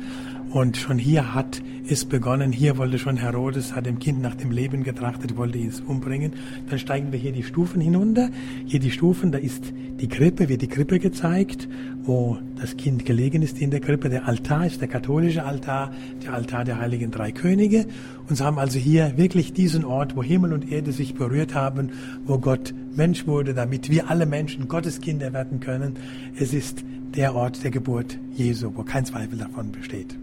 [0.52, 2.50] Und schon hier hat es begonnen.
[2.50, 6.32] Hier wollte schon Herodes, hat dem Kind nach dem Leben getrachtet, wollte es umbringen.
[6.68, 8.30] Dann steigen wir hier die Stufen hinunter.
[8.66, 11.68] Hier die Stufen, da ist die Krippe, wird die Krippe gezeigt,
[12.02, 14.08] wo das Kind gelegen ist in der Krippe.
[14.08, 15.92] Der Altar ist der katholische Altar,
[16.24, 17.86] der Altar der heiligen drei Könige.
[18.28, 21.90] Und sie haben also hier wirklich diesen Ort, wo Himmel und Erde sich berührt haben,
[22.26, 25.94] wo Gott Mensch wurde, damit wir alle Menschen Gottes Kinder werden können.
[26.36, 30.16] Es ist der Ort der Geburt Jesu, wo kein Zweifel davon besteht.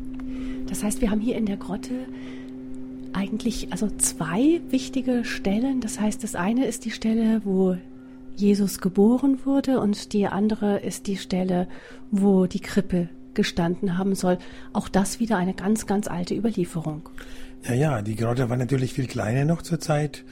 [0.67, 1.93] Das heißt, wir haben hier in der Grotte
[3.13, 5.81] eigentlich also zwei wichtige Stellen.
[5.81, 7.77] Das heißt, das eine ist die Stelle, wo
[8.35, 11.67] Jesus geboren wurde und die andere ist die Stelle,
[12.11, 14.37] wo die Krippe gestanden haben soll.
[14.73, 17.09] Auch das wieder eine ganz, ganz alte Überlieferung.
[17.67, 20.23] Ja, ja, die Grotte war natürlich viel kleiner noch zur Zeit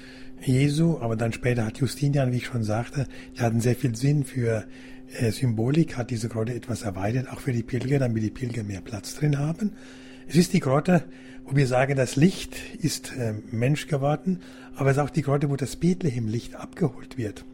[0.41, 4.23] Jesu, aber dann später hat Justinian, wie ich schon sagte, die hatten sehr viel Sinn
[4.23, 4.65] für
[5.19, 8.81] äh, Symbolik, hat diese Grotte etwas erweitert, auch für die Pilger, damit die Pilger mehr
[8.81, 9.71] Platz drin haben.
[10.27, 11.03] Es ist die Grotte,
[11.45, 14.39] wo wir sagen, das Licht ist äh, Mensch geworden,
[14.75, 17.45] aber es ist auch die Grotte, wo das Bethlehem-Licht abgeholt wird.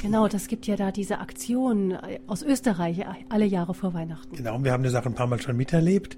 [0.00, 4.36] Genau, das gibt ja da diese Aktion äh, aus Österreich äh, alle Jahre vor Weihnachten.
[4.36, 6.16] Genau, und wir haben das auch ein paar Mal schon miterlebt.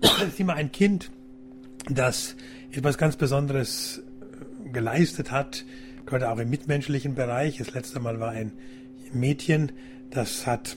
[0.00, 1.10] Es ist immer ein Kind,
[1.88, 2.36] das
[2.72, 4.02] etwas ganz Besonderes
[4.64, 5.64] äh, geleistet hat,
[6.04, 7.58] gerade auch im mitmenschlichen Bereich.
[7.58, 8.52] Das letzte Mal war ein
[9.12, 9.72] Mädchen,
[10.10, 10.76] das hat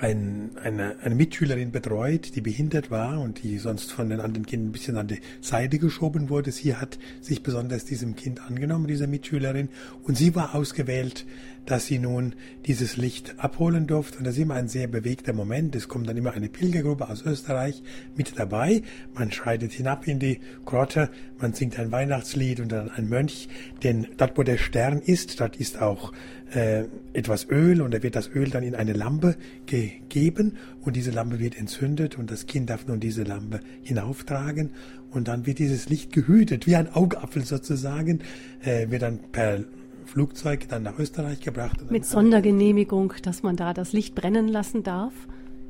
[0.00, 4.68] ein, eine, eine Mitschülerin betreut, die behindert war und die sonst von den anderen Kindern
[4.70, 6.52] ein bisschen an die Seite geschoben wurde.
[6.52, 9.68] Sie hat sich besonders diesem Kind angenommen, dieser Mitschülerin,
[10.02, 11.26] und sie war ausgewählt,
[11.70, 12.34] dass sie nun
[12.66, 14.18] dieses Licht abholen durfte.
[14.18, 15.76] Und das ist immer ein sehr bewegter Moment.
[15.76, 17.82] Es kommt dann immer eine Pilgergruppe aus Österreich
[18.16, 18.82] mit dabei.
[19.14, 23.48] Man schreitet hinab in die Grotte, man singt ein Weihnachtslied und dann ein Mönch.
[23.82, 26.12] Denn dort, wo der Stern ist, dort ist auch
[26.54, 29.36] äh, etwas Öl und da wird das Öl dann in eine Lampe
[29.66, 34.70] gegeben und diese Lampe wird entzündet und das Kind darf nun diese Lampe hinauftragen
[35.10, 38.20] und dann wird dieses Licht gehütet, wie ein Augapfel sozusagen,
[38.62, 39.64] äh, wird dann per
[40.08, 41.90] Flugzeug dann nach Österreich gebracht.
[41.90, 45.12] Mit Sondergenehmigung, dass man da das Licht brennen lassen darf.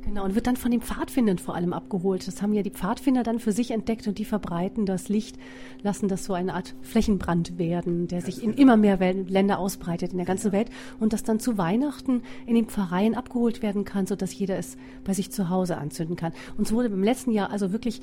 [0.04, 2.26] Genau, und wird dann von den Pfadfindern vor allem abgeholt.
[2.26, 5.36] Das haben ja die Pfadfinder dann für sich entdeckt und die verbreiten das Licht,
[5.82, 10.16] lassen das so eine Art Flächenbrand werden, der sich in immer mehr Länder ausbreitet in
[10.16, 14.32] der ganzen Welt und das dann zu Weihnachten in den Pfarreien abgeholt werden kann, sodass
[14.32, 16.32] jeder es bei sich zu Hause anzünden kann.
[16.56, 18.00] Und es wurde im letzten Jahr also wirklich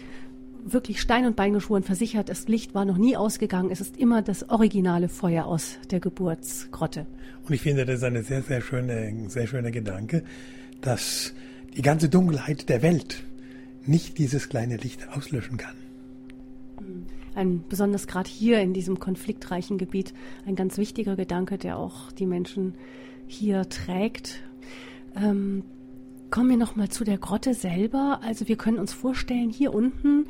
[0.66, 3.70] wirklich Stein und Bein geschworen versichert, das Licht war noch nie ausgegangen.
[3.72, 7.06] Es ist immer das originale Feuer aus der Geburtsgrotte.
[7.48, 10.24] Und ich finde, das ist eine sehr, sehr schöne, sehr schöner Gedanke,
[10.82, 11.34] dass
[11.78, 13.24] die ganze Dunkelheit der Welt
[13.86, 15.76] nicht dieses kleine Licht auslöschen kann.
[17.36, 20.14] Ein besonders gerade hier in diesem konfliktreichen Gebiet
[20.46, 22.74] ein ganz wichtiger Gedanke, der auch die Menschen
[23.28, 24.42] hier trägt.
[25.16, 25.64] Ähm,
[26.30, 28.20] kommen wir noch mal zu der Grotte selber.
[28.24, 30.28] Also wir können uns vorstellen, hier unten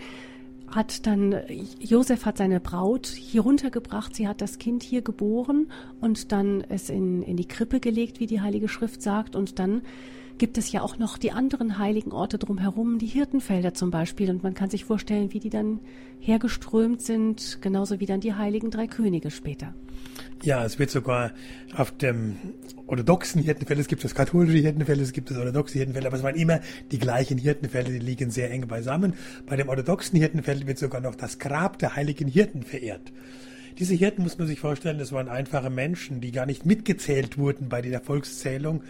[0.68, 1.36] hat dann
[1.80, 4.16] Josef hat seine Braut hier runtergebracht.
[4.16, 5.68] Sie hat das Kind hier geboren
[6.02, 9.36] und dann es in, in die Krippe gelegt, wie die Heilige Schrift sagt.
[9.36, 9.82] Und dann
[10.38, 14.30] gibt es ja auch noch die anderen heiligen Orte drumherum, die Hirtenfelder zum Beispiel.
[14.30, 15.80] Und man kann sich vorstellen, wie die dann
[16.20, 19.74] hergeströmt sind, genauso wie dann die heiligen drei Könige später.
[20.44, 21.32] Ja, es wird sogar
[21.76, 22.38] auf dem
[22.88, 26.36] orthodoxen Hirtenfeld, es gibt das katholische Hirtenfeld, es gibt das orthodoxe Hirtenfeld, aber es waren
[26.36, 26.60] immer
[26.92, 29.14] die gleichen Hirtenfelder, die liegen sehr eng beisammen.
[29.48, 33.12] Bei dem orthodoxen Hirtenfeld wird sogar noch das Grab der heiligen Hirten verehrt.
[33.80, 37.68] Diese Hirten muss man sich vorstellen, das waren einfache Menschen, die gar nicht mitgezählt wurden
[37.68, 38.84] bei der Volkszählung,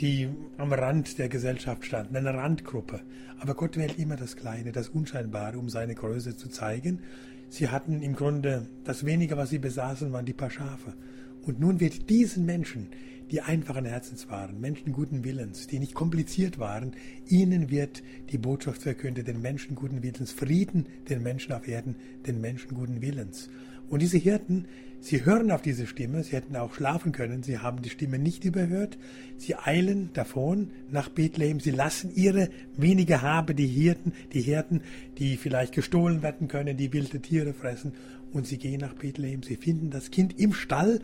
[0.00, 3.00] die am Rand der Gesellschaft standen, eine Randgruppe.
[3.38, 7.00] Aber Gott wählt immer das Kleine, das Unscheinbare, um seine Größe zu zeigen.
[7.48, 10.94] Sie hatten im Grunde das wenige, was sie besaßen, waren die paar Schafe.
[11.42, 12.88] Und nun wird diesen Menschen,
[13.30, 16.92] die einfachen Herzens waren, Menschen guten Willens, die nicht kompliziert waren,
[17.26, 21.96] ihnen wird die Botschaft verkündet, den Menschen guten Willens, Frieden den Menschen auf Erden,
[22.26, 23.48] den Menschen guten Willens.
[23.88, 24.66] Und diese Hirten,
[25.04, 28.44] sie hören auf diese Stimme, sie hätten auch schlafen können, sie haben die Stimme nicht
[28.44, 28.96] überhört,
[29.36, 32.48] sie eilen davon nach Bethlehem, sie lassen ihre
[32.78, 34.80] wenige Habe, die Hirten, die Hirten,
[35.18, 37.92] die vielleicht gestohlen werden können, die wilde Tiere fressen,
[38.32, 41.00] und sie gehen nach Bethlehem, sie finden das Kind im Stall,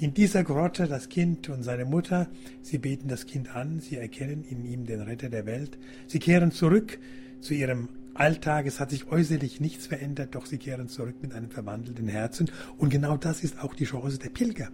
[0.00, 2.28] in dieser Grotte das Kind und seine Mutter,
[2.60, 5.78] sie beten das Kind an, sie erkennen in ihm den Retter der Welt,
[6.08, 6.98] sie kehren zurück
[7.40, 11.50] zu ihrem Alltag, es hat sich äußerlich nichts verändert, doch sie kehren zurück mit einem
[11.50, 12.50] verwandelten Herzen.
[12.78, 14.68] Und genau das ist auch die Chance der Pilger.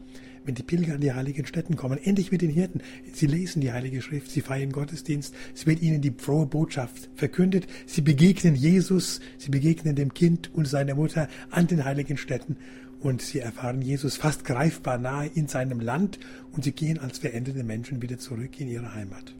[0.44, 2.80] Wenn die Pilger an die heiligen Städten kommen, endlich mit den Hirten,
[3.12, 7.66] sie lesen die Heilige Schrift, sie feiern Gottesdienst, es wird ihnen die frohe Botschaft verkündet,
[7.86, 12.56] sie begegnen Jesus, sie begegnen dem Kind und seiner Mutter an den heiligen Städten
[13.00, 16.18] und sie erfahren Jesus fast greifbar nahe in seinem Land
[16.52, 19.34] und sie gehen als verendete Menschen wieder zurück in ihre Heimat.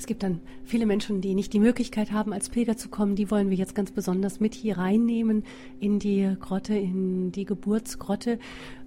[0.00, 3.16] Es gibt dann viele Menschen, die nicht die Möglichkeit haben, als Pilger zu kommen.
[3.16, 5.44] Die wollen wir jetzt ganz besonders mit hier reinnehmen
[5.78, 8.38] in die Grotte, in die Geburtsgrotte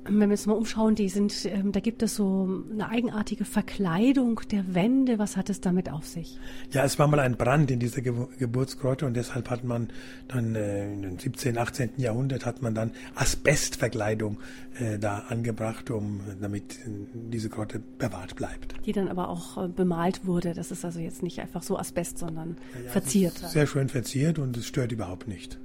[0.06, 4.42] wenn wir uns mal umschauen, die sind, ähm, da gibt es so eine eigenartige Verkleidung
[4.52, 5.20] der Wände.
[5.20, 6.40] Was hat es damit auf sich?
[6.72, 9.90] Ja, es war mal ein Brand in dieser Ge Geburtsgrotte und deshalb hat man
[10.28, 11.92] dann äh, im 17., 18.
[11.98, 14.40] Jahrhundert hat man dann Asbestverkleidung
[14.80, 16.80] äh, da angebracht, um damit
[17.14, 18.76] diese Grotte bewahrt bleibt.
[18.86, 20.54] Die dann aber auch äh, bemalt wurde.
[20.54, 23.38] Das ist also jetzt nicht einfach so Asbest, sondern ja, ja, verziert.
[23.38, 25.60] Sehr schön verziert und es stört überhaupt nicht.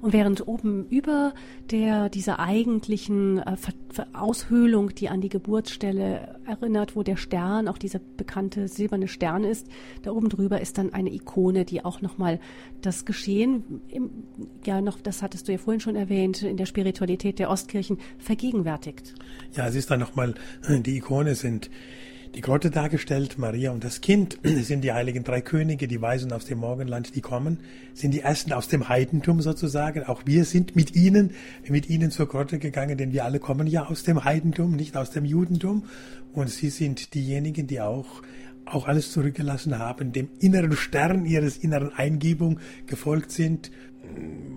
[0.00, 1.34] Und während oben über
[1.70, 3.56] der, dieser eigentlichen äh,
[4.14, 9.66] Aushöhlung, die an die Geburtsstelle erinnert, wo der Stern, auch dieser bekannte silberne Stern ist,
[10.02, 12.40] da oben drüber ist dann eine Ikone, die auch nochmal
[12.80, 14.10] das Geschehen, im,
[14.64, 19.14] ja noch, das hattest du ja vorhin schon erwähnt, in der Spiritualität der Ostkirchen vergegenwärtigt.
[19.52, 20.34] Ja, es ist dann nochmal,
[20.66, 21.70] die Ikone sind
[22.34, 26.44] die Grotte dargestellt, Maria und das Kind sind die heiligen drei Könige, die Weisen aus
[26.44, 27.58] dem Morgenland, die kommen,
[27.94, 30.04] sind die ersten aus dem Heidentum sozusagen.
[30.04, 31.32] Auch wir sind mit ihnen,
[31.68, 35.10] mit ihnen zur Grotte gegangen, denn wir alle kommen ja aus dem Heidentum, nicht aus
[35.10, 35.84] dem Judentum.
[36.32, 38.22] Und sie sind diejenigen, die auch
[38.66, 43.72] auch alles zurückgelassen haben, dem inneren Stern ihres inneren Eingebung gefolgt sind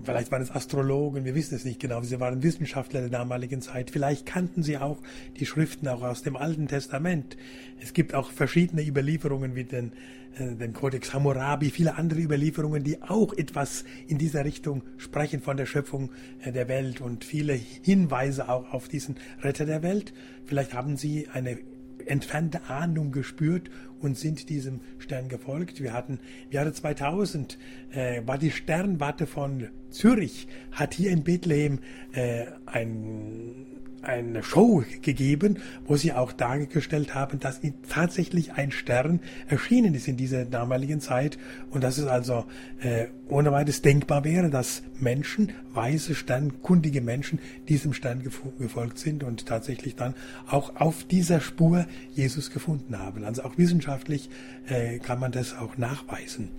[0.04, 3.90] vielleicht waren es Astrologen, wir wissen es nicht genau, sie waren Wissenschaftler der damaligen Zeit,
[3.90, 4.98] vielleicht kannten sie auch
[5.38, 7.36] die Schriften auch aus dem Alten Testament.
[7.80, 9.92] Es gibt auch verschiedene Überlieferungen wie den,
[10.38, 15.56] äh, den Codex Hammurabi, viele andere Überlieferungen, die auch etwas in dieser Richtung sprechen von
[15.56, 16.10] der Schöpfung
[16.42, 20.12] äh, der Welt und viele Hinweise auch auf diesen Retter der Welt.
[20.44, 21.58] Vielleicht haben sie eine
[22.06, 23.70] entfernte Ahnung gespürt
[24.04, 25.82] und sind diesem Stern gefolgt.
[25.82, 27.58] Wir hatten im Jahre 2000
[27.92, 31.80] äh, war die Sternwarte von Zürich, hat hier in Bethlehem
[32.12, 33.73] äh, ein
[34.04, 40.16] eine Show gegeben, wo sie auch dargestellt haben, dass tatsächlich ein Stern erschienen ist in
[40.16, 41.38] dieser damaligen Zeit
[41.70, 42.44] und dass es also
[42.80, 48.22] äh, ohne weiteres denkbar wäre, dass Menschen, weise, sternkundige Menschen diesem Stern
[48.58, 50.14] gefolgt sind und tatsächlich dann
[50.46, 53.24] auch auf dieser Spur Jesus gefunden haben.
[53.24, 54.28] Also auch wissenschaftlich
[54.66, 56.50] äh, kann man das auch nachweisen.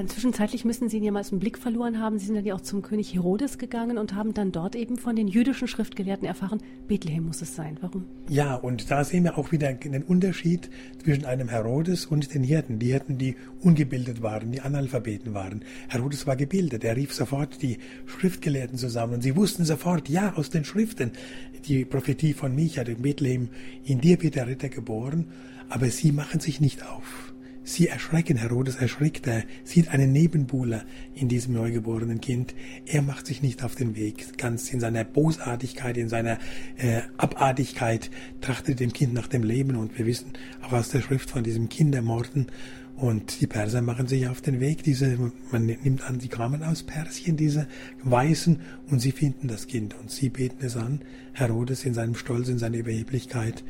[0.00, 2.18] Dann zwischenzeitlich müssen Sie ihn ja mal Blick verloren haben.
[2.18, 5.14] Sie sind dann ja auch zum König Herodes gegangen und haben dann dort eben von
[5.14, 7.76] den jüdischen Schriftgelehrten erfahren, Bethlehem muss es sein.
[7.82, 8.06] Warum?
[8.26, 10.70] Ja, und da sehen wir auch wieder den Unterschied
[11.04, 12.78] zwischen einem Herodes und den Hirten.
[12.78, 15.66] Die Hirten, die ungebildet waren, die Analphabeten waren.
[15.88, 16.82] Herodes war gebildet.
[16.82, 21.10] Er rief sofort die Schriftgelehrten zusammen und sie wussten sofort, ja, aus den Schriften,
[21.66, 23.50] die Prophetie von Micha, dem Bethlehem,
[23.84, 25.26] in dir wird der Ritter geboren,
[25.68, 27.29] aber sie machen sich nicht auf.
[27.70, 30.82] Sie erschrecken, Herodes erschrickt, er sieht einen Nebenbuhler
[31.14, 32.52] in diesem neugeborenen Kind.
[32.84, 36.38] Er macht sich nicht auf den Weg, ganz in seiner Bosartigkeit, in seiner
[36.76, 38.10] äh, Abartigkeit
[38.40, 40.32] trachtet dem Kind nach dem Leben und wir wissen
[40.62, 42.48] auch aus der Schrift von diesem Kindermorden
[42.96, 45.16] und die Perser machen sich auf den Weg, diese,
[45.52, 47.68] man nimmt an, die kamen aus Persien, diese
[48.02, 48.58] Weißen,
[48.90, 51.02] und sie finden das Kind und sie beten es an.
[51.34, 53.62] Herodes in seinem Stolz, in seiner Überheblichkeit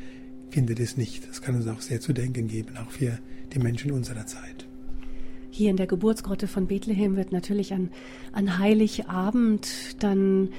[0.49, 1.29] findet es nicht.
[1.29, 3.19] Das kann uns auch sehr zu denken geben, auch für
[3.53, 4.65] die Menschen unserer Zeit.
[5.49, 7.89] Hier in der Geburtsgrotte von Bethlehem wird natürlich an,
[8.31, 10.49] an Heiligabend dann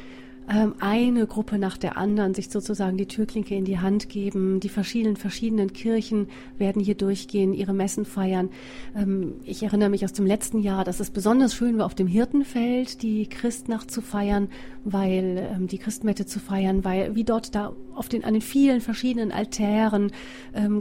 [0.80, 4.60] eine Gruppe nach der anderen sich sozusagen die Türklinke in die Hand geben.
[4.60, 8.50] Die verschiedenen, verschiedenen Kirchen werden hier durchgehen, ihre Messen feiern.
[8.94, 12.06] Ähm, ich erinnere mich aus dem letzten Jahr, dass es besonders schön war, auf dem
[12.06, 14.48] Hirtenfeld die Christnacht zu feiern,
[14.84, 18.80] weil ähm, die Christmette zu feiern, weil wie dort da auf den, an den vielen
[18.80, 20.12] verschiedenen Altären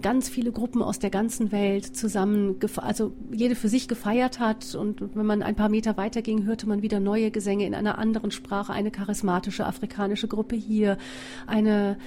[0.02, 4.76] ganz viele Gruppen aus der ganzen Welt zusammen, also jede für sich gefeiert hat.
[4.76, 7.98] Und wenn man ein paar Meter weiter ging, hörte man wieder neue Gesänge in einer
[7.98, 10.97] anderen Sprache, eine charismatische asiatische, afrikanische Gruppe hier,
[11.47, 11.97] eine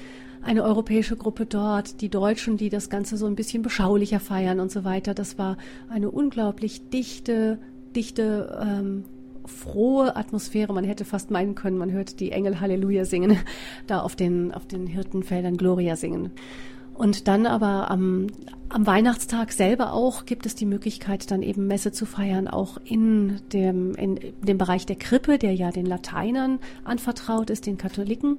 [0.43, 4.71] eine europäische Gruppe dort, die Deutschen, die das Ganze so ein bisschen beschaulicher feiern und
[4.71, 5.15] so weiter.
[5.15, 5.57] Das war
[5.89, 7.59] eine unglaublich dichte,
[7.97, 9.05] dichte, ähm,
[9.47, 10.75] frohe Atmosphäre.
[10.75, 13.39] Man hätte fast meinen können, man hört die Engel Halleluja singen,
[13.87, 16.31] da auf den, auf den Hirtenfeldern Gloria singen.
[16.95, 18.29] Und dann aber am,
[18.69, 23.41] am Weihnachtstag selber auch gibt es die Möglichkeit, dann eben Messe zu feiern, auch in
[23.53, 28.39] dem, in dem Bereich der Krippe, der ja den Lateinern anvertraut ist, den Katholiken.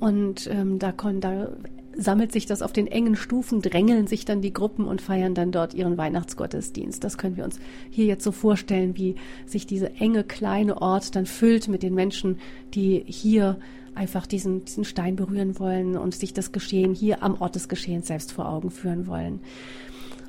[0.00, 1.48] Und ähm, da, kon, da
[1.96, 5.52] sammelt sich das auf den engen Stufen, drängeln sich dann die Gruppen und feiern dann
[5.52, 7.02] dort ihren Weihnachtsgottesdienst.
[7.02, 7.58] Das können wir uns
[7.90, 9.16] hier jetzt so vorstellen, wie
[9.46, 12.38] sich diese enge kleine Ort dann füllt mit den Menschen,
[12.74, 13.58] die hier
[13.94, 18.08] einfach diesen, diesen Stein berühren wollen und sich das Geschehen hier am Ort des Geschehens
[18.08, 19.40] selbst vor Augen führen wollen.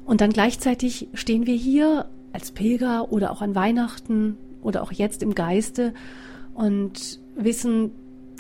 [0.06, 5.24] Und dann gleichzeitig stehen wir hier als Pilger oder auch an Weihnachten oder auch jetzt
[5.24, 5.94] im Geiste
[6.54, 7.92] und wissen,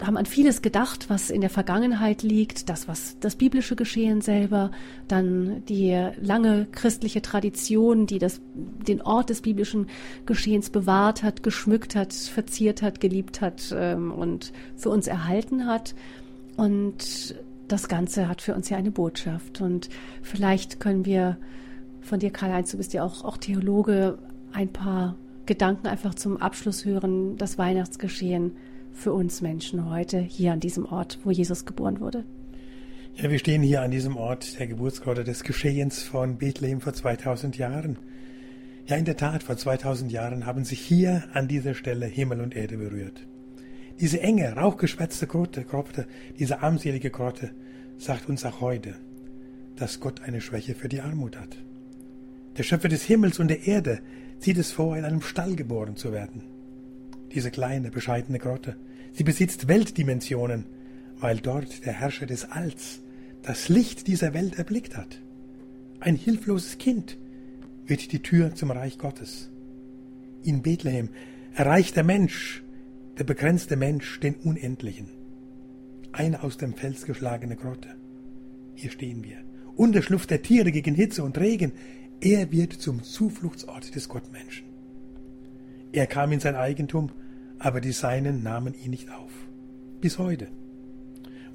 [0.03, 4.71] haben an vieles gedacht, was in der Vergangenheit liegt, das, was das biblische Geschehen selber,
[5.07, 9.87] dann die lange christliche Tradition, die das, den Ort des biblischen
[10.25, 15.95] Geschehens bewahrt hat, geschmückt hat, verziert hat, geliebt hat ähm, und für uns erhalten hat.
[16.57, 17.35] Und
[17.67, 19.61] das Ganze hat für uns ja eine Botschaft.
[19.61, 19.89] Und
[20.21, 21.37] vielleicht können wir
[22.01, 24.17] von dir, Karl-Heinz, du bist ja auch, auch Theologe,
[24.51, 25.15] ein paar
[25.45, 28.53] Gedanken einfach zum Abschluss hören, das Weihnachtsgeschehen
[28.95, 32.23] für uns Menschen heute hier an diesem Ort, wo Jesus geboren wurde.
[33.15, 37.57] Ja, wir stehen hier an diesem Ort der Geburtsgrotte des Geschehens von Bethlehem vor 2000
[37.57, 37.97] Jahren.
[38.87, 42.55] Ja, in der Tat, vor 2000 Jahren haben sich hier an dieser Stelle Himmel und
[42.55, 43.25] Erde berührt.
[43.99, 46.07] Diese enge, rauchgeschwätzte Grotte, Grotte,
[46.39, 47.51] diese armselige Grotte,
[47.97, 48.95] sagt uns auch heute,
[49.75, 51.57] dass Gott eine Schwäche für die Armut hat.
[52.57, 53.99] Der Schöpfer des Himmels und der Erde
[54.39, 56.43] zieht es vor, in einem Stall geboren zu werden.
[57.33, 58.75] Diese kleine, bescheidene Grotte.
[59.15, 60.65] Sie besitzt Weltdimensionen,
[61.21, 62.99] weil dort der Herrscher des Alls
[63.43, 65.21] das Licht dieser Welt erblickt hat.
[66.01, 67.17] Ein hilfloses Kind
[67.85, 69.49] wird die Tür zum Reich Gottes.
[70.43, 71.09] In Bethlehem
[71.53, 72.61] erreicht der Mensch,
[73.17, 75.07] der begrenzte Mensch, den Unendlichen.
[76.11, 77.95] Eine aus dem Fels geschlagene Grotte.
[78.73, 79.37] Hier stehen wir.
[79.77, 81.71] Unterschlupf der Tiere gegen Hitze und Regen.
[82.19, 84.65] Er wird zum Zufluchtsort des Gottmenschen.
[85.93, 87.11] Er kam in sein Eigentum,
[87.65, 89.31] aber die Seinen nahmen ihn nicht auf.
[89.99, 90.49] Bis heute.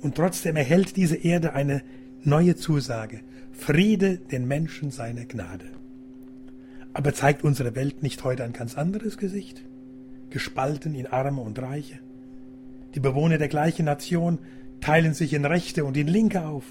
[0.01, 1.83] Und trotzdem erhält diese Erde eine
[2.25, 3.21] neue Zusage.
[3.53, 5.67] Friede den Menschen seine Gnade.
[6.93, 9.63] Aber zeigt unsere Welt nicht heute ein ganz anderes Gesicht?
[10.31, 12.01] Gespalten in Arme und Reiche.
[12.97, 14.41] Die Bewohner der gleichen Nation
[14.81, 16.65] teilen sich in Rechte und in Linke auf.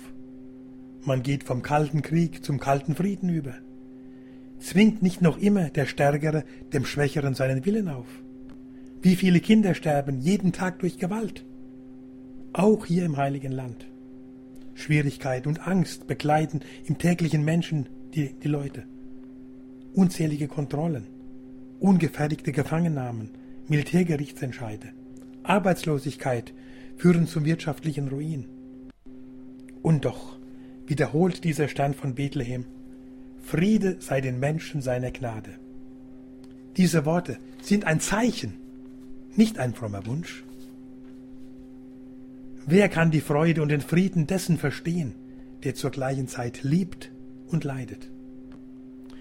[1.06, 3.54] Man geht vom kalten Krieg zum kalten Frieden über.
[4.60, 6.44] Zwingt nicht noch immer der Stärkere
[6.74, 8.08] dem Schwächeren seinen Willen auf?
[9.02, 11.46] Wie viele Kinder sterben jeden Tag durch Gewalt?
[12.52, 13.88] Auch hier im heiligen Land.
[14.74, 18.84] Schwierigkeit und Angst begleiten im täglichen Menschen die, die Leute.
[19.94, 21.08] Unzählige Kontrollen,
[21.80, 23.30] ungefertigte Gefangennahmen,
[23.70, 24.90] Militärgerichtsentscheide,
[25.44, 26.54] Arbeitslosigkeit
[26.98, 28.48] führen zum wirtschaftlichen Ruin.
[29.82, 30.38] Und doch
[30.88, 32.66] wiederholt dieser Stern von Bethlehem,
[33.42, 35.52] Friede sei den Menschen seiner Gnade.
[36.76, 38.56] Diese Worte sind ein Zeichen,
[39.40, 40.44] nicht ein frommer Wunsch.
[42.68, 45.16] Wer kann die Freude und den Frieden dessen verstehen,
[45.64, 47.10] der zur gleichen Zeit liebt
[47.48, 48.12] und leidet?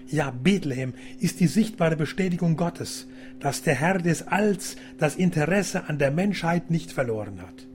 [0.07, 3.07] Ja, Bethlehem ist die sichtbare Bestätigung Gottes,
[3.39, 7.67] dass der Herr des Alls das Interesse an der Menschheit nicht verloren hat.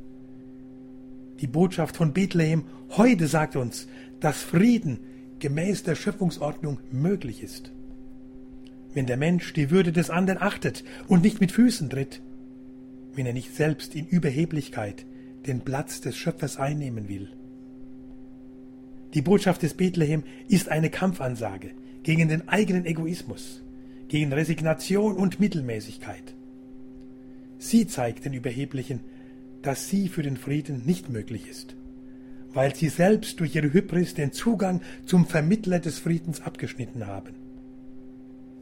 [1.41, 3.89] Die Botschaft von Bethlehem heute sagt uns,
[4.21, 4.99] dass Frieden
[5.39, 7.73] gemäß der Schöpfungsordnung möglich ist.
[8.93, 12.21] Wenn der Mensch die Würde des anderen achtet und nicht mit Füßen tritt,
[13.17, 15.07] wenn er nicht selbst in Überheblichkeit
[15.47, 17.29] den Platz des Schöpfers einnehmen will.
[19.15, 21.71] Die Botschaft des Bethlehem ist eine Kampfansage
[22.03, 23.63] gegen den eigenen Egoismus,
[24.09, 26.35] gegen Resignation und Mittelmäßigkeit.
[27.59, 29.01] Sie zeigt den Überheblichen,
[29.63, 31.77] dass sie für den Frieden nicht möglich ist,
[32.53, 37.44] weil sie selbst durch ihre Hybris den Zugang zum Vermittler des Friedens abgeschnitten haben.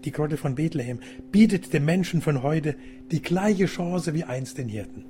[0.05, 0.99] Die Grotte von Bethlehem
[1.31, 2.75] bietet dem Menschen von heute
[3.11, 5.05] die gleiche Chance wie einst den Hirten,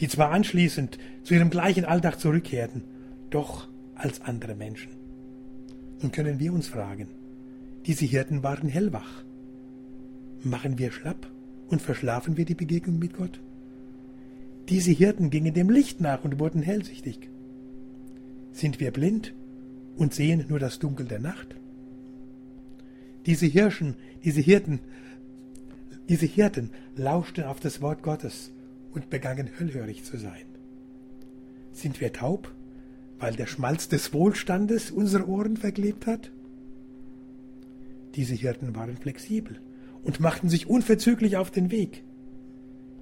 [0.00, 2.84] die zwar anschließend zu ihrem gleichen Alltag zurückkehrten,
[3.30, 4.92] doch als andere Menschen.
[6.00, 7.08] Nun können wir uns fragen,
[7.86, 9.24] diese Hirten waren hellwach.
[10.42, 11.28] Machen wir schlapp
[11.68, 13.40] und verschlafen wir die Begegnung mit Gott?
[14.68, 17.28] Diese Hirten gingen dem Licht nach und wurden hellsichtig.
[18.52, 19.34] Sind wir blind
[19.96, 21.56] und sehen nur das Dunkel der Nacht?
[23.28, 23.94] Diese Hirschen,
[24.24, 24.80] diese Hirten,
[26.08, 28.52] diese Hirten lauschten auf das Wort Gottes
[28.92, 30.46] und begannen hellhörig zu sein.
[31.70, 32.50] Sind wir taub,
[33.18, 36.30] weil der Schmalz des Wohlstandes unsere Ohren verklebt hat?
[38.14, 39.60] Diese Hirten waren flexibel
[40.02, 42.04] und machten sich unverzüglich auf den Weg.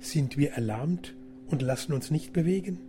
[0.01, 1.15] Sind wir erlahmt
[1.47, 2.81] und lassen uns nicht bewegen?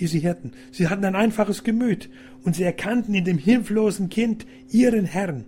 [0.00, 2.10] Diese Hirten, sie hatten ein einfaches Gemüt
[2.42, 5.44] und sie erkannten in dem hilflosen Kind ihren Herrn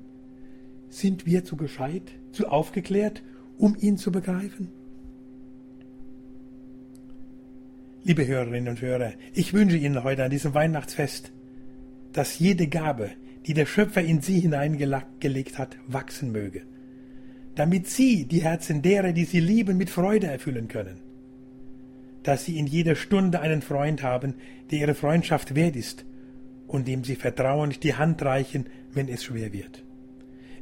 [0.90, 3.22] sind wir zu gescheit, zu aufgeklärt,
[3.56, 4.68] um ihn zu begreifen?
[8.02, 11.32] Liebe Hörerinnen und Hörer, ich wünsche Ihnen heute an diesem Weihnachtsfest,
[12.12, 13.10] dass jede Gabe,
[13.46, 16.62] die der Schöpfer in Sie hineingelegt hat, wachsen möge,
[17.54, 21.00] damit Sie die Herzen derer, die Sie lieben, mit Freude erfüllen können,
[22.22, 24.34] dass Sie in jeder Stunde einen Freund haben,
[24.70, 26.04] der Ihre Freundschaft wert ist
[26.66, 29.84] und dem Sie vertrauend die Hand reichen, wenn es schwer wird.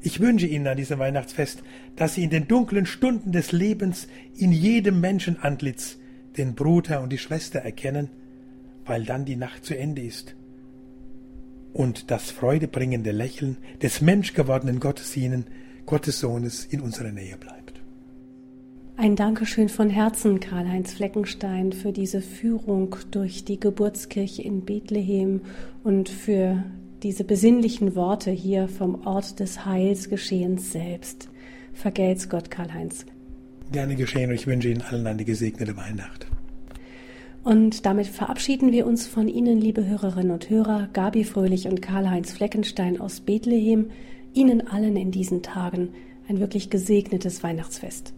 [0.00, 1.62] Ich wünsche Ihnen an diesem Weihnachtsfest,
[1.96, 5.98] dass Sie in den dunklen Stunden des Lebens in jedem Menschenantlitz
[6.36, 8.08] den Bruder und die Schwester erkennen,
[8.84, 10.36] weil dann die Nacht zu Ende ist
[11.72, 15.46] und das freudebringende Lächeln des menschgewordenen Gottes ihnen,
[15.86, 17.80] Gottes Sohnes, in unserer Nähe bleibt.
[18.96, 25.42] Ein Dankeschön von Herzen, Karl-Heinz Fleckenstein, für diese Führung durch die Geburtskirche in Bethlehem
[25.84, 26.64] und für
[27.02, 31.28] diese besinnlichen Worte hier vom Ort des Heilsgeschehens selbst.
[31.72, 33.06] Vergelt's Gott, Karl-Heinz.
[33.70, 36.26] Gerne geschehen und ich wünsche Ihnen allen eine gesegnete Weihnacht.
[37.44, 42.32] Und damit verabschieden wir uns von Ihnen, liebe Hörerinnen und Hörer, Gabi Fröhlich und Karl-Heinz
[42.32, 43.90] Fleckenstein aus Bethlehem.
[44.34, 45.90] Ihnen allen in diesen Tagen
[46.28, 48.12] ein wirklich gesegnetes Weihnachtsfest.